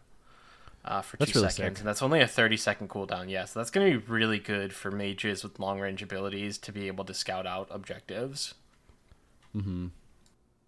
[0.84, 1.80] uh, for That's two really seconds, sick.
[1.80, 3.28] and that's only a thirty second cooldown.
[3.28, 6.72] Yeah, so that's going to be really good for mages with long range abilities to
[6.72, 8.54] be able to scout out objectives.
[9.56, 9.86] Mm-hmm.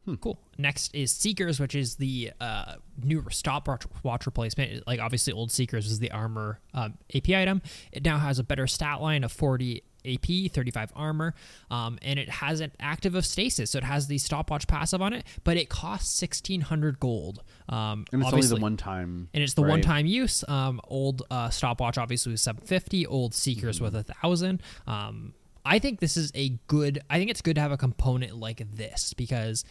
[0.05, 0.15] Hmm.
[0.17, 0.37] Cool.
[0.59, 4.85] Next is Seekers, which is the uh, new stopwatch watch replacement.
[4.85, 7.63] Like obviously, old Seekers was the armor um, AP item.
[7.93, 11.35] It now has a better stat line of 40 AP, 35 armor,
[11.71, 13.71] um, and it has an active of stasis.
[13.71, 17.43] So it has the stopwatch passive on it, but it costs 1600 gold.
[17.69, 19.29] Um, And it's only the one time.
[19.33, 19.71] and it's the right?
[19.71, 20.45] one-time use.
[20.49, 23.07] Um, old uh, stopwatch obviously was 750.
[23.07, 24.63] Old Seekers with a thousand.
[24.87, 25.35] Um,
[25.65, 27.01] I think this is a good.
[27.09, 29.65] I think it's good to have a component like this because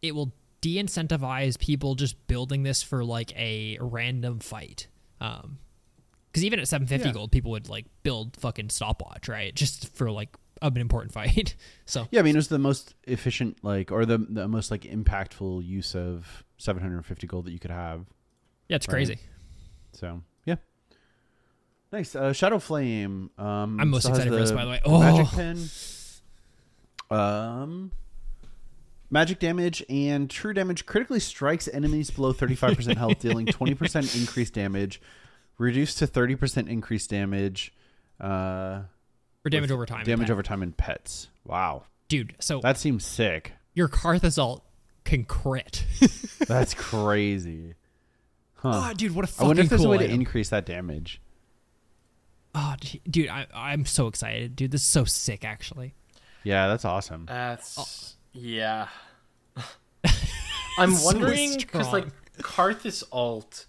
[0.00, 4.86] it will de-incentivize people just building this for like a random fight.
[6.32, 7.12] Because even at 750 Yeah.
[7.12, 9.54] gold, people would like build fucking stopwatch, right?
[9.54, 11.54] Just for like an important fight.
[11.84, 14.82] so Yeah, I mean, it was the most efficient, like, or the the most like
[14.82, 18.06] impactful use of 750 gold that you could have.
[18.68, 18.94] yeah, it's Right.
[18.94, 19.18] crazy.
[19.92, 20.56] So yeah,
[21.92, 22.14] nice.
[22.16, 23.30] Uh, Shadow Flame.
[23.36, 24.80] Um, I'm most excited for this, by the way.
[24.86, 25.68] Oh, Magic pen.
[27.10, 27.92] Um,
[29.10, 35.00] magic damage and true damage critically strikes enemies below 35% health, dealing 20% increased damage.
[35.58, 37.72] Reduced to 30% increased damage.
[38.20, 38.82] Uh,
[39.42, 40.04] For damage over time.
[40.04, 41.28] Damage over time in pets.
[41.44, 42.34] Wow, dude.
[42.40, 43.52] So that seems sick.
[43.74, 44.64] your Karthus ult
[45.04, 45.84] can crit.
[46.46, 47.74] That's crazy.
[48.54, 48.90] Huh.
[48.90, 50.20] Oh, dude, what a I fucking I wonder if there's cool a way to item.
[50.20, 51.20] increase that damage.
[52.54, 52.74] Oh,
[53.10, 54.70] dude, I, I'm so excited, dude.
[54.70, 55.94] This is so sick, actually.
[56.44, 57.26] Yeah, that's awesome.
[57.26, 58.88] That's yeah.
[60.78, 62.06] I'm So wondering because like
[62.38, 62.72] strong.
[62.74, 63.66] Karthus alt,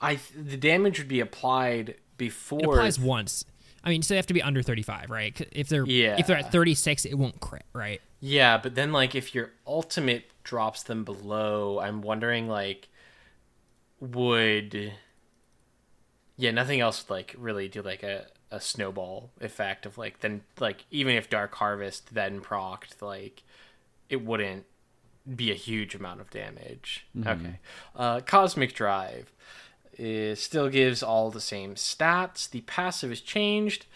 [0.00, 2.60] I the damage would be applied before.
[2.60, 3.44] It applies once.
[3.86, 5.48] I mean, so they have to be under 35, right?
[5.52, 6.16] If they're yeah.
[6.18, 8.00] if they're at 36, it won't crit, right?
[8.20, 12.88] Yeah, but then like if your ultimate drops them below, I'm wondering like
[14.00, 14.92] would
[16.36, 20.42] yeah, nothing else would like really do like a, a snowball effect of like then
[20.58, 23.44] like even if Dark Harvest then procced, like
[24.08, 24.66] it wouldn't
[25.34, 27.06] be a huge amount of damage.
[27.24, 27.60] Okay.
[27.94, 29.32] Uh Cosmic Drive
[29.98, 32.48] is still gives all the same stats.
[32.48, 33.86] The passive is changed.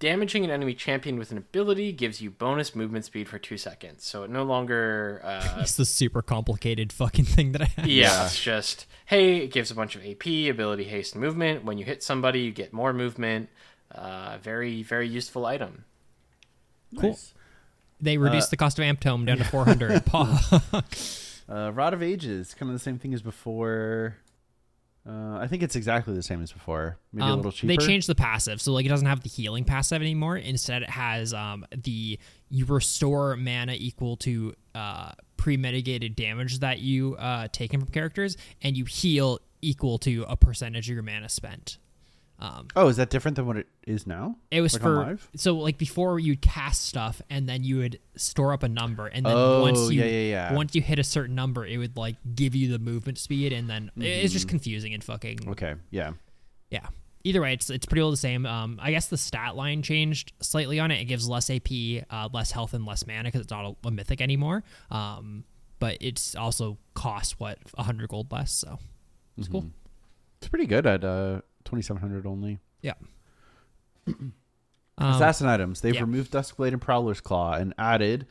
[0.00, 4.04] Damaging an enemy champion with an ability gives you bonus movement speed for two seconds.
[4.04, 7.86] So it no longer, uh, It's the super complicated fucking thing that I have.
[7.86, 11.64] yeah, it's just hey, it gives a bunch of AP, ability, haste, and movement.
[11.64, 13.48] When you hit somebody, you get more movement.
[13.94, 15.84] Uh, very, very useful item.
[16.98, 17.18] Cool.
[18.00, 20.04] They reduced the cost of Amp Tome down to 400.
[20.04, 20.82] Paw.
[21.46, 24.16] Uh, Rod of Ages, kind of the same thing as before.
[25.06, 26.96] Uh, I think it's exactly the same as before.
[27.12, 27.66] Maybe a Um, little cheaper.
[27.74, 30.38] They changed the passive, so like it doesn't have the healing passive anymore.
[30.38, 32.18] Instead, it has um, the
[32.48, 38.76] you restore mana equal to uh, pre-mitigated damage that you uh, taken from characters, and
[38.78, 41.76] you heal equal to a percentage of your mana spent.
[42.44, 44.36] Um, Oh, is that different than what it is now?
[44.50, 48.52] it was Like for so like before you'd cast stuff, and then you would store
[48.52, 50.54] up a number, and then Oh, once you yeah, yeah, yeah.
[50.54, 53.68] once you hit a certain number, it would like give you the movement speed, and
[53.70, 54.32] then it's Mm-hmm.
[54.32, 56.12] just confusing and fucking Okay, yeah.
[56.70, 56.86] yeah.
[57.26, 58.44] Either way, it's it's pretty well the same.
[58.44, 61.00] Um, I guess the stat line changed slightly on it.
[61.00, 63.90] It gives less AP, uh, less health, and less mana because it's not a, a
[63.90, 64.62] mythic anymore.
[64.90, 65.44] Um,
[65.78, 68.52] but it's also costs what hundred gold less.
[68.52, 68.78] So
[69.38, 69.64] it's cool.
[70.38, 72.58] It's pretty good at uh, 2,700 only.
[72.82, 72.94] Yeah.
[74.98, 75.80] Assassin items.
[75.80, 76.02] They've yeah.
[76.02, 78.26] removed Duskblade and Prowler's Claw and added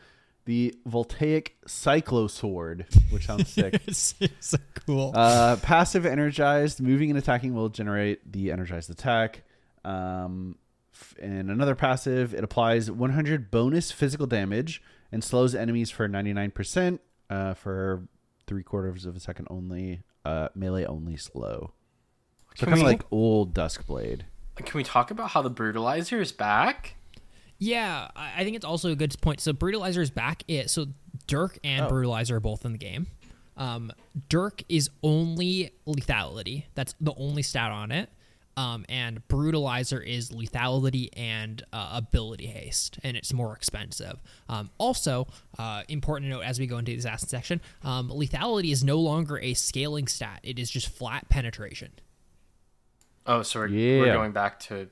[0.45, 3.81] the Voltaic Cyclo Sword, which sounds sick.
[3.85, 5.11] it's, so cool.
[5.15, 9.43] Uh, passive energized, moving and attacking will generate the energized attack.
[9.85, 10.57] Um,
[11.22, 14.81] and another passive, it applies 100 bonus physical damage
[15.11, 16.99] and slows enemies for 99%
[17.30, 18.07] uh, for
[18.47, 20.01] three quarters of a second only.
[20.26, 21.73] Uh, melee only slow.
[22.55, 24.21] So kind of like old Duskblade.
[24.55, 26.95] Can we talk about how the Brutalizer is back?
[27.57, 29.39] Yeah, I I think it's also a good point.
[29.39, 30.43] So Brutalizer is back.
[30.47, 30.88] It, so
[31.27, 31.89] Dirk and Oh.
[31.89, 33.07] Brutalizer are both in the game.
[33.57, 33.91] Um,
[34.30, 36.65] Dirk is only lethality.
[36.75, 38.09] That's the only stat on it.
[38.55, 44.21] Um, and Brutalizer is lethality and uh, ability haste, and it's more expensive.
[44.47, 45.27] Um, also,
[45.57, 48.99] uh, important to note as we go into the assassin section, um, lethality is no
[48.99, 50.39] longer a scaling stat.
[50.43, 51.93] It is just flat penetration.
[53.25, 54.89] Oh, so we're, we're going back to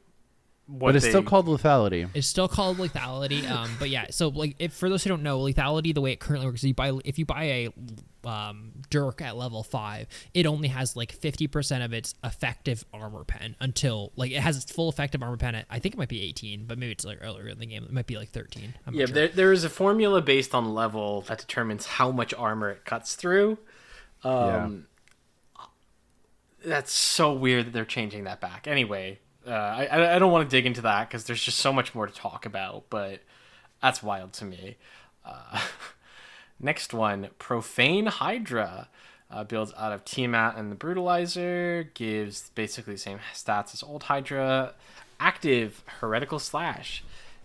[0.67, 2.09] what But it's they, still called lethality.
[2.13, 4.05] It's still called lethality, um, but yeah.
[4.09, 6.73] So like, if for those who don't know, lethality the way it currently works, you
[6.73, 7.69] buy if you buy a
[8.23, 13.25] um, Dirk at level five, it only has like fifty percent of its effective armor
[13.25, 16.07] pen until like it has its full effective armor pen at I think it might
[16.07, 17.83] be eighteen, but maybe it's like earlier in the game.
[17.83, 18.73] It might be like thirteen.
[18.87, 19.15] I'm Yeah, sure.
[19.15, 23.15] there, there is a formula based on level that determines how much armor it cuts
[23.15, 23.57] through.
[24.23, 24.87] Um,
[26.63, 28.67] that's so weird that they're changing that back.
[28.67, 31.95] Anyway, uh, I I don't want to dig into that because there's just so much
[31.95, 32.85] more to talk about.
[32.89, 33.21] But
[33.81, 34.77] that's wild to me.
[35.25, 35.61] Uh,
[36.59, 38.89] next one, Profane Hydra.
[39.29, 41.93] Uh, builds out of Tiamat and the Brutalizer.
[41.93, 44.73] Gives basically the same stats as old Hydra.
[45.21, 47.03] Active Heretical Slash.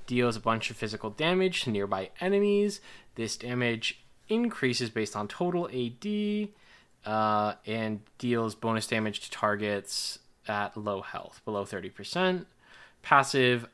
[0.08, 2.80] Deals a bunch of physical damage to nearby enemies.
[3.14, 6.48] This damage increases based on total AD.
[7.06, 10.18] Uh, and deals bonus damage to targets
[10.48, 12.44] at low health, below 30%.
[13.02, 13.68] Passive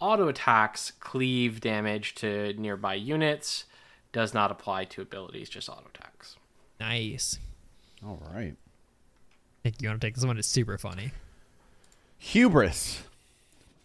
[0.00, 3.64] auto attacks cleave damage to nearby units.
[4.12, 6.36] Does not apply to abilities, just auto attacks.
[6.80, 7.38] Nice.
[8.04, 8.54] All right.
[9.64, 10.38] Nick, you want to take this one?
[10.38, 11.12] It's super funny.
[12.18, 13.02] Hubris.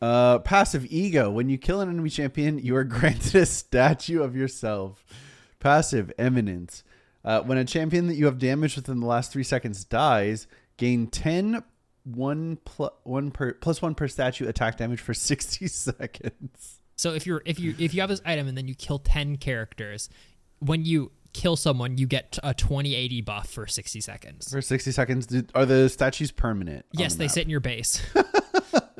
[0.01, 1.29] Uh, passive ego.
[1.29, 5.05] When you kill an enemy champion, you are granted a statue of yourself.
[5.59, 6.83] Passive eminence.
[7.23, 11.07] Uh, when a champion that you have damaged within the last three seconds dies, gain
[11.07, 11.63] 10
[12.03, 16.79] one, pl- one per, plus one per statue attack damage for 60 seconds.
[16.95, 19.35] So if you're if you if you have this item and then you kill ten
[19.37, 20.07] characters,
[20.59, 24.51] when you kill someone, you get a 2080 buff for 60 seconds.
[24.51, 25.43] For 60 seconds.
[25.55, 26.85] Are the statues permanent?
[26.91, 27.31] Yes, the they map?
[27.31, 28.01] sit in your base.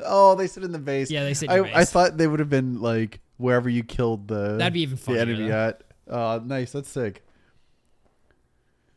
[0.04, 1.10] Oh, they sit in the base.
[1.12, 4.26] Yeah, they sit in I, I thought they would have been like wherever you killed
[4.26, 5.68] the That'd be even funnier, the enemy though.
[5.68, 5.82] at.
[6.08, 6.72] Oh, nice.
[6.72, 7.24] That's sick.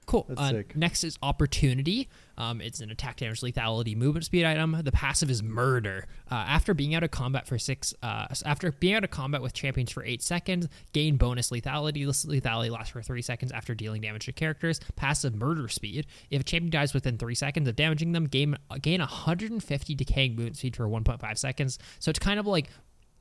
[0.06, 0.26] Cool.
[0.30, 0.76] That's Uh, sick.
[0.76, 2.08] next is opportunity.
[2.38, 4.80] Um, it's an attack damage, lethality, movement speed item.
[4.84, 6.06] The passive is murder.
[6.30, 9.54] Uh, after being out of combat for six, uh, after being out of combat with
[9.54, 12.06] champions for eight seconds, gain bonus lethality.
[12.06, 14.80] This lethality lasts for three seconds after dealing damage to characters.
[14.96, 16.06] Passive murder speed.
[16.30, 20.58] If a champion dies within three seconds of damaging them, gain gain 150 decaying movement
[20.58, 21.80] speed for 1.5 seconds.
[22.00, 22.70] So it's kind of like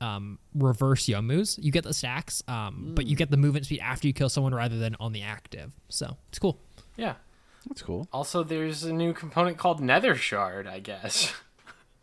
[0.01, 1.57] um, reverse Youmuu's.
[1.57, 4.53] You get the stacks, um, but you get the movement speed after you kill someone
[4.53, 5.71] rather than on the active.
[5.87, 6.59] So it's cool.
[6.95, 7.15] Yeah.
[7.67, 8.07] That's cool.
[8.13, 11.33] Also, there's a new component called Nether Shard, I guess.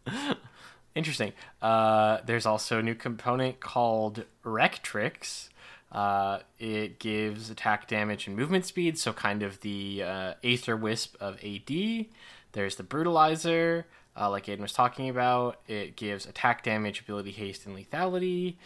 [0.95, 1.33] Interesting.
[1.61, 5.49] Uh, there's also a new component called Rectrix.
[5.91, 11.17] Uh, it gives attack damage and movement speed, so kind of the uh, Aether Wisp
[11.21, 12.07] of AD.
[12.53, 13.85] There's the Brutalizer,
[14.19, 15.61] uh, like Aidan was talking about.
[15.69, 18.57] It gives attack damage, ability haste, and lethality.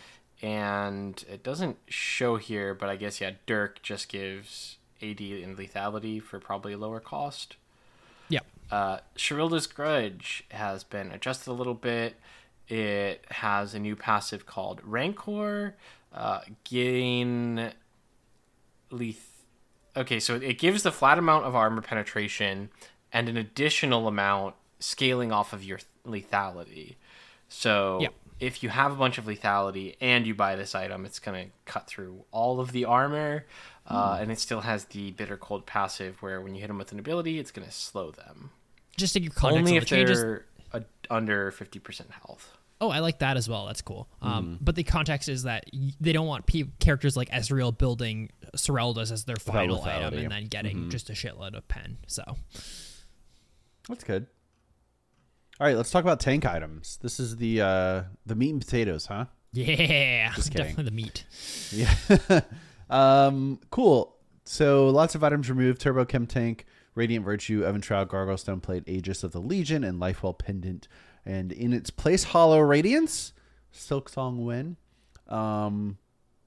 [0.43, 6.23] And it doesn't show here, but I guess, yeah, Dirk just gives AD and lethality
[6.23, 7.56] for probably a lower cost.
[8.28, 8.40] Yeah.
[8.70, 12.16] Uh, Serylda's Grudge has been adjusted a little bit.
[12.68, 15.77] It has a new passive called Rancor.
[16.12, 17.73] Uh, gain
[18.90, 19.44] leth.
[19.97, 22.70] Okay, so it gives the flat amount of armor penetration
[23.12, 26.97] and an additional amount scaling off of your lethality.
[27.48, 28.09] So Yeah.
[28.40, 31.52] if you have a bunch of lethality and you buy this item, it's going to
[31.64, 33.47] cut through all of the armor.
[33.89, 36.93] Uh, and it still has the bitter cold passive where when you hit them with
[36.93, 38.51] an ability, it's going to slow them.
[38.97, 40.21] Just to give context Only on if the changes.
[40.21, 42.57] they're a, under 50% health.
[42.81, 43.65] Oh, I like that as well.
[43.67, 44.07] That's cool.
[44.21, 48.31] Um, but the context is that y- they don't want pe- characters like Ezreal building
[48.57, 50.23] Serylda's as their final item lethality.
[50.25, 51.97] and then getting just a shitload of pen.
[52.07, 52.23] So
[53.89, 54.27] That's good.
[55.59, 56.99] All right, let's talk about tank items.
[57.01, 59.25] This is the uh the meat and potatoes, huh?
[59.53, 61.25] yeah, Just definitely the meat.
[61.73, 61.95] Yeah.
[62.91, 64.17] um, cool.
[64.45, 69.25] So lots of items removed: Turbo Chem Tank, Radiant Virtue, Evenshroud, Gargoyle Stone Plate, Aegis
[69.25, 70.89] of the Legion, and Lifewell Pendant.
[71.25, 73.33] And in its place, Hollow Radiance,
[73.73, 74.77] Silk Song Win.
[75.29, 75.99] Um,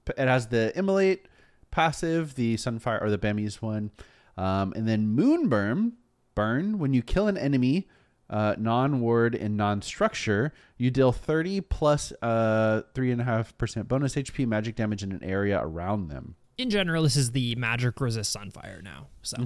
[0.08, 1.28] it has the Immolate
[1.72, 3.92] passive, the Sunfire or the Bami's one,
[4.38, 5.94] um, and then Moonburn.
[6.36, 7.90] Burn when you kill an enemy.
[8.30, 15.12] Uh, non-word and non-structure, you deal 30 plus uh, 3.5% bonus HP magic damage in
[15.12, 16.36] an area around them.
[16.58, 19.08] In general, this is the magic resist Sunfire now.
[19.24, 19.38] So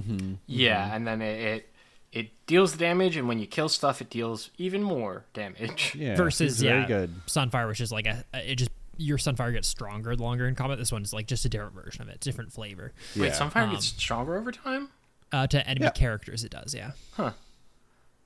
[0.46, 1.70] Yeah, and then it, it
[2.12, 5.94] it deals the damage, and when you kill stuff, it deals even more damage.
[5.98, 7.14] Yeah, versus it's very yeah, good.
[7.26, 10.78] Sunfire, which is like a, a- it just your Sunfire gets stronger longer in combat.
[10.78, 12.92] This one's like just a different version of it, different flavor.
[13.16, 13.32] Wait, Yeah.
[13.32, 14.90] Sunfire gets stronger over time?
[15.32, 15.90] Uh, to enemy Yeah.
[15.90, 16.74] characters, it does.
[16.74, 16.92] Yeah.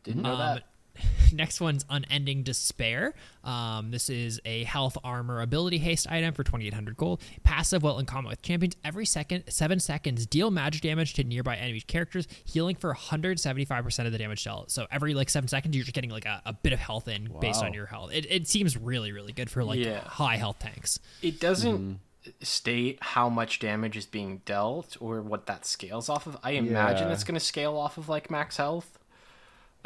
[0.08, 0.64] Didn't know Um, that.
[1.32, 3.14] next one's Unending Despair.
[3.44, 7.22] Um, this is a health armor ability haste item for 2800 gold.
[7.44, 8.74] Passive while in combat with champions.
[8.84, 14.12] Every second, seven seconds, deal magic damage to nearby enemy characters, healing for 175% of
[14.12, 14.72] the damage dealt.
[14.72, 17.28] So every like seven seconds, you're just getting like a, a bit of health in
[17.40, 18.10] based on your health.
[18.12, 20.00] It, it seems really, really good for like Yeah.
[20.00, 20.98] high health tanks.
[21.22, 22.00] It doesn't
[22.40, 26.36] state how much damage is being dealt or what that scales off of.
[26.42, 27.14] I imagine Yeah.
[27.14, 28.98] it's going to scale off of like max health.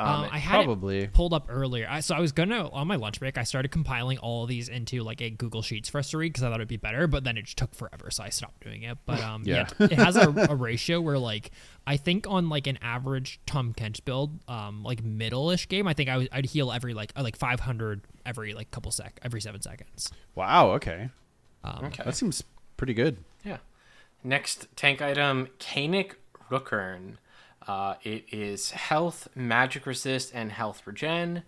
[0.06, 0.98] Um, I had probably.
[1.02, 1.86] it pulled up earlier.
[1.88, 3.38] I, so I was gonna on my lunch break.
[3.38, 6.28] I started compiling all of these into like a Google Sheets for us to read
[6.32, 7.06] because I thought it'd be better.
[7.06, 8.98] But then it just took forever, so I stopped doing it.
[9.06, 9.86] But um, yeah, Yeah.
[9.86, 11.50] it has a, a ratio where like
[11.86, 16.08] I think on like an average Tahm Kench build, um, like middle-ish game, I think
[16.08, 19.60] I would I'd heal every like uh, like 500 every like couple sec every seven
[19.62, 20.10] seconds.
[20.34, 20.72] Wow.
[20.72, 21.08] Okay.
[21.64, 22.02] Um, Okay.
[22.04, 22.42] That seems
[22.76, 23.18] pretty good.
[23.44, 23.58] Yeah.
[24.24, 26.12] Next tank item, Kaenic
[26.50, 27.16] Rookern.
[27.66, 31.42] Uh, it is health, magic resist, and health regen.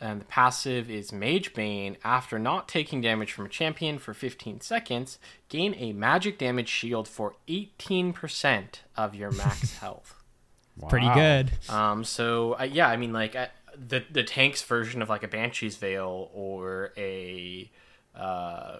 [0.00, 1.98] And the passive is Mage Bane.
[2.02, 5.18] After not taking damage from a champion for 15 seconds,
[5.50, 8.64] gain a magic damage shield for 18%
[8.96, 10.14] of your max health.
[10.88, 11.50] Pretty good.
[11.68, 15.28] Um, so uh, yeah, I mean, like uh, the the tank's version of like a
[15.28, 17.70] Banshee's Veil or a
[18.14, 18.78] uh,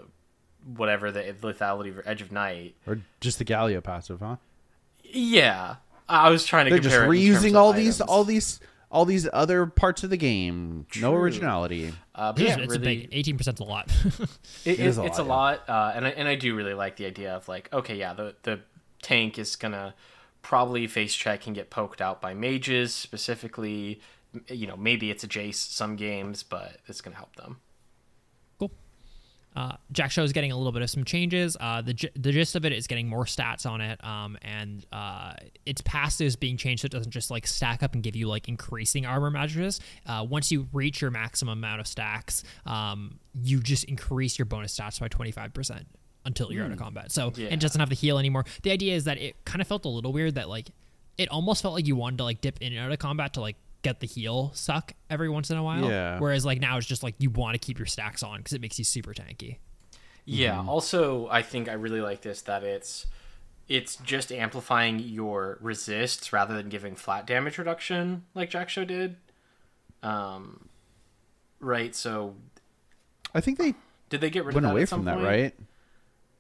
[0.77, 2.75] whatever the lethality of Edge of Night.
[2.87, 4.37] Or just the Galio passive, huh?
[5.05, 5.77] Yeah,
[6.11, 8.25] I was trying to They're just compare it in terms reusing of all these, all
[8.25, 8.61] these,
[8.91, 10.87] all these other parts of the game.
[11.01, 11.93] No originality.
[12.15, 13.91] Uh, but It's, yeah, it's really, a big 18 percent a lot.
[14.65, 15.35] it, is a it's lot, a yeah.
[15.35, 18.15] lot, uh, and I, and I do really like the idea of like, okay, yeah,
[18.15, 18.61] the the
[19.03, 19.95] tank is gonna
[20.43, 24.01] probably face check and get poked out by mages specifically.
[24.49, 27.61] You know, maybe it's a Jace some games, but it's gonna help them.
[29.57, 31.57] Uh, Jak'Sho is getting a little bit of some changes.
[31.59, 35.33] Uh, the, the gist of it is getting more stats on it, um, and uh,
[35.67, 38.29] its passive is being changed so it doesn't just like stack up and give you
[38.29, 39.81] like increasing armor matches.
[40.07, 44.77] Uh, once you reach your maximum amount of stacks, um, you just increase your bonus
[44.79, 45.85] stats by 25%
[46.27, 47.11] until you're out of combat.
[47.11, 47.49] So Yeah.
[47.49, 48.45] it doesn't have to heal anymore.
[48.63, 50.69] The idea is that it kind of felt a little weird that like
[51.19, 53.41] it almost felt like you wanted to like dip in and out of combat to
[53.41, 55.89] like get the heal suck every once in a while.
[55.89, 56.19] Yeah.
[56.19, 58.61] Whereas like now it's just like you want to keep your stacks on because it
[58.61, 59.59] makes you super tanky.
[60.25, 60.65] Yeah.
[60.67, 63.07] Also, I think I really like this that it's
[63.69, 69.17] it's just amplifying your resists rather than giving flat damage reduction like Jak'Sho did.
[70.03, 70.69] Um,
[71.61, 71.95] right.
[71.95, 72.35] So
[73.35, 73.75] I think they
[74.09, 75.55] did they get rid went of that away at some from that, right?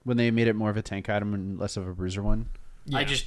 [0.04, 2.48] When they made it more of a tank item and less of a bruiser one.
[2.86, 2.98] Yeah.
[2.98, 3.26] I just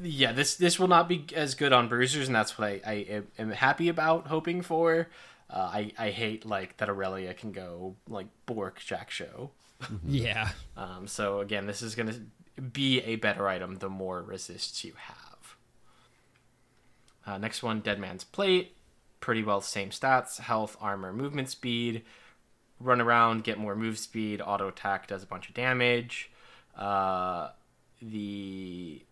[0.00, 2.92] yeah this this will not be as good on bruisers and that's what I, I
[3.08, 5.08] am- am happy about hoping for.
[5.50, 9.50] Uh, I I hate like that Irelia can go like Bork Jak'Sho.
[10.06, 10.50] Yeah.
[10.76, 12.14] Um, so again, this is gonna
[12.72, 15.56] be a better item the more resists you have.
[17.26, 18.76] Uh, next one, Dead Man's Plate.
[19.20, 22.02] Pretty well same stats: health, armor, movement speed.
[22.80, 24.40] Run around, get more move speed.
[24.40, 26.30] Auto attack does a bunch of damage.
[26.76, 27.50] Uh,
[28.00, 29.02] the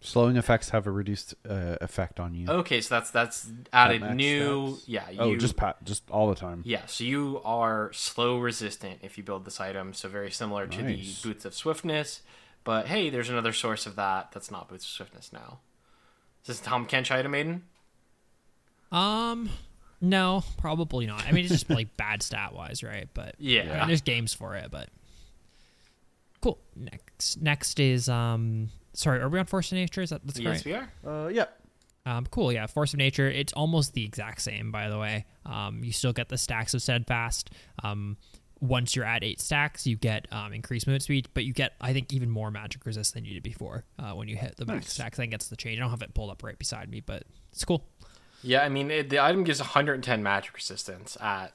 [0.00, 2.48] Slowing effects have a reduced uh, effect on you.
[2.48, 4.68] okay, so that's that's added max new.
[4.68, 4.84] stats?
[4.86, 6.62] Yeah, you, oh, just pa- just all the time.
[6.64, 10.82] Yeah, so you are slow resistant if you build this item, so very similar to
[10.82, 11.20] Nice.
[11.20, 12.22] the Boots of Swiftness.
[12.62, 15.58] But hey, there's another source of that that's not Boots of Swiftness now.
[16.42, 17.64] Is this Tahm Kench item maiden?
[18.92, 19.50] Um,
[20.00, 21.26] no, probably not.
[21.26, 23.08] I mean, it's just like bad stat wise, right?
[23.14, 23.72] But Yeah.
[23.72, 24.90] I mean, there's games for it, but
[26.40, 26.58] cool.
[26.76, 30.02] Next, next is um, sorry, are we on Force of Nature?
[30.02, 30.92] Is that that's Yes, correct?
[31.04, 31.24] we are.
[31.26, 31.44] Uh, yeah.
[32.06, 32.66] Um, cool, yeah.
[32.66, 33.28] Force of Nature.
[33.28, 35.26] It's almost the exact same, by the way.
[35.46, 37.50] Um, you still get the stacks of Steadfast.
[37.82, 38.16] Um,
[38.60, 41.92] once you're at eight stacks, you get um, increased movement speed, but you get, I
[41.92, 44.86] think, even more magic resist than you did before uh, when you hit the max
[44.86, 44.92] Nice.
[44.94, 45.18] stacks.
[45.18, 45.78] I think that's the change.
[45.78, 47.22] I don't have it pulled up right beside me, but
[47.52, 47.84] it's cool.
[48.42, 51.52] Yeah, I mean it, the item gives 110 magic resistance at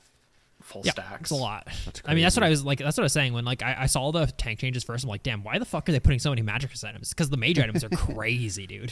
[0.63, 1.21] full Yeah, stacks.
[1.21, 1.67] it's a lot.
[2.05, 2.79] I mean, that's what I was like.
[2.79, 5.03] That's what I was saying when like I, I saw the tank changes first.
[5.03, 7.09] I'm like, damn, why the fuck are they putting so many magic items?
[7.09, 8.91] Because the mage items are crazy, dude.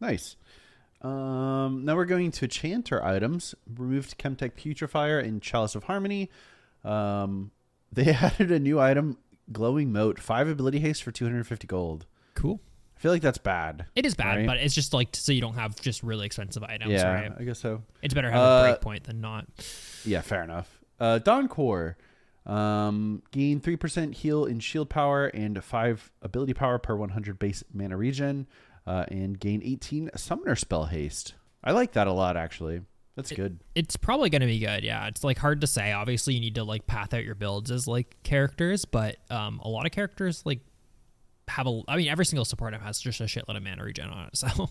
[0.00, 0.36] Nice.
[1.02, 3.54] Um, now we're going to Chanter items.
[3.76, 6.30] Removed Chemtech Putrefier and Chalice of Harmony.
[6.82, 7.50] Um,
[7.92, 9.18] they added a new item,
[9.52, 12.06] Glowing Mote, five ability haste for 250 gold.
[12.34, 12.60] Cool.
[13.04, 13.84] I feel like that's bad.
[13.94, 14.46] It is bad, Right.
[14.46, 17.32] but it's just like so you don't have just really expensive items, yeah, right?
[17.38, 17.82] I guess so.
[18.00, 19.46] It's better to have Uh, a breakpoint than not.
[20.06, 20.80] Yeah, fair enough.
[20.98, 21.98] Uh, Dawn Core.
[22.46, 27.96] Um, gain 3% heal in shield power and 5 ability power per 100 base mana
[27.98, 28.46] regen.
[28.86, 31.34] Uh, and gain 18 summoner spell haste.
[31.62, 32.80] I like that a lot, actually.
[33.16, 33.60] That's good.
[33.74, 34.82] It's probably going to be good.
[34.82, 35.92] Yeah, it's like hard to say.
[35.92, 39.68] Obviously, you need to like path out your builds as like characters, but um, a
[39.68, 40.60] lot of characters like
[41.48, 41.82] have a.
[41.88, 44.36] I mean, every single support item has just a shitload of mana regen on it.
[44.36, 44.70] So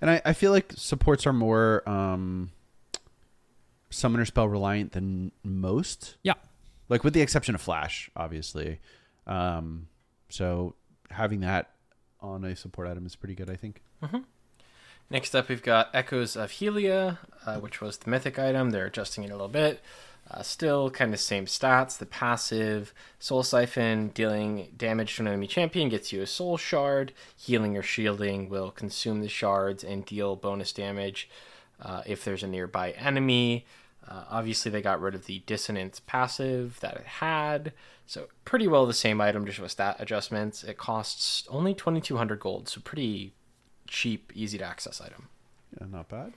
[0.00, 2.50] And I, I feel like supports are more um,
[3.90, 6.16] summoner spell reliant than most.
[6.22, 6.34] yeah,
[6.88, 8.80] Like with the exception of Flash, obviously.
[9.26, 9.88] Um,
[10.28, 10.74] so
[11.10, 11.70] having that
[12.20, 13.82] on a support item is pretty good, I think.
[15.10, 18.70] Next up, we've got Echoes of Helia, uh, which was the mythic item.
[18.70, 19.80] They're adjusting it a little bit.
[20.32, 21.98] Uh, still kind of same stats.
[21.98, 27.12] The passive Soul Siphon dealing damage to an enemy champion gets you a Soul Shard.
[27.36, 31.28] Healing or shielding will consume the shards and deal bonus damage
[31.82, 33.66] uh, if there's a nearby enemy.
[34.08, 37.72] Uh, obviously, they got rid of the Dissonance passive that it had.
[38.06, 40.64] So, pretty well the same item, just with stat adjustments.
[40.64, 43.34] It costs only 2200 gold, so pretty
[43.86, 45.28] cheap, easy to access item.
[45.78, 46.32] Yeah, not bad.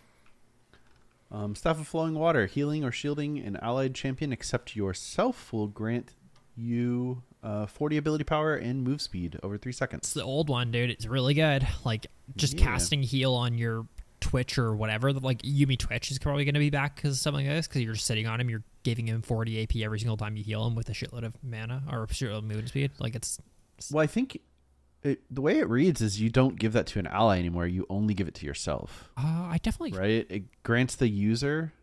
[1.34, 6.14] Um, Staff of Flowing Water, healing or shielding an allied champion except yourself will grant
[6.56, 10.02] you uh, 40 ability power and move speed over three seconds.
[10.04, 10.90] It's the old one, dude.
[10.92, 11.68] It's really good.
[11.84, 12.66] Like just Yeah.
[12.66, 13.88] casting heal on your
[14.22, 15.12] Twitch or whatever.
[15.12, 17.68] Like Yuumi Twitch is probably going to be back because something like this.
[17.68, 20.66] Because you're sitting on him, you're giving him 40 AP every single time you heal
[20.68, 22.92] him with a shitload of mana or a shitload of movement speed.
[23.00, 23.40] Like it's
[23.92, 24.40] Well, I think
[25.04, 27.68] it, the way it reads is you don't give that to an ally anymore.
[27.68, 30.26] You only give it to yourself, uh, I definitely right?
[30.30, 31.74] It grants the user.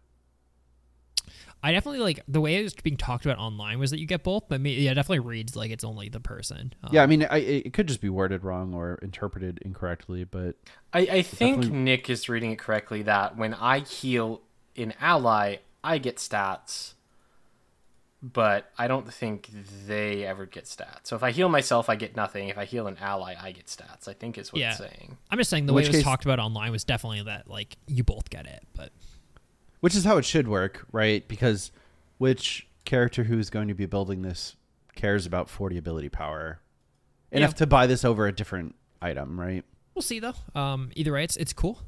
[1.63, 4.23] I definitely like the way it was being talked about online was that you get
[4.25, 6.73] both, but me, yeah, it definitely reads like it's only the person.
[6.83, 10.57] Um, Yeah, I mean, I, it could just be worded wrong or interpreted incorrectly, but
[10.95, 14.41] I, I think Definitely- Nick is reading it correctly that when I heal
[14.75, 16.95] an ally, I get stats,
[18.23, 19.49] but I don't think
[19.87, 21.05] they ever get stats.
[21.05, 22.49] So if I heal myself, I get nothing.
[22.49, 24.09] If I heal an ally, I get stats.
[24.09, 24.71] I think is what Yeah.
[24.71, 25.17] it's saying.
[25.31, 27.23] I'm just saying the In way which it was case- talked about online was definitely
[27.23, 28.93] that like you both get it, but
[29.81, 31.27] which is how it should work, right?
[31.27, 31.73] Because
[32.19, 34.57] which character who's going to be building this
[34.95, 36.61] cares about 40 ability power
[37.33, 37.57] enough Yeah.
[37.57, 39.65] to buy this over a different item, right?
[39.95, 40.35] We'll see though.
[40.55, 41.79] Um, either way, it's it's cool.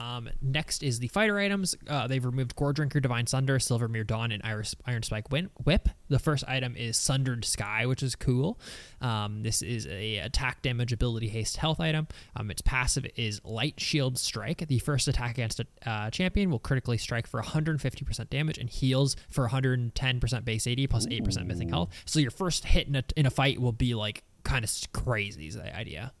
[0.00, 1.76] Um, next is the fighter items.
[1.86, 5.90] Uh, they've removed Goredrinker, Divine Sunder, Silvermere Dawn, and Iris, Iron Spike Win- Whip.
[6.08, 8.58] The first item is Sundered Sky, which is cool.
[9.02, 12.08] Um, this is a attack damage ability haste health item.
[12.34, 14.66] Um, its passive is Light Shield Strike.
[14.68, 19.16] The first attack against a uh, champion will critically strike for 150% damage and heals
[19.28, 21.90] for 110% base AD plus 8% missing health.
[22.06, 25.46] So your first hit in a, in a fight will be like kind of crazy.
[25.48, 26.12] Is the idea.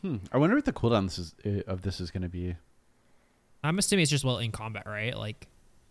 [0.00, 0.16] Hmm.
[0.32, 2.56] I wonder what the cooldown this is, uh, of this is going to be.
[3.62, 5.16] I'm assuming it's just well in combat, right?
[5.16, 5.46] Like,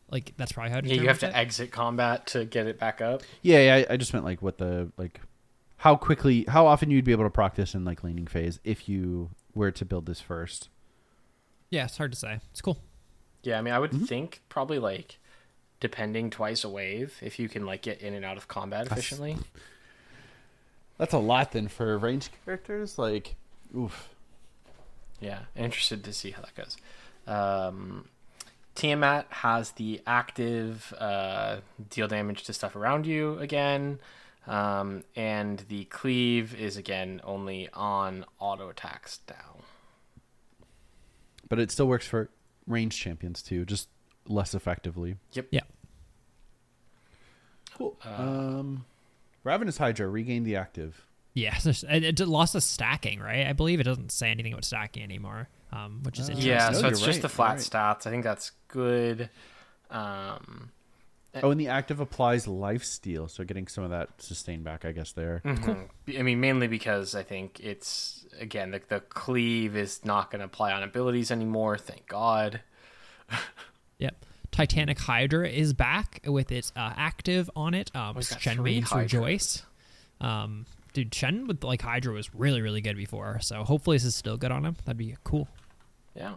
[0.10, 0.82] like that's probably how.
[0.84, 1.36] Yeah, you have to it.
[1.36, 3.22] exit combat to get it back up.
[3.42, 5.22] Yeah, yeah I, I just meant like what the like
[5.78, 8.90] how quickly how often you'd be able to proc this in like laning phase if
[8.90, 10.70] you were to build this first.
[11.70, 12.40] Yeah, it's hard to say.
[12.52, 12.80] It's cool.
[13.44, 14.00] Yeah, I mean, I Mm-hmm.
[14.00, 15.20] would think probably like
[15.80, 19.38] depending twice a wave if you can like get in and out of combat efficiently.
[20.98, 22.98] That's a lot then for range characters.
[22.98, 23.36] Like,
[23.78, 24.10] oof.
[25.22, 26.76] Yeah, interested to see how that goes.
[27.30, 28.08] Um,
[28.76, 31.58] Tiamat has the active uh,
[31.90, 34.00] deal damage to stuff around you again,
[34.48, 39.58] um, and the cleave is again only on auto attacks now.
[41.50, 42.30] But it still works for
[42.68, 43.90] range champions too, just
[44.28, 45.18] less effectively.
[45.34, 45.48] Yep.
[45.52, 45.62] Yeah.
[47.76, 47.98] Cool.
[48.04, 48.86] um,
[49.44, 51.06] Ravenous Hydra regained the active.
[51.34, 53.48] Yeah, it, it lost the stacking, right?
[53.48, 56.52] I believe it doesn't say anything about stacking anymore, um, which is interesting.
[56.52, 58.08] Yeah, No, so it's you're just right, the flat you're stats.
[58.08, 59.30] I think that's good.
[59.90, 60.72] Um,
[61.44, 64.92] Oh, and the active applies life steal, so getting some of that sustain back, I
[64.92, 65.12] guess.
[65.12, 65.42] There.
[65.46, 65.88] mhm.
[66.18, 70.46] I mean, mainly because I think it's again the, the cleave is not going to
[70.46, 71.78] apply on abilities anymore.
[71.78, 72.62] Thank God.
[74.00, 74.26] Yep.
[74.52, 77.94] Titanic Hydra is back with its uh, active on it.
[77.96, 79.14] Um, We've got Shen three Maid's Hydras.
[79.14, 79.64] Rejoice.
[80.22, 83.40] Um, dude, Shen with like Hydra was really, really good before.
[83.42, 84.78] So hopefully this is still good on him.
[84.86, 85.48] That'd be cool.
[86.16, 86.36] Yeah.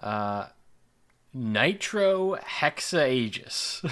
[0.00, 0.46] Uh,
[1.32, 3.82] Nitro Hexa Aegis.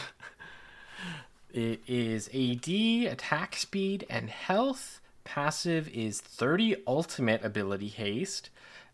[1.52, 5.00] it is AD, attack speed, and health.
[5.24, 8.50] Passive is 30 ultimate ability haste.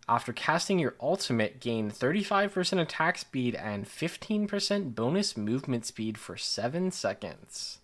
[0.08, 6.90] After casting your ultimate, gain 35% attack speed and 15% bonus movement speed for 7
[6.90, 7.78] seconds.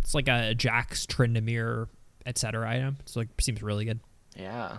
[0.00, 1.88] It's like a Jax, Tryndamere,
[2.24, 2.70] etc.
[2.70, 2.98] item.
[3.04, 3.98] So like seems really good.
[4.36, 4.78] Yeah.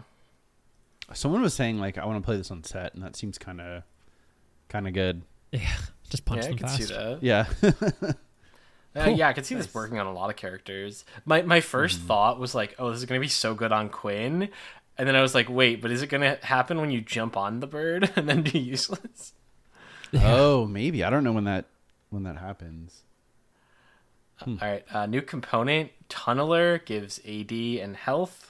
[1.13, 3.61] Someone was saying like, I want to play this on Sett, and that seems kind
[3.61, 3.84] of,
[4.69, 5.21] kind of good.
[5.51, 5.61] Yeah,
[6.09, 6.77] just punch yeah, I them can fast.
[6.88, 7.23] see that.
[7.23, 7.45] Yeah.
[8.95, 9.17] Uh, Cool.
[9.17, 11.05] yeah, I could see this working on a lot of characters.
[11.23, 14.49] My my 1st thought was like, oh, this is gonna be so good on Quinn,
[14.97, 17.59] and then I was like, wait, but is it gonna happen when you jump on
[17.59, 19.34] the bird and then be useless?
[20.15, 21.65] oh, maybe I don't know when that
[22.09, 23.03] when that happens.
[24.45, 28.47] All right, uh, new component Tunneler gives AD and health.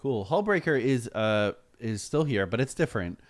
[0.00, 0.24] Cool.
[0.24, 3.20] Hullbreaker is uh is still here, but it's different.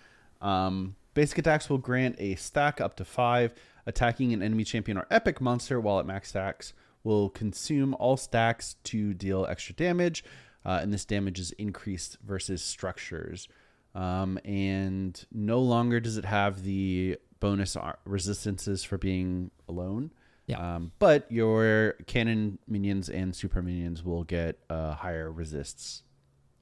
[0.41, 3.53] Um, basic attacks will grant a stack up to five.
[3.85, 6.73] Attacking an enemy champion or epic monster while at max stacks
[7.03, 10.23] will consume all stacks to deal extra damage,
[10.63, 13.49] uh, and this damage is increased versus structures.
[13.93, 20.11] Um, and no longer does it have the bonus ar- resistances for being alone.
[20.47, 20.75] Yeah.
[20.75, 26.03] Um, but your cannon minions and super minions will get uh, higher resists.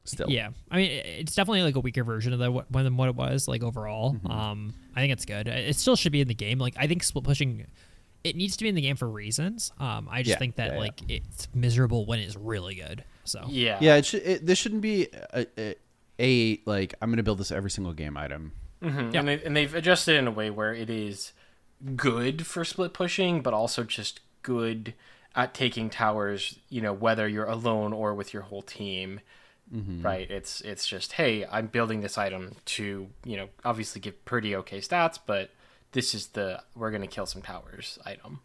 [0.05, 0.30] Still.
[0.30, 3.15] Yeah, I mean, it's definitely like a weaker version of the what than what it
[3.15, 4.13] was like overall.
[4.15, 4.31] Mm-hmm.
[4.31, 5.47] Um, I think it's good.
[5.47, 6.57] It still should be in the game.
[6.57, 7.67] Like I think split pushing,
[8.23, 9.71] it needs to be in the game for reasons.
[9.80, 10.80] Um, I just Yeah, think that yeah, yeah.
[10.80, 13.03] like it's miserable when it's really good.
[13.23, 13.77] So Yeah.
[13.81, 13.97] Yeah.
[13.97, 14.23] It should.
[14.23, 15.76] It, this shouldn't be a, a,
[16.19, 18.53] a like I'm gonna build this every single game item.
[18.81, 19.13] Mhm.
[19.13, 19.19] Yeah.
[19.19, 21.34] And, they, and they've adjusted in a way where it is
[21.95, 24.95] good for split pushing, but also just good
[25.35, 26.57] at taking towers.
[26.69, 29.19] You know, whether you're alone or with your whole team.
[29.74, 30.02] Mm-hmm.
[30.02, 30.30] Right.
[30.30, 34.80] It's it's just hey, I'm building this item to you know obviously give pretty okay
[34.80, 35.52] stats, but
[35.91, 38.41] this is the we're gonna kill some towers item.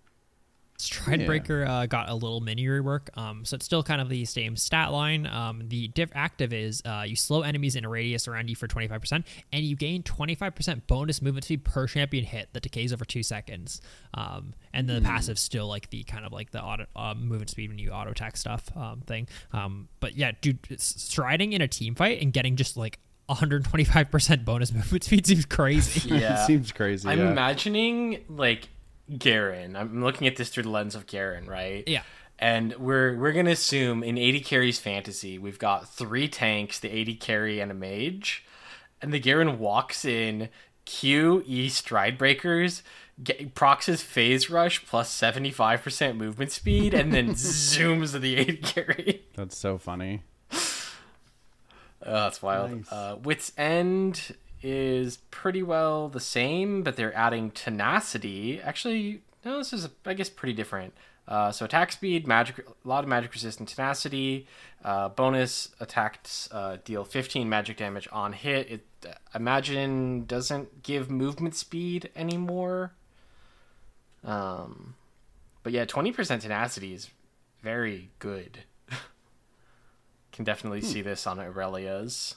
[0.79, 4.57] Stridebreaker uh, got a little mini rework, um, so it's still kind of the same
[4.57, 5.27] stat line.
[5.27, 8.67] Um, the diff active is uh, you slow enemies in a radius around you for
[8.67, 13.23] 25%, and you gain 25% bonus movement speed per champion hit that decays over two
[13.23, 13.81] seconds.
[14.15, 17.71] Um, and the passive still like the kind of like the auto uh, movement speed
[17.71, 19.29] when you auto attack stuff um, thing.
[19.53, 22.99] Um, but yeah, dude, striding in a team fight and getting just like
[23.29, 26.09] 125% bonus movement speed seems crazy.
[26.09, 26.43] Yeah.
[26.43, 27.09] it seems crazy.
[27.09, 27.31] I'm yeah.
[27.31, 28.69] imagining like
[29.19, 29.77] Garen.
[29.77, 31.85] I'm looking at this through the lens of Garen, right?
[31.87, 32.03] Yeah.
[32.39, 37.21] And we're we're gonna assume in AD carries fantasy, we've got three tanks, the AD
[37.21, 38.45] carry, and a mage.
[39.01, 40.49] And the Garen walks in,
[40.85, 42.83] Q E stride breakers,
[43.23, 48.63] get, procs his phase rush plus 75% movement speed, and then zooms to the AD
[48.63, 49.23] carry.
[49.35, 50.23] That's so funny.
[52.07, 52.71] Oh, that's wild.
[52.71, 52.93] Nice.
[52.93, 58.61] Uh, Wits End is pretty well the same, but they're adding tenacity.
[58.63, 60.95] Actually, no, this is I guess pretty different.
[61.29, 64.47] Uh, so attack speed, magic, a lot of magic resistant tenacity.
[64.83, 68.71] Uh, bonus attacks uh, deal 15 magic damage on hit.
[68.71, 72.93] It uh, imagine doesn't give movement speed anymore.
[74.25, 74.95] Um,
[75.63, 77.11] but yeah, 20% tenacity is
[77.63, 78.61] very good.
[80.33, 82.37] Can definitely see this on Irelia's.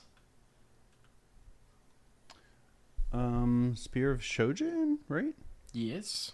[3.17, 5.33] Um, Spear of Shojin, right?
[5.73, 6.33] Yes.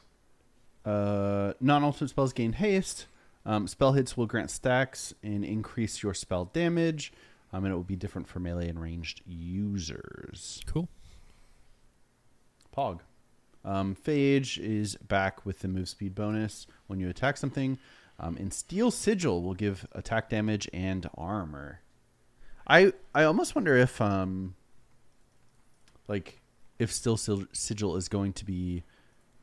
[0.84, 3.06] Uh, non-ultimate spells gain haste.
[3.46, 7.14] Um, spell hits will grant stacks and increase your spell damage.
[7.54, 10.60] Um, and it will be different for melee and ranged users.
[10.66, 10.90] Cool.
[12.76, 13.00] Pog.
[13.64, 17.80] Um, Phage is back with the move speed bonus when you attack something.
[18.20, 21.80] Um, and Steel Sigil will give attack damage and armor.
[22.68, 24.56] I I almost wonder if um
[26.08, 26.43] like
[26.84, 28.84] if Steel Sil- Sigil is going to be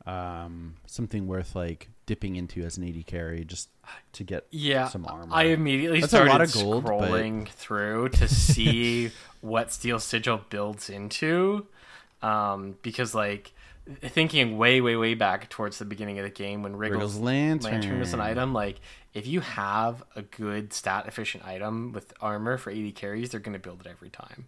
[0.07, 3.69] um something worth like dipping into as an AD carry just
[4.13, 4.87] to get Yeah.
[4.87, 5.27] some armor.
[5.31, 9.11] I immediately That's a started lot of gold, but- scrolling through to see
[9.41, 11.67] what Steel Sigil builds into.
[12.23, 13.53] Um, because like
[14.01, 17.19] thinking way, way, way back towards the beginning of the game when Wriggle's, Wriggle's
[17.63, 17.99] Lantern.
[17.99, 18.79] was an item, like
[19.13, 23.59] if you have a good stat efficient item with armor for AD carries, they're gonna
[23.59, 24.47] build it every time.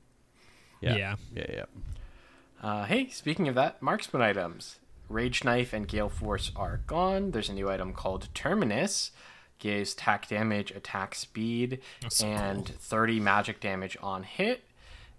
[0.81, 0.95] yeah.
[0.95, 1.15] Yeah.
[1.35, 1.65] Yeah, yeah.
[2.64, 4.80] Uh, hey, speaking of that, marksman items.
[5.10, 7.31] Rage Knife and Galeforce are gone.
[7.31, 9.11] There's a new item called Terminus.
[9.60, 11.80] Gives attack damage, attack speed,
[12.10, 14.64] so and 30 magic damage on hit.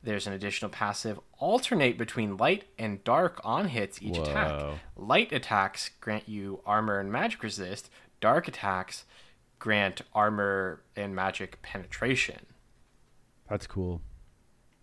[0.03, 4.79] There's an additional passive alternate between light and dark on hits each attack.
[4.97, 7.91] Light attacks grant you armor and magic resist.
[8.21, 9.05] Dark attacks
[9.59, 12.47] grant armor and magic penetration.
[13.49, 14.03] That's cool.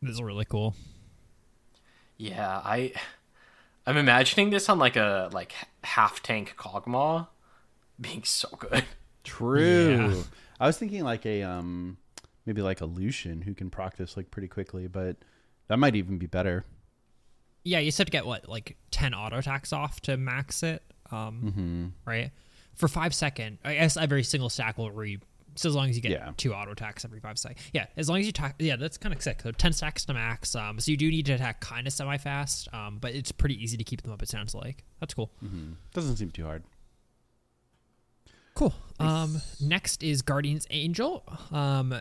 [0.01, 0.75] This is really cool.
[2.21, 2.93] Yeah, I
[3.87, 5.53] I'm imagining this on like a like
[5.83, 7.27] half tank Kog'Maw
[7.99, 8.83] being so good.
[9.23, 10.13] True.
[10.13, 10.23] Yeah.
[10.59, 11.97] I was thinking like a um
[12.45, 15.17] maybe like a Lucian who can proc this like pretty quickly, but
[15.67, 16.63] that might even be better.
[17.63, 20.83] Yeah, you just have to get what like ten auto attacks off to max it.
[21.11, 21.85] Um, Mm-hmm.
[22.05, 22.31] right
[22.75, 23.57] for five second.
[23.65, 25.19] I guess every single stack will re.
[25.55, 26.31] So as long as you get Yeah.
[26.37, 27.87] two auto attacks every five seconds, yeah.
[27.97, 29.41] As long as you attack, yeah, that's kind of sick.
[29.41, 30.55] So ten stacks to max.
[30.55, 32.67] Um, so you do need to attack kind of semi fast.
[32.73, 34.21] Um, but it's pretty easy to keep them up.
[34.21, 35.31] It sounds like that's cool.
[35.43, 35.73] Mm-hmm.
[35.93, 36.63] Doesn't seem too hard.
[38.53, 38.73] Cool.
[38.99, 41.23] Um, next is Guardian's Angel.
[41.51, 41.95] Um,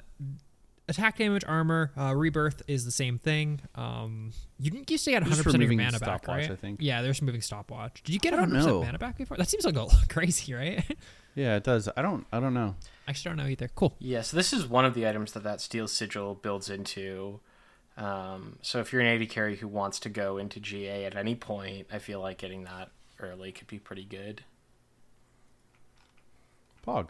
[0.90, 3.60] attack damage, armor, uh, rebirth is the same thing.
[3.74, 6.50] Um, you didn't used to get 100 percent of your removing mana back, right?
[6.50, 6.80] I think.
[6.82, 8.02] Yeah, there's some moving stopwatch.
[8.02, 8.84] Did you get I don't 100 percent know.
[8.84, 9.36] mana back before?
[9.38, 10.84] That seems like a crazy, right?
[11.36, 11.88] Yeah, it does.
[11.96, 12.74] I don't I don't know.
[13.06, 13.68] I actually don't know either.
[13.76, 13.94] Cool.
[14.00, 17.38] Yeah, so this is one of the items that that steel sigil builds into.
[17.96, 21.36] Um, so if you're an AD carry who wants to go into GA at any
[21.36, 22.90] point, I feel like getting that
[23.20, 24.42] early could be pretty good.
[26.84, 27.08] Pog.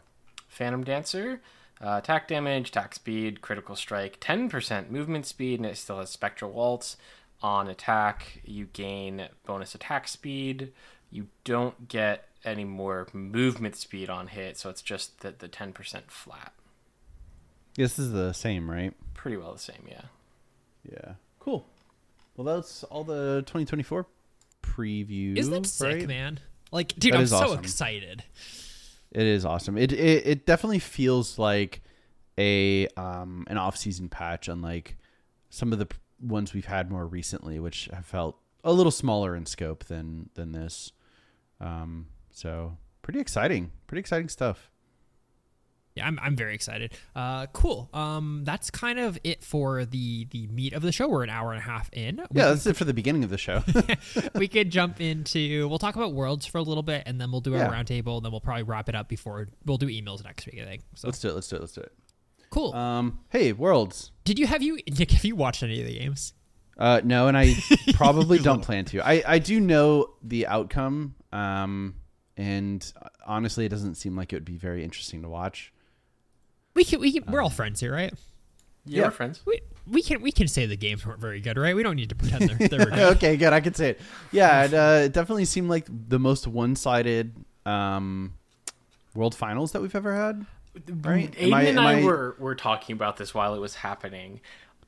[0.48, 1.40] Phantom Dancer,
[1.80, 6.50] uh, attack damage, attack speed, critical strike, 10% movement speed, and it still has Spectral
[6.52, 6.96] Waltz.
[7.42, 8.40] on attack.
[8.44, 10.72] You gain bonus attack speed.
[11.10, 15.74] You don't get any more movement speed on hit, so it's just the, the 10%
[16.08, 16.52] flat.
[17.76, 18.92] This is the same, right?
[19.14, 20.02] Pretty well the same, yeah.
[20.90, 21.12] Yeah.
[21.38, 21.66] Cool.
[22.36, 24.06] Well, that's all the 2024
[24.62, 25.36] preview.
[25.36, 26.06] Isn't that sick, right?
[26.08, 26.40] man?
[26.72, 27.58] Like, dude, That I'm so awesome.
[27.60, 28.22] excited.
[29.12, 29.76] It is awesome.
[29.76, 31.82] It it, it definitely feels like
[32.38, 34.96] a um an off season patch, unlike
[35.48, 35.88] some of the
[36.20, 40.52] ones we've had more recently, which have felt a little smaller in scope than than
[40.52, 40.92] this.
[41.60, 43.72] Um, so pretty exciting.
[43.86, 44.69] Pretty exciting stuff.
[46.00, 46.92] Yeah, I'm, I'm very excited.
[47.14, 47.88] Uh, cool.
[47.94, 51.06] Um, that's kind of it for the the meat of the show.
[51.08, 52.16] We're an hour and a half in.
[52.30, 53.62] We Yeah, that's it for the beginning of the show.
[54.34, 57.40] we could jump into we'll talk about worlds for a little bit and then we'll
[57.40, 57.70] do our Yeah.
[57.70, 60.64] roundtable and then we'll probably wrap it up before we'll do emails next week i
[60.64, 61.34] think so let's do it.
[61.34, 61.60] Let's do it.
[61.60, 61.92] Let's do it.
[62.50, 64.12] cool Um, hey, worlds.
[64.24, 66.32] did you have you nick have you watched any of the games
[66.78, 67.54] Uh, no, and I
[67.94, 69.00] probably don't plan to.
[69.06, 71.94] I, I do know the outcome, um,
[72.38, 72.80] and
[73.26, 75.74] honestly, it doesn't seem like it would be very interesting to watch.
[76.74, 78.12] We can we can, we're all friends here right
[78.84, 79.04] Yeah, Yeah.
[79.06, 79.42] we're friends.
[79.46, 82.08] we, we can we can say the games weren't very good right we don't need
[82.10, 83.52] to pretend they're, they were good okay, good.
[83.52, 84.00] I can say it.
[84.32, 87.34] Yeah, it, uh, it definitely seemed like the most one-sided
[87.66, 88.34] um,
[89.14, 90.46] World Finals that we've ever had.
[90.88, 91.34] Right?
[91.36, 93.76] Am Aidan I- and am I, I- were, were talking about this while it was
[93.76, 94.40] happening.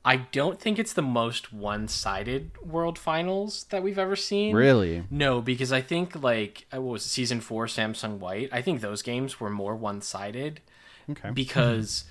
[0.04, 4.54] I don't think it's the most one-sided World Finals that we've ever seen.
[4.54, 5.04] Really?
[5.10, 8.48] No, because I think like uh, what was it, season four Samsung White.
[8.52, 10.60] I think those games were more one-sided
[11.10, 11.20] Okay.
[11.22, 11.34] Mm-hmm.
[11.34, 12.04] because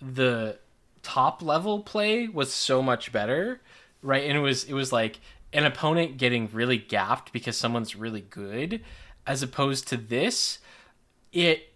[0.00, 0.58] the
[1.02, 3.60] top level play was so much better,
[4.02, 4.24] right?
[4.24, 5.20] And it was it was like
[5.52, 8.82] an opponent getting really gapped because someone's really good,
[9.26, 10.58] as opposed to this.
[11.32, 11.72] It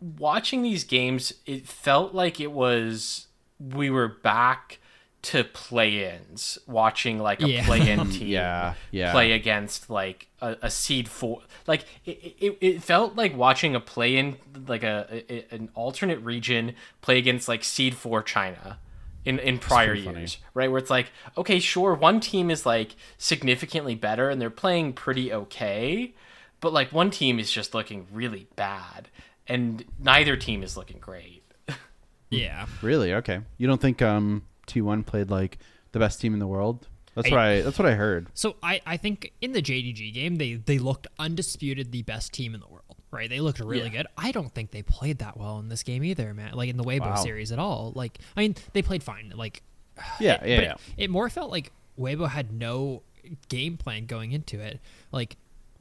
[0.00, 3.26] watching these games, it felt like it was
[3.58, 4.79] we were back
[5.22, 7.64] to play-ins, watching like a Yeah.
[7.66, 9.12] play-in team Yeah, yeah.
[9.12, 11.42] play against like a, a seed four.
[11.66, 14.36] Like it, it, it felt like watching a play in
[14.66, 18.78] like a, a an alternate region play against like seed four China
[19.24, 20.20] in in prior pretty funny.
[20.20, 20.70] years, right?
[20.70, 25.32] Where it's like, okay, sure, one team is like significantly better and they're playing pretty
[25.32, 26.14] okay,
[26.60, 29.08] but like one team is just looking really bad,
[29.46, 31.42] and neither team is looking great.
[32.30, 33.12] yeah Really?
[33.14, 33.40] Okay.
[33.58, 34.42] You don't think um
[34.72, 35.58] T1 played like
[35.92, 36.86] the best team in the world?
[37.14, 38.28] That's I- what I that's what I heard.
[38.34, 42.54] so i i think in the jdg game they they looked undisputed the best team
[42.54, 43.88] in the world right they looked really Yeah.
[43.88, 46.76] good i don't think they played that well in this game either man like in
[46.76, 47.14] the weibo Wow.
[47.16, 49.62] series at all like i mean they played fine like
[50.20, 50.72] Yeah, it- yeah, yeah.
[50.72, 53.02] It, it more felt like Weibo had no
[53.50, 54.80] game plan going into it.
[55.12, 55.36] Like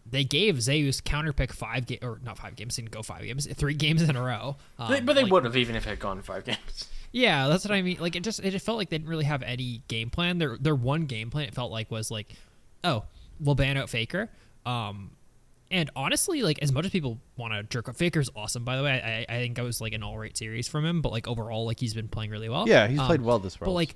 [0.05, 3.73] they gave Zeus counterpick five game or not five games, didn't go five games, three
[3.85, 4.57] games in a row.
[4.77, 6.89] Um, They- but they like- would have even if it had gone five games.
[7.11, 7.97] Yeah, that's what I mean.
[7.99, 10.37] Like it just it just felt like they didn't really have any game plan.
[10.37, 12.33] Their their one game plan it felt like was like,
[12.83, 13.05] oh,
[13.39, 14.29] we'll ban out Faker.
[14.65, 15.11] Um,
[15.71, 18.63] and honestly, like as much as people want to jerk up, Faker's awesome.
[18.63, 21.01] By the way, I, I think I was like an all right series from him,
[21.01, 22.67] but like overall, like he's been playing really well.
[22.67, 23.69] Yeah, he's Um, played well this round.
[23.69, 23.95] But like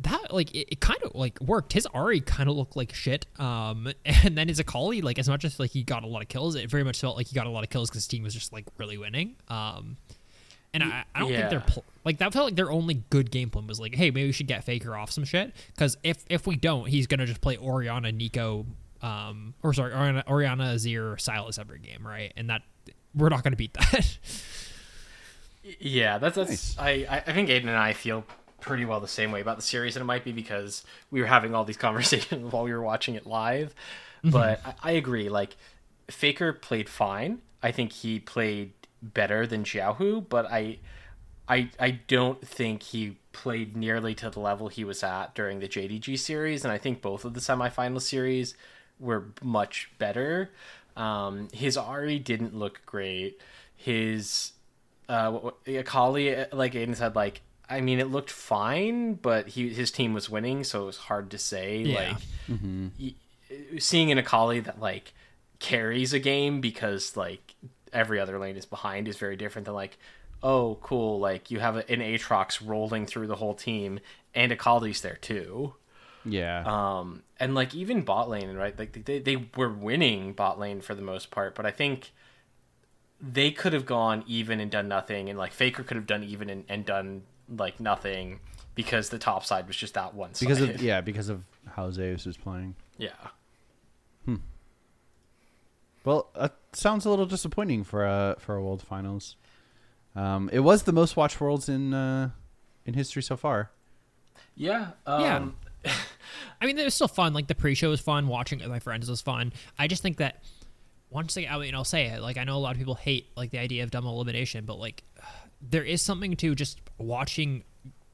[0.00, 1.74] that, like it, it kind of like worked.
[1.74, 3.26] His Ahri kind of looked like shit.
[3.38, 6.28] Um, and then his Akali, like as much as like he got a lot of
[6.28, 8.22] kills, it very much felt like he got a lot of kills because his team
[8.22, 9.36] was just like really winning.
[9.48, 9.96] Um,
[10.72, 12.32] and I, I don't think they're pl- like that.
[12.32, 14.96] Felt like their only good game plan was like, hey, maybe we should get Faker
[14.96, 18.66] off some shit because if if we don't, he's gonna just play Orianna, Neeko,
[19.02, 22.32] um, or sorry, Orianna, Orianna, Azir, Sylas every game, right?
[22.36, 22.62] And that
[23.14, 24.18] we're not gonna beat that.
[25.78, 26.48] Yeah, that's that's.
[26.50, 26.78] Nice.
[26.78, 28.24] I I I think Aidan and I feel
[28.60, 31.26] pretty well the same way about the series, and it might be because we were
[31.26, 33.74] having all these conversations while we were watching it live.
[34.24, 35.28] But I, I agree.
[35.28, 35.56] Like
[36.10, 37.40] Faker played fine.
[37.62, 38.72] I think he played
[39.02, 40.78] better than Xiaohu, but I.
[41.48, 45.66] I, I don't think he played nearly to the level he was at during the
[45.66, 48.54] JDG series, and I think both of the semifinal series
[49.00, 50.50] were much better.
[50.96, 53.40] Um, his Ahri didn't look great.
[53.74, 54.52] His
[55.08, 59.90] uh, Akali, uh, like Aidan said, like I mean, it looked fine, but he his
[59.90, 61.78] team was winning, so it was hard to say.
[61.78, 62.16] Yeah.
[62.48, 62.60] Like
[62.98, 63.14] y-
[63.78, 65.14] seeing an Akali that like
[65.58, 67.49] carries a game because like
[67.92, 69.98] every other lane is behind is very different than like
[70.42, 74.00] oh cool like you have a, an Aatrox rolling through the whole team
[74.34, 75.74] and a Akali's there too.
[76.24, 76.62] yeah.
[76.64, 78.78] Um, and like even bot lane, right?
[78.78, 82.12] Like they, they were winning bot lane for the most part, but I think
[83.20, 86.48] they could have gone even and done nothing, and like Faker could have done even
[86.48, 88.40] and, and done like nothing
[88.74, 90.48] because the top side was just that one side.
[90.48, 92.74] because of yeah, because of how Zeus is playing.
[92.98, 93.10] yeah.
[96.04, 99.36] Well, that sounds a little disappointing for a for a World Finals.
[100.16, 102.30] Um, it was the most watched Worlds in uh,
[102.84, 103.70] in history so far.
[104.54, 104.90] Yeah.
[105.06, 105.56] Um,
[106.60, 107.32] I mean, it was still fun.
[107.32, 108.28] Like the pre-show was fun.
[108.28, 109.52] Watching it with my friends was fun.
[109.78, 110.42] I just think that
[111.10, 112.20] once again, I mean, I'll say it.
[112.20, 114.78] Like I know a lot of people hate like the idea of double elimination, but
[114.78, 115.02] like
[115.62, 117.64] there is something to just watching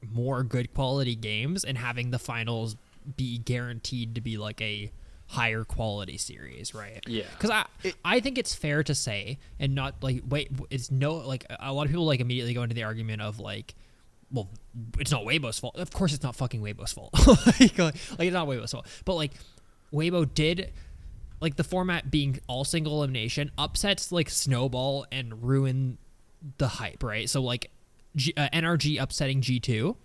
[0.01, 2.75] more good quality games and having the finals
[3.15, 4.91] be guaranteed to be like a
[5.27, 7.01] higher quality series, right?
[7.05, 7.25] Yeah.
[7.31, 7.65] Because I
[8.03, 11.85] I think it's fair to say and not like wait it's no like a lot
[11.85, 13.75] of people like immediately go into the argument of like
[14.31, 14.49] well
[14.99, 15.77] it's not Weibo's fault.
[15.77, 17.13] Of course it's not fucking Weibo's fault.
[17.59, 18.87] like, like it's not Weibo's fault.
[19.05, 19.33] But like
[19.93, 20.71] Weibo did
[21.39, 25.97] like the format being all single elimination upsets like snowball and ruin
[26.57, 27.29] the hype, right?
[27.29, 27.69] So like
[28.15, 29.95] G- uh, NRG upsetting G2,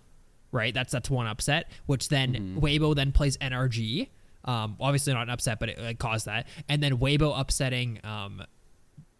[0.51, 0.73] right?
[0.73, 4.09] That's that's one upset, which then Weibo then plays NRG.
[4.45, 6.47] Um, obviously not an upset, but it, it caused that.
[6.67, 8.43] And then Weibo upsetting, um,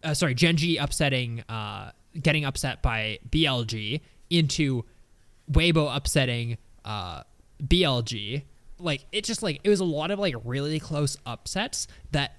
[0.02, 4.84] uh, sorry, Gen G upsetting, uh, getting upset by BLG into
[5.50, 7.22] Weibo upsetting uh,
[7.62, 8.42] BLG.
[8.78, 12.36] Like it just like it was a lot of like really close upsets that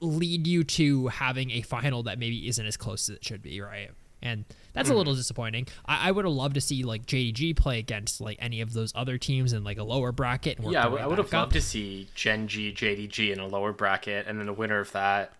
[0.00, 3.60] lead you to having a final that maybe isn't as close as it should be,
[3.60, 3.90] right?
[4.22, 4.44] And
[4.74, 5.66] that's a little disappointing.
[5.86, 8.92] I, I would have loved to see like JDG play against like any of those
[8.94, 10.56] other teams in like a lower bracket.
[10.58, 11.40] And work Yeah, I would- way I would have back up.
[11.46, 14.92] loved to see Gen G, JDG in a lower bracket, and then the winner of
[14.92, 15.32] that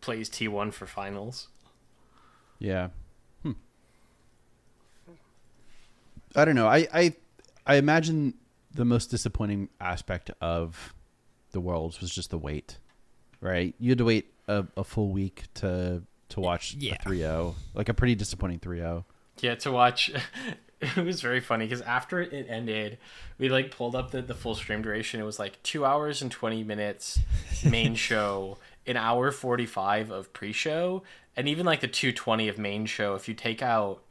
[0.00, 1.48] plays T1 for finals.
[2.58, 2.88] Yeah.
[3.42, 3.52] Hmm.
[6.36, 6.66] I don't know.
[6.68, 7.14] I, I
[7.66, 8.34] I imagine
[8.74, 10.94] the most disappointing aspect of
[11.52, 12.78] the worlds was just the wait.
[13.40, 13.74] Right?
[13.78, 16.96] You had to wait a, a full week to to watch Yeah.
[17.04, 17.54] the 3-0.
[17.74, 18.68] Like a pretty disappointing oh.
[18.68, 19.04] 3-0.
[19.40, 20.10] Yeah, to watch.
[20.80, 22.98] it was very funny because after it ended,
[23.38, 25.20] we like pulled up the, the full stream duration.
[25.20, 27.20] It was like two hours and 20 minutes
[27.64, 31.02] main show, an hour 45 of pre show,
[31.36, 33.14] and even like the 220 of main show.
[33.14, 34.02] If you take out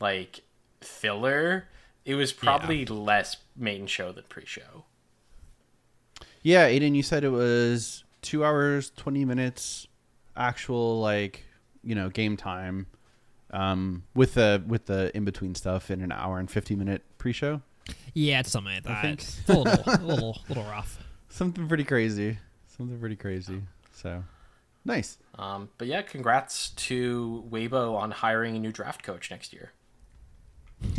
[0.00, 0.40] like
[0.80, 1.66] filler,
[2.04, 4.84] it was probably less main show than pre show.
[6.42, 9.86] Yeah, Aidan, you said it was 2 hours 20 minutes
[10.36, 11.44] actual like,
[11.82, 12.86] you know, game time
[13.52, 17.60] um with the with the in between stuff in an hour and 50 minute pre-show.
[18.14, 19.02] Yeah, it's something like that.
[19.02, 19.20] think.
[19.20, 21.02] It's a little, a little, little rough.
[21.28, 22.38] Something pretty crazy.
[22.76, 23.62] Something pretty crazy.
[23.92, 24.22] So,
[24.84, 25.18] nice.
[25.38, 29.72] Um, but yeah, congrats to Weibo on hiring a new draft coach next year.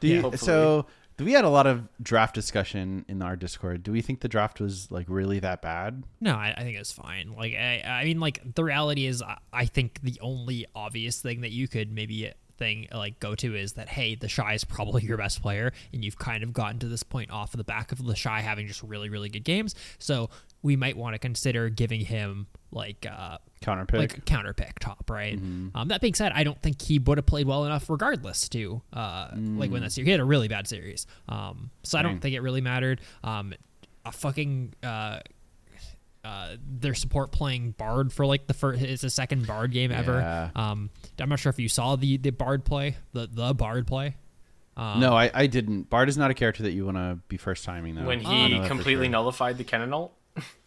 [0.00, 0.38] Do you, Hopefully.
[0.38, 0.86] so
[1.24, 3.82] we had a lot of draft discussion in our Discord.
[3.82, 6.04] Do we think the draft was like really that bad?
[6.20, 7.34] No, I, I think it's fine.
[7.36, 11.40] Like, I, I mean, like the reality is, I, I think the only obvious thing
[11.42, 15.02] that you could maybe uh, thing like go to is that hey, TheShy is probably
[15.06, 17.90] your best player, and you've kind of gotten to this point off of the back
[17.90, 19.74] of TheShy having just really, really good games.
[19.98, 20.30] So
[20.62, 23.98] we might want to consider giving him like uh Counter pick.
[23.98, 25.38] like counter pick top, right?
[25.38, 28.80] Um, that being said, I don't think he would have played well enough regardless to
[28.92, 30.06] uh, like when that series.
[30.06, 32.20] He had a really bad series, um, so I don't Dang.
[32.20, 33.02] think it really mattered.
[33.22, 33.52] Um,
[34.06, 35.20] a fucking uh,
[36.24, 40.20] uh, their support playing Bard for like the first, it's the second Bard game ever.
[40.20, 40.50] Yeah.
[40.54, 44.16] Um, I'm not sure if you saw the the Bard play, the the Bard play.
[44.76, 45.90] Um, no, I, I didn't.
[45.90, 48.04] Bard is not a character that you want to be first timing though.
[48.04, 49.12] when he know that for completely sure.
[49.12, 50.14] nullified the Kennen ult.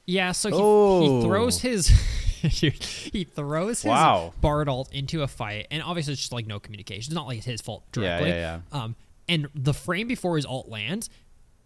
[0.05, 1.19] Yeah, so he, Oh.
[1.21, 1.87] he throws his
[2.43, 4.33] he throws his Wow.
[4.41, 7.11] Bard ult into a fight, and obviously it's just like no communication.
[7.11, 8.29] It's not like it's his fault Yeah, directly.
[8.31, 8.95] yeah, Um,
[9.29, 11.09] and the frame before his alt lands,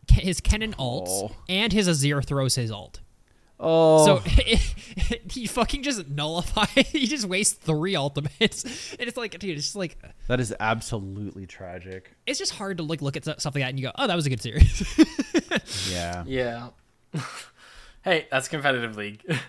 [0.07, 1.31] Ke- his Kennen ults Oh.
[1.49, 2.99] and his Azir throws his alt.
[3.59, 4.18] Oh, So
[5.31, 6.69] he fucking just nullifies.
[6.91, 9.97] he just wastes three ultimates, and it's like, dude, it's just like
[10.27, 12.11] that is absolutely tragic.
[12.27, 14.15] it's just hard to like look at stuff like that and you go, oh, that
[14.15, 14.84] was a good series.
[15.91, 16.23] Yeah.
[16.27, 16.68] Yeah.
[18.07, 19.23] Hey, that's competitive league.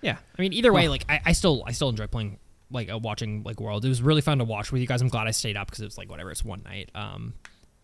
[0.00, 2.38] Yeah, I mean, either way, like I, I still I still enjoy playing
[2.70, 3.84] like uh, watching like World.
[3.84, 5.02] It was really fun to watch with you guys.
[5.02, 6.30] I'm glad I stayed up because it was like whatever.
[6.30, 6.90] It's one night.
[6.94, 7.34] Um,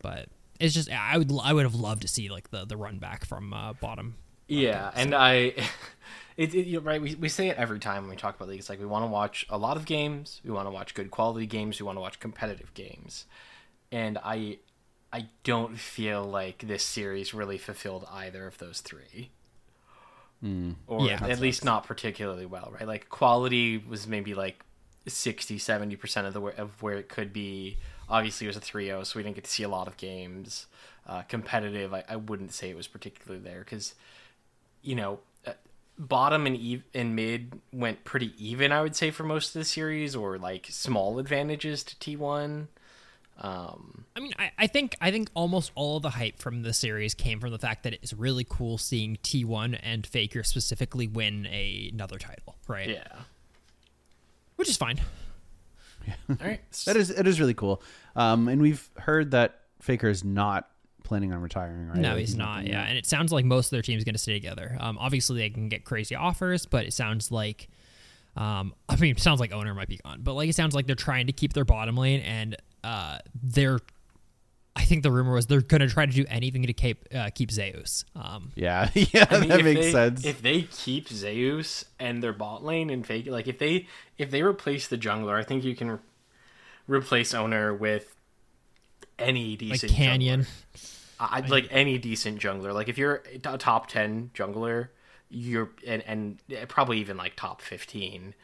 [0.01, 0.29] but
[0.61, 3.25] it's just I would I would have loved to see like the the run back
[3.25, 4.15] from uh, bottom.
[4.47, 5.35] yeah, and I,
[6.37, 7.03] it, it, you're right.
[7.03, 8.69] We, we say it every time when we talk about leagues.
[8.69, 10.41] Like we want to watch a lot of games.
[10.45, 11.81] We want to watch good quality games.
[11.81, 13.27] We want to watch competitive games,
[13.91, 14.59] and I,
[15.15, 19.31] I don't feel like this series really fulfilled either of those three.
[20.89, 21.25] Or Yeah.
[21.25, 22.87] at least not particularly well, right?
[22.87, 24.65] Like quality was maybe like
[25.07, 27.79] 60 70% of the where, of where it could be.
[28.09, 30.67] Obviously it was a 3-0, so we didn't get to see a lot of games.
[31.07, 33.95] Uh, competitive, I, I wouldn't say it was particularly there cuz
[34.83, 35.53] you know, uh,
[35.97, 39.65] bottom and ev- and mid went pretty even, I would say for most of the
[39.65, 42.67] series or like small advantages to T1.
[43.39, 46.73] Um I mean, I, I think I think almost all of the hype from the
[46.73, 51.47] series came from the fact that it's really cool seeing T1 and Faker specifically win
[51.51, 52.91] a, another title, right?
[52.91, 53.03] yeah.
[54.57, 55.01] which is fine.
[56.07, 56.15] Yeah.
[56.31, 56.61] All right.
[56.87, 57.83] That is it is really cool.
[58.15, 60.69] Um, and we've heard that Faker is not
[61.03, 61.99] planning on retiring, right?
[61.99, 62.67] No, he's not.
[62.67, 64.77] Yeah, and it sounds like most of their team is going to stay together.
[64.81, 67.69] Um, obviously they can get crazy offers, but it sounds like,
[68.37, 70.87] um, I mean, it sounds like Oner might be gone, but like it sounds like
[70.87, 73.81] they're trying to keep their bottom lane, and uh, they're.
[74.77, 77.31] I think the rumor was they're going to try to do anything to keep uh,
[77.35, 78.05] keep Zeus.
[78.17, 80.25] Um, Yeah, yeah, I mean, that if makes they, sense.
[80.25, 83.87] If they keep Zeus and their bot lane and fake, like if they
[84.19, 85.99] if they replace the jungler, I think you can re-
[86.89, 88.17] replace Oner with
[89.19, 90.47] any like decent Canyon.
[91.21, 92.75] I, I'd like any decent jungler.
[92.75, 94.89] Like if you're a top ten jungler,
[95.31, 96.39] you're and and
[96.69, 98.35] probably even like top fifteen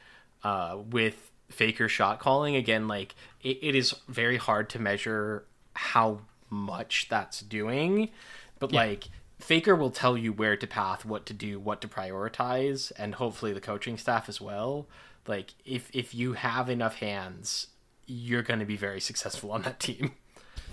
[0.45, 2.57] uh, with faker shot calling.
[2.57, 5.45] Again, like it, it is very hard to measure
[5.75, 8.11] how much that's doing,
[8.59, 8.81] but Yeah.
[8.85, 9.05] like
[9.39, 13.53] faker will tell you where to path, what to do, what to prioritize, and hopefully
[13.53, 14.87] the coaching staff as well.
[15.27, 17.69] Like if if you have enough hands,
[18.07, 20.13] you're going to be very successful on that team.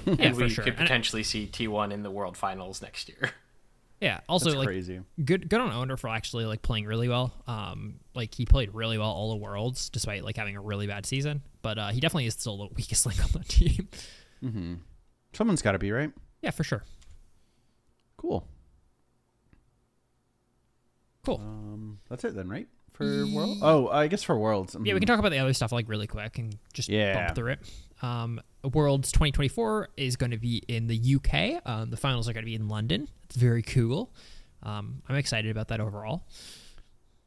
[0.06, 0.64] Yeah, and we sure.
[0.64, 3.32] could potentially see T1 in the World Finals next year.
[4.00, 4.20] Yeah.
[4.30, 5.02] Also, That's like crazy.
[5.26, 7.34] good, good on Oner for actually like playing really well.
[7.48, 11.06] Um, like he played really well all the worlds, despite like having a really bad
[11.06, 11.42] season.
[11.64, 14.82] But uh, he definitely is still the weakest link on the team.
[15.34, 16.12] Someone's got to be right.
[16.44, 16.84] yeah, for sure.
[18.18, 18.48] Cool.
[21.26, 21.42] Cool.
[21.44, 22.68] Um, that's it then, right?
[22.94, 23.58] For world?
[23.62, 24.76] Oh, I guess for worlds.
[24.84, 27.14] Yeah, we can talk about the other stuff like really quick and just Yeah.
[27.26, 27.60] bump through it.
[28.02, 31.62] Um, Worlds 2024 is going to be in the UK.
[31.66, 33.08] Um, the finals are going to be in London.
[33.26, 34.14] It's very cool.
[34.64, 36.26] Um, I'm excited about that overall.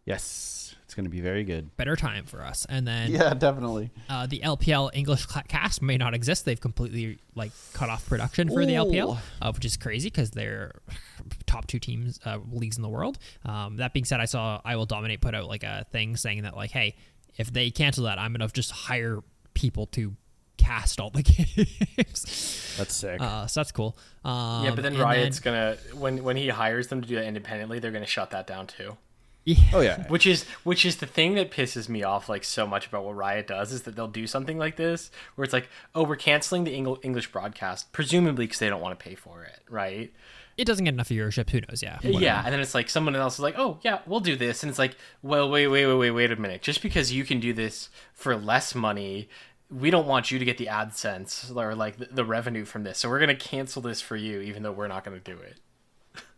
[0.07, 1.77] Yes, it's going to be very good.
[1.77, 2.67] Better time for us.
[2.69, 3.91] And then Yeah, definitely.
[4.09, 6.45] uh, the LPL English cast may not exist.
[6.45, 10.73] They've completely like cut off production for the LPL, uh, which is crazy because they're
[11.47, 13.19] top two teams uh, leagues in the world.
[13.45, 16.71] Um, that being said, I saw IWillDominate put out like a thing saying that like,
[16.71, 16.97] hey,
[17.37, 19.21] if they cancel that, I'm gonna just hire
[19.55, 20.17] people to
[20.61, 21.23] cast all the
[21.97, 22.75] games.
[22.79, 23.21] That's sick.
[23.21, 23.97] uh, so that's cool.
[24.25, 27.25] Um, yeah, but then and Riot's gonna when when he hires them to do that
[27.25, 28.97] independently, they're gonna shut that down too.
[29.45, 30.07] yeah, oh yeah.
[30.09, 33.17] Which is which is the thing that pisses me off like so much about what
[33.17, 36.65] Riot does is that they'll do something like this where it's like, oh, we're canceling
[36.65, 40.13] the Eng- English broadcast, presumably because they don't want to pay for it, right?
[40.57, 41.49] it doesn't get enough viewership.
[41.49, 41.83] Who knows?
[41.83, 44.63] Yeah, Yeah, and then it's like someone else is like, "Oh, yeah, we'll do this,"
[44.63, 46.61] and it's like, "Well, wait, wait, wait, wait, wait a minute.
[46.61, 49.31] Just because you can do this for less money,
[49.71, 52.99] we don't want you to get the AdSense or like the, the revenue from this.
[52.99, 55.61] So we're gonna cancel this for you, even though we're not gonna do it."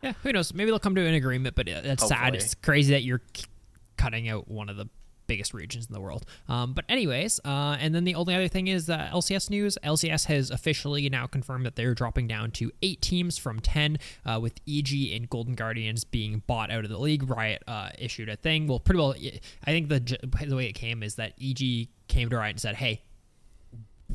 [0.02, 0.52] Yeah, who knows?
[0.52, 2.34] Maybe they'll come to an agreement, but it's sad.
[2.34, 3.22] It's crazy that you're
[3.96, 4.88] cutting out one of the
[5.28, 6.26] biggest regions in the world.
[6.48, 9.78] Um, but anyways, uh, and then the only other thing is uh, LCS news.
[9.82, 14.38] LCS has officially now confirmed that they're dropping down to eight teams from ten, uh,
[14.42, 17.30] with EG and Golden Guardians being bought out of the league.
[17.30, 18.66] Riot uh, issued a thing.
[18.66, 19.14] Well, pretty well.
[19.64, 22.74] I think the the way it came is that EG came to Riot and said,
[22.74, 23.02] "Hey,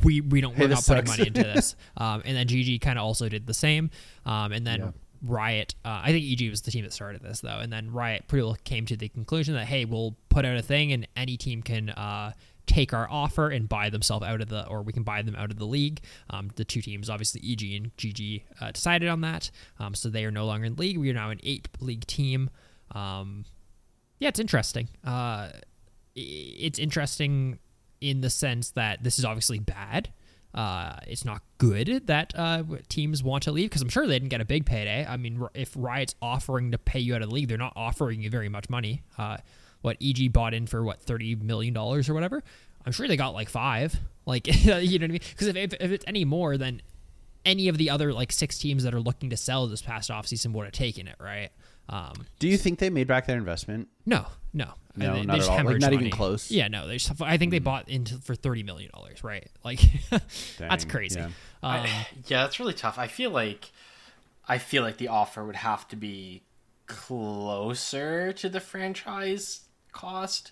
[0.04, 1.76] we we don't Hey, we're not this putting money into this.
[1.96, 3.90] Um, and then GG kind of also did the same.
[4.26, 4.92] Um, and then Yeah.
[5.24, 8.28] Riot, uh, I think EG was the team that started this though, and then Riot
[8.28, 11.38] pretty well came to the conclusion that hey, we'll put out a thing, and any
[11.38, 12.34] team can uh,
[12.68, 15.50] take our offer and buy themselves out of the, or we can buy them out
[15.50, 16.02] of the league.
[16.30, 19.50] Um, the two teams, obviously EG and GG, uh, decided on that,
[19.80, 20.98] um, so they are no longer in the league.
[21.00, 22.52] We are now an eight league team.
[22.92, 23.46] Um,
[24.20, 24.90] yeah, it's interesting.
[25.04, 25.50] Uh,
[26.16, 27.58] it's interesting
[28.02, 30.10] in the sense that this is obviously bad.
[30.54, 34.30] Uh, it's not good that uh, teams want to leave because I'm sure they didn't
[34.30, 35.06] get a big payday.
[35.08, 38.22] I mean, if Riot's offering to pay you out of the league, they're not offering
[38.22, 39.04] you very much money.
[39.18, 39.38] Uh,
[39.82, 42.44] what EG bought in for what thirty million dollars or whatever.
[42.86, 44.00] I'm sure they got like five.
[44.26, 45.22] Like you know what I mean?
[45.30, 46.82] Because if, if if it's any more, than
[47.46, 50.52] any of the other like six teams that are looking to sell this past offseason
[50.54, 51.50] would have taken it, right?
[51.90, 53.88] Um, Do you think they made back their investment?
[54.06, 55.66] no, no, No, they, not they just at all.
[55.66, 56.48] Like, hemorrhaged not even close?
[56.50, 56.54] Hmm.
[56.56, 59.48] Yeah, no, they just, I think they bought into for thirty million dollars, right?
[59.64, 59.80] Like
[60.58, 61.20] that's crazy.
[61.20, 61.26] yeah.
[61.26, 61.32] Um,
[61.64, 62.98] I- yeah, that's really tough.
[62.98, 63.72] I feel like
[64.48, 66.44] I feel like the offer would have to be
[66.86, 69.62] closer to the franchise
[69.92, 70.52] cost.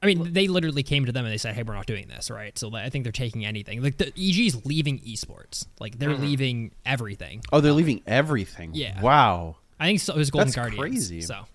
[0.00, 2.30] I mean, they literally came to them and they said, "Hey, we're not doing this,
[2.30, 3.82] right?" So I think they're taking anything.
[3.82, 7.42] Like the EG's leaving esports, like they're leaving everything.
[7.52, 8.70] Oh, they're leaving everything.
[8.74, 9.00] Yeah.
[9.00, 9.56] Wow.
[9.80, 10.80] I think so, it was Golden That's Guardians.
[10.80, 11.20] crazy.
[11.22, 11.46] So,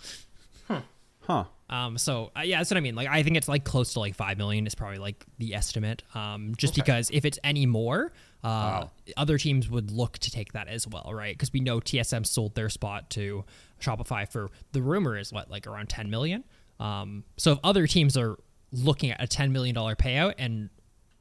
[1.26, 1.46] Huh.
[1.74, 2.94] Um, so uh, yeah, that's what I mean.
[2.94, 6.04] Like, I think it's like close to like five million is probably like the estimate.
[6.14, 8.12] Um, just because if it's any more,
[8.44, 8.86] uh,
[9.18, 11.34] other teams would look to take that as well, right?
[11.34, 13.44] Because we know TSM sold their spot to
[13.82, 16.44] Shopify for the rumor is what like around ten million.
[16.80, 18.38] Um, so if other teams are
[18.72, 20.70] looking at a ten million dollar payout and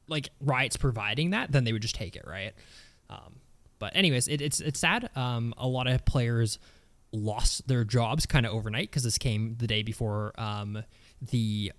[0.07, 2.53] like Riot's providing that, then they would just take it, right?
[3.09, 3.39] Um,
[3.79, 5.09] but anyways, it, it's it's sad.
[5.15, 6.59] Um, a lot of players
[7.13, 10.83] lost their jobs kind of overnight because this came the day before um,
[11.31, 11.71] the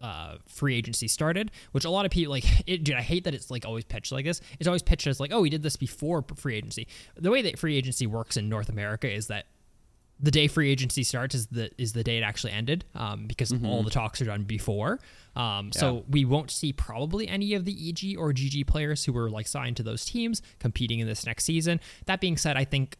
[0.00, 2.44] uh, free agency started, which a lot of people like.
[2.68, 4.40] It, dude, I hate that it's like always pitched like this.
[4.60, 6.86] It's always pitched as like, oh, we did this before free agency.
[7.16, 9.46] The way that free agency works in North America is that
[10.20, 13.52] the day free agency starts is the is the day it actually ended um, because
[13.64, 14.98] all the talks are done before.
[15.36, 19.30] Um, So we won't see probably any of the EG or GG players who were
[19.30, 21.80] like signed to those teams competing in this next season.
[22.06, 22.98] That being said, I think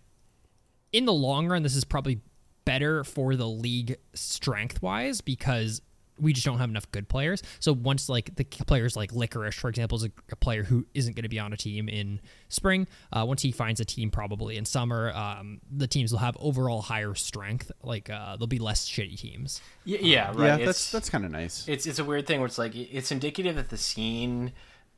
[0.92, 2.20] in the long run, this is probably
[2.64, 5.80] better for the league strength wise because
[6.20, 7.42] we just don't have enough good players.
[7.60, 11.14] So once like the players like Licorice, for example, is a, a player who isn't
[11.14, 12.86] going to be on a team in spring.
[13.12, 16.82] Uh, once he finds a team probably in summer, um, the teams will have overall
[16.82, 17.70] higher strength.
[17.82, 19.60] Like uh, there'll be less shitty teams.
[19.86, 20.38] Y- yeah, right.
[20.38, 21.66] yeah, it's, that's that's kind of nice.
[21.68, 24.52] it's it's a weird thing where it's like it's indicative that the scene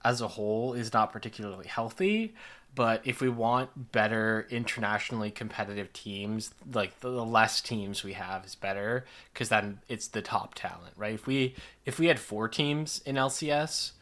[0.04, 2.34] as a whole is not particularly healthy.
[2.74, 8.44] But if we want better internationally competitive teams, like the, the less teams we have
[8.44, 11.14] is better because then it's the top talent, right?
[11.14, 13.92] If we if we had four teams in LCS,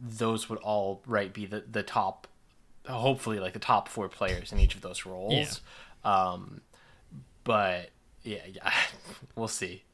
[0.00, 2.26] those would all right be the the top,
[2.88, 5.32] hopefully like the top four players in each of those roles.
[6.04, 6.62] Um,
[7.44, 7.90] but
[8.24, 8.72] yeah, yeah,
[9.36, 9.84] we'll see.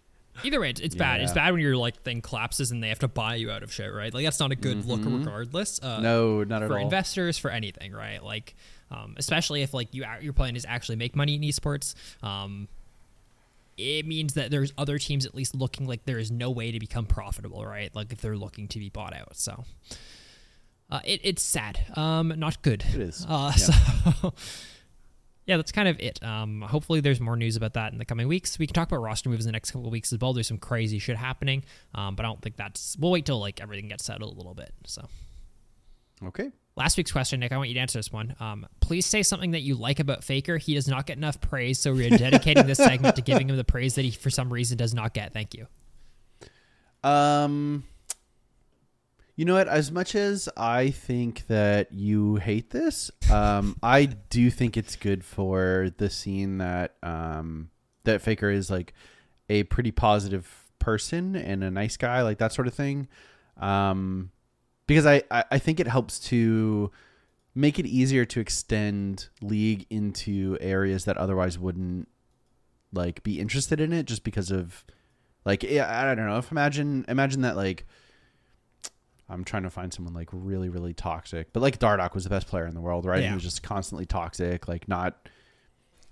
[0.44, 1.20] Either way, it's, it's bad.
[1.20, 3.72] It's bad when your like thing collapses and they have to buy you out of
[3.72, 4.12] shit, right?
[4.12, 5.78] Like that's not a good look, regardless.
[5.82, 6.78] Uh, no, not at for all.
[6.80, 8.22] For investors for anything, right?
[8.22, 8.54] Like,
[8.90, 11.94] um, especially if like you your plan is actually make money in esports.
[12.22, 12.68] Um,
[13.76, 16.78] it means that there's other teams at least looking like there is no way to
[16.78, 17.94] become profitable, right?
[17.94, 19.36] Like if they're looking to be bought out.
[19.36, 19.64] So,
[20.90, 21.80] uh, it, it's sad.
[21.94, 22.84] Um, not good.
[22.94, 23.26] It is.
[23.28, 24.12] Uh, Yeah.
[24.14, 24.34] So.
[25.47, 26.23] Yeah, that's kind of it.
[26.23, 28.59] Um, hopefully, there's more news about that in the coming weeks.
[28.59, 30.32] We can talk about roster moves in the next couple of weeks as well.
[30.32, 31.64] There's some crazy shit happening,
[31.94, 32.97] um, but I don't think that's.
[32.98, 34.73] We'll wait till like everything gets settled a little bit.
[34.86, 35.09] So,
[36.24, 36.51] Okay.
[36.74, 38.35] Last week's question, Nick, I want you to answer this one.
[38.40, 40.56] Um, please say something that you like about Faker.
[40.56, 43.64] He does not get enough praise, so we're dedicating this segment to giving him the
[43.64, 45.35] praise that he, for some reason, does not get.
[45.35, 45.66] Thank you.
[47.05, 47.85] Um,
[49.34, 49.68] you know what?
[49.68, 55.24] As much as I think that you hate this, um, I do think it's good
[55.24, 57.70] for the scene that um
[58.04, 58.92] that Faker is like
[59.48, 63.09] a pretty positive person and a nice guy, like that sort of thing.
[63.59, 64.30] Um,
[64.86, 66.90] because I I, I think it helps to
[67.54, 72.09] make it easier to extend league into areas that otherwise wouldn't
[72.92, 74.84] like be interested in it just because of
[75.44, 76.36] like yeah, I don't know.
[76.36, 77.86] If imagine imagine that like
[79.28, 82.46] I'm trying to find someone like really really toxic, but like Dardoch was the best
[82.46, 83.22] player in the world, right?
[83.22, 83.28] Yeah.
[83.28, 85.28] He was just constantly toxic, like not.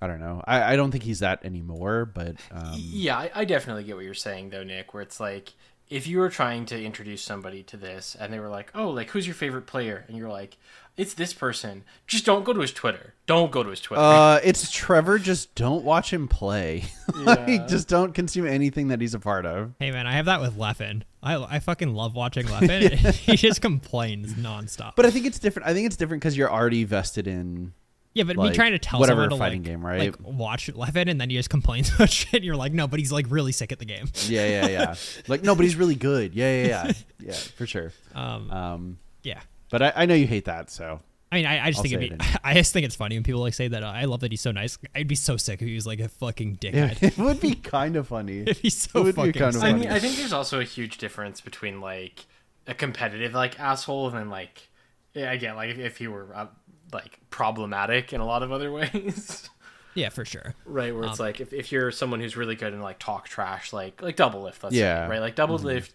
[0.02, 0.42] I don't know.
[0.46, 4.04] I, I don't think he's that anymore, but um, Yeah, I, I definitely get what
[4.06, 4.94] you're saying though, Nick.
[4.94, 5.52] Where it's like
[5.90, 9.10] if you were trying to introduce somebody to this and they were like, "Oh, like
[9.10, 10.56] who's your favorite player?" and you're like,
[10.96, 13.14] "It's this person." Just don't go to his Twitter.
[13.26, 14.02] Don't go to his Twitter.
[14.02, 15.18] uh, it's Trevor.
[15.18, 16.84] Just don't watch him play.
[17.14, 19.72] like, just don't consume anything that he's a part of.
[19.78, 21.02] Hey, man, I have that with Leffen.
[21.22, 23.12] I, I fucking love watching Leffen.
[23.14, 24.92] he just complains nonstop.
[24.96, 25.68] But I think it's different.
[25.68, 27.72] I think it's different because you're already vested in.
[28.12, 30.00] Yeah, but me trying to tell whatever someone to fighting like, game, right?
[30.00, 32.34] like watch Leffen and then he just complains about shit.
[32.34, 34.08] And you're like, no, but he's like really sick at the game.
[34.26, 34.94] Yeah, yeah, yeah.
[35.28, 36.34] like no, but he's really good.
[36.34, 37.92] Yeah, yeah, yeah, yeah, for sure.
[38.12, 39.40] Um, Um, yeah.
[39.70, 41.00] But I, I know you hate that, so
[41.32, 43.16] I mean, I, I just I'll think it'd be, it I just think it's funny
[43.16, 43.82] when people like say that.
[43.82, 44.78] Uh, I love that he's so nice.
[44.94, 47.02] I'd be so sick if he was like a fucking yeah, dickhead.
[47.02, 48.40] it would be kind of funny.
[48.46, 50.60] If he's so It would be fucking kind of I mean, I think there's also
[50.60, 52.26] a huge difference between like
[52.66, 54.68] a competitive like asshole and then like
[55.14, 56.46] yeah, again, like if, if he were uh,
[56.92, 59.48] like problematic in a lot of other ways.
[59.94, 60.54] Yeah, for sure.
[60.64, 63.28] Right, where it's Um, like if, if you're someone who's really good and like talk
[63.28, 65.06] trash, like like Doublelift, let's Yeah.
[65.06, 65.20] say, right?
[65.20, 65.90] Like Doublelift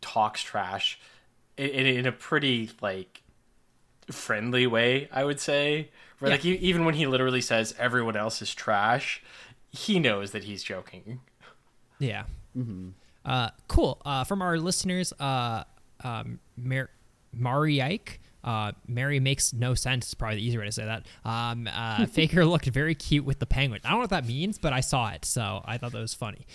[0.00, 0.98] talks trash
[1.58, 3.22] in, in, in a pretty like
[4.10, 5.90] friendly way, I would say.
[6.18, 6.54] Where like Yeah.
[6.54, 9.22] e- even when he literally says everyone else is trash,
[9.70, 11.20] he knows that he's joking.
[11.98, 12.24] Yeah.
[13.24, 14.00] Uh, cool.
[14.04, 15.64] Uh, from our listeners, uh,
[16.02, 16.90] um, Mar-
[17.32, 18.20] Mari Ike.
[18.44, 20.06] Uh, Mary makes no sense.
[20.06, 21.06] It's probably the easier way to say that.
[21.24, 23.80] Um, uh, Faker looked very cute with the penguin.
[23.84, 26.14] I don't know what that means, but I saw it, so I thought that was
[26.14, 26.46] funny.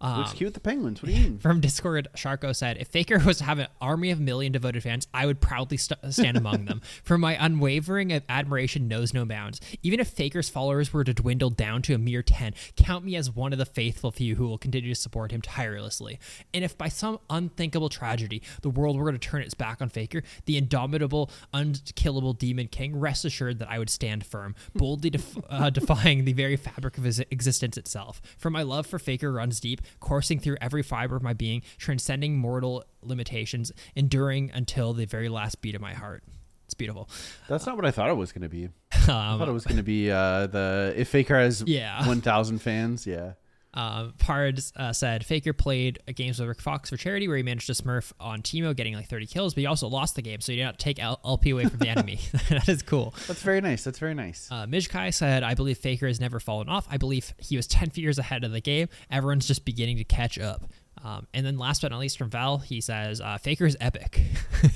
[0.00, 1.02] Um, Looks cute with the penguins.
[1.02, 1.38] What do you mean?
[1.40, 5.08] from Discord, Sharko said, "If Faker was to have an army of million devoted fans,
[5.12, 6.82] I would proudly st- stand among them.
[7.02, 9.60] For my unwavering admiration knows no bounds.
[9.82, 13.30] Even if Faker's followers were to dwindle down to a mere ten, count me as
[13.30, 16.20] one of the faithful few who will continue to support him tirelessly.
[16.54, 20.22] And if by some unthinkable tragedy the world were to turn its back on Faker,
[20.46, 25.70] the indomitable, unkillable Demon King, rest assured that I would stand firm, boldly def- uh,
[25.78, 28.22] defying the very fabric of his existence itself.
[28.36, 32.36] For my love for Faker runs deep, coursing through every fiber of my being, transcending
[32.38, 36.22] mortal limitations, enduring until the very last beat of my heart.
[36.66, 37.08] It's beautiful.
[37.48, 38.68] That's not what I thought it was going to be.
[38.92, 42.06] I thought it Um, was going to be uh, the if Faker has Yeah.
[42.06, 43.06] one thousand fans.
[43.06, 43.32] Yeah,
[43.74, 47.42] Uh, Pards uh, said Faker played a games with Rick Fox for charity where he
[47.42, 50.40] managed to smurf on Timo, getting like 30 kills, but he also lost the game,
[50.40, 52.18] so he did not take L- LP away from the enemy.
[52.48, 53.14] that is cool.
[53.26, 53.84] That's very nice.
[53.84, 54.48] That's very nice.
[54.50, 56.86] Uh, Mijkai said, I believe Faker has never fallen off.
[56.90, 58.88] I believe he was 10 years ahead of the game.
[59.10, 60.64] Everyone's just beginning to catch up.
[61.04, 64.20] Um, and then last but not least from Val, he says, uh, Faker is epic.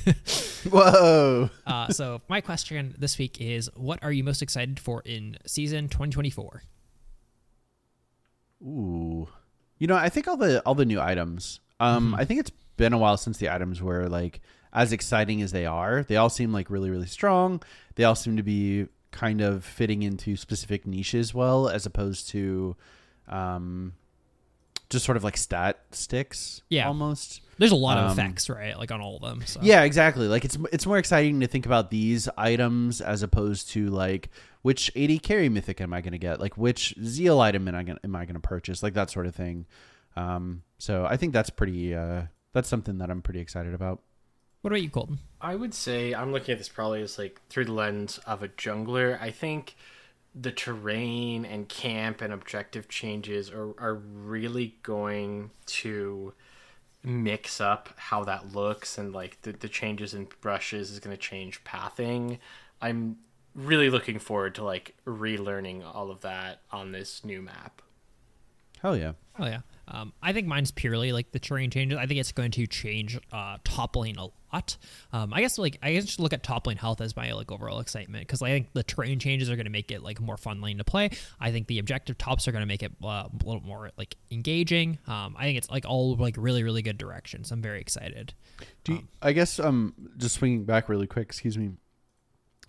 [0.71, 1.51] Whoa.
[1.67, 5.89] uh, so my question this week is, what are you most excited for in season
[5.89, 6.63] 2024?
[8.63, 9.29] Ooh.
[9.79, 11.61] You know, I think all the all the new items.
[11.81, 14.41] Um, I think it's been a while since the items were like
[14.73, 16.05] as exciting as they are.
[16.05, 17.61] They all seem like really really strong.
[17.97, 22.75] They all seem to be kind of fitting into specific niches well, as opposed to,
[23.29, 23.93] um,
[24.91, 26.63] just sort of like stat sticks.
[26.69, 26.89] Yeah.
[26.89, 27.43] almost.
[27.63, 28.77] There's a lot of Um, effects, right?
[28.77, 29.47] Like on all of them.
[29.47, 29.61] So.
[29.63, 30.27] Yeah, exactly.
[30.27, 34.31] Like it's it's more exciting to think about these items as opposed to like
[34.63, 36.41] which AD carry mythic am I going to get?
[36.41, 38.83] Like which zeal item am I going am I going to purchase?
[38.83, 39.67] Like that sort of thing.
[40.17, 41.95] Um, so I think that's pretty.
[41.95, 42.23] Uh,
[42.53, 44.01] that's something that I'm pretty excited about.
[44.63, 45.21] What about you, Colton?
[45.41, 48.49] I would say I'm looking at this probably as like through the lens of a
[48.49, 49.21] jungler.
[49.21, 49.77] I think
[50.35, 56.33] the terrain and camp and objective changes are, are really going to
[57.05, 61.21] mix up how that looks and like the, the changes in brushes is going to
[61.21, 62.39] change pathing.
[62.81, 63.17] I'm
[63.55, 67.83] really looking forward to like relearning all of that on this new map.
[68.81, 69.13] Hell yeah.
[69.39, 69.61] Oh yeah.
[69.89, 71.99] Um, I think mine's purely like the terrain changes.
[71.99, 74.77] I think it's going to change uh, top lane a lot.
[75.13, 77.51] Um, I guess like I guess just look at top lane health as my like
[77.51, 80.37] overall excitement because I think the terrain changes are going to make it like more
[80.37, 81.11] fun lane to play.
[81.41, 84.17] I think the objective tops are going to make it uh, a little more like
[84.31, 84.99] engaging.
[85.07, 87.51] Um, I think it's like all like really really good directions.
[87.51, 88.35] I'm very excited.
[88.85, 91.27] Do you, I guess um just swinging back really quick.
[91.27, 91.73] Excuse me.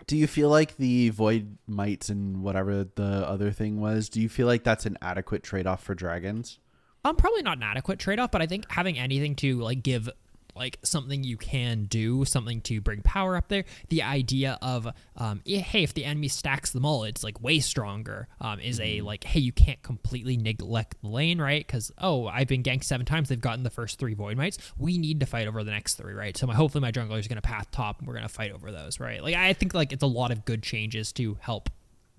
[0.06, 4.10] Do you feel like the void mites and whatever the other thing was?
[4.10, 6.60] Do you feel like that's an adequate trade off for dragons?
[7.06, 10.10] Um, probably not an adequate trade off, but I think having anything to like give
[10.56, 13.66] like something you can do, something to bring power up there.
[13.90, 18.28] The idea of um, hey, if the enemy stacks them all, it's like way stronger.
[18.40, 21.66] Um, is a like hey, you can't completely neglect the lane, right?
[21.66, 23.30] Because oh, I've been ganked seven times.
[23.30, 24.58] They've gotten the first three void mites.
[24.78, 26.36] We need to fight over the next three, right?
[26.38, 28.52] So my hopefully my jungler is going to path top, and we're going to fight
[28.52, 29.24] over those, right?
[29.24, 31.70] Like I think like it's a lot of good changes to help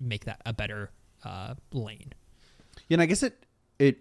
[0.00, 0.90] make that a better
[1.24, 2.12] uh, lane.
[2.88, 3.44] Yeah, and I guess it
[3.78, 3.98] it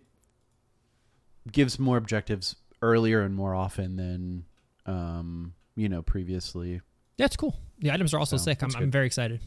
[1.51, 4.45] gives more objectives earlier and more often than
[4.85, 6.81] um, you know previously.
[7.17, 7.55] Yeah, it's cool.
[7.79, 8.61] The items are also So, sick.
[8.61, 9.39] I'm, I'm very excited.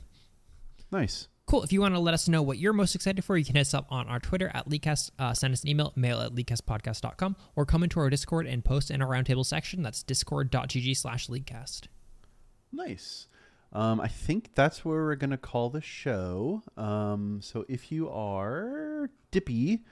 [0.90, 1.28] Nice.
[1.46, 1.62] Cool.
[1.62, 3.60] If you want to let us know what you're most excited for, you can hit
[3.60, 5.10] us up on our Twitter at Leaguecast.
[5.18, 8.90] Uh, send us an email, mail at leaguecastpodcast.com, or come into our Discord and post
[8.90, 9.82] in our roundtable section.
[9.82, 11.82] That's discord.gg slash leaguecast.
[12.72, 13.28] Nice.
[13.72, 16.62] Um, I think that's where we're gonna call the show.
[16.76, 19.84] Um, so if you are Dippy,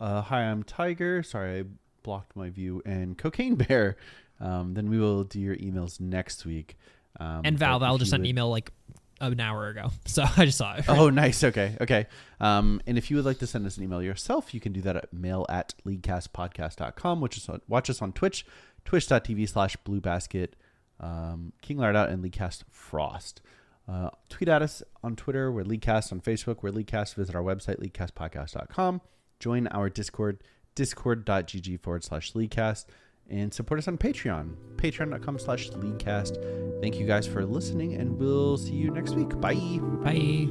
[0.00, 1.22] uh, hi, I'm Tiger.
[1.22, 1.64] Sorry, I
[2.08, 2.80] blocked my view.
[2.86, 3.96] And Cocaine Bear.
[4.40, 6.78] Um, then we will do your emails next week.
[7.20, 8.72] Um, And Val, Val just sent an email like
[9.20, 9.90] an hour ago.
[10.06, 10.88] So I just saw it.
[10.88, 11.44] Oh, nice.
[11.44, 11.76] Okay.
[11.82, 12.06] Okay.
[12.40, 14.80] Um, and if you would like to send us an email yourself, you can do
[14.82, 18.46] that at mail at leaguecastpodcast.com, which is on, watch us on Twitch,
[18.86, 20.56] twitch.tv slash bluebasket,
[21.00, 23.42] um, King Lard out and Leaguecast Frost.
[23.86, 25.52] Uh, tweet at us on Twitter.
[25.52, 26.62] We're Leaguecast on Facebook.
[26.62, 27.14] We're Leaguecast.
[27.16, 29.02] Visit our website, leaguecastpodcast.com.
[29.40, 30.42] Join our Discord,
[30.78, 32.86] discord.gg forward slash Leaguecast.
[33.30, 36.80] And support us on Patreon, patreon.com slash Leaguecast.
[36.80, 39.38] Thank you guys for listening, and we'll see you next week.
[39.38, 39.80] Bye.
[40.02, 40.48] Bye.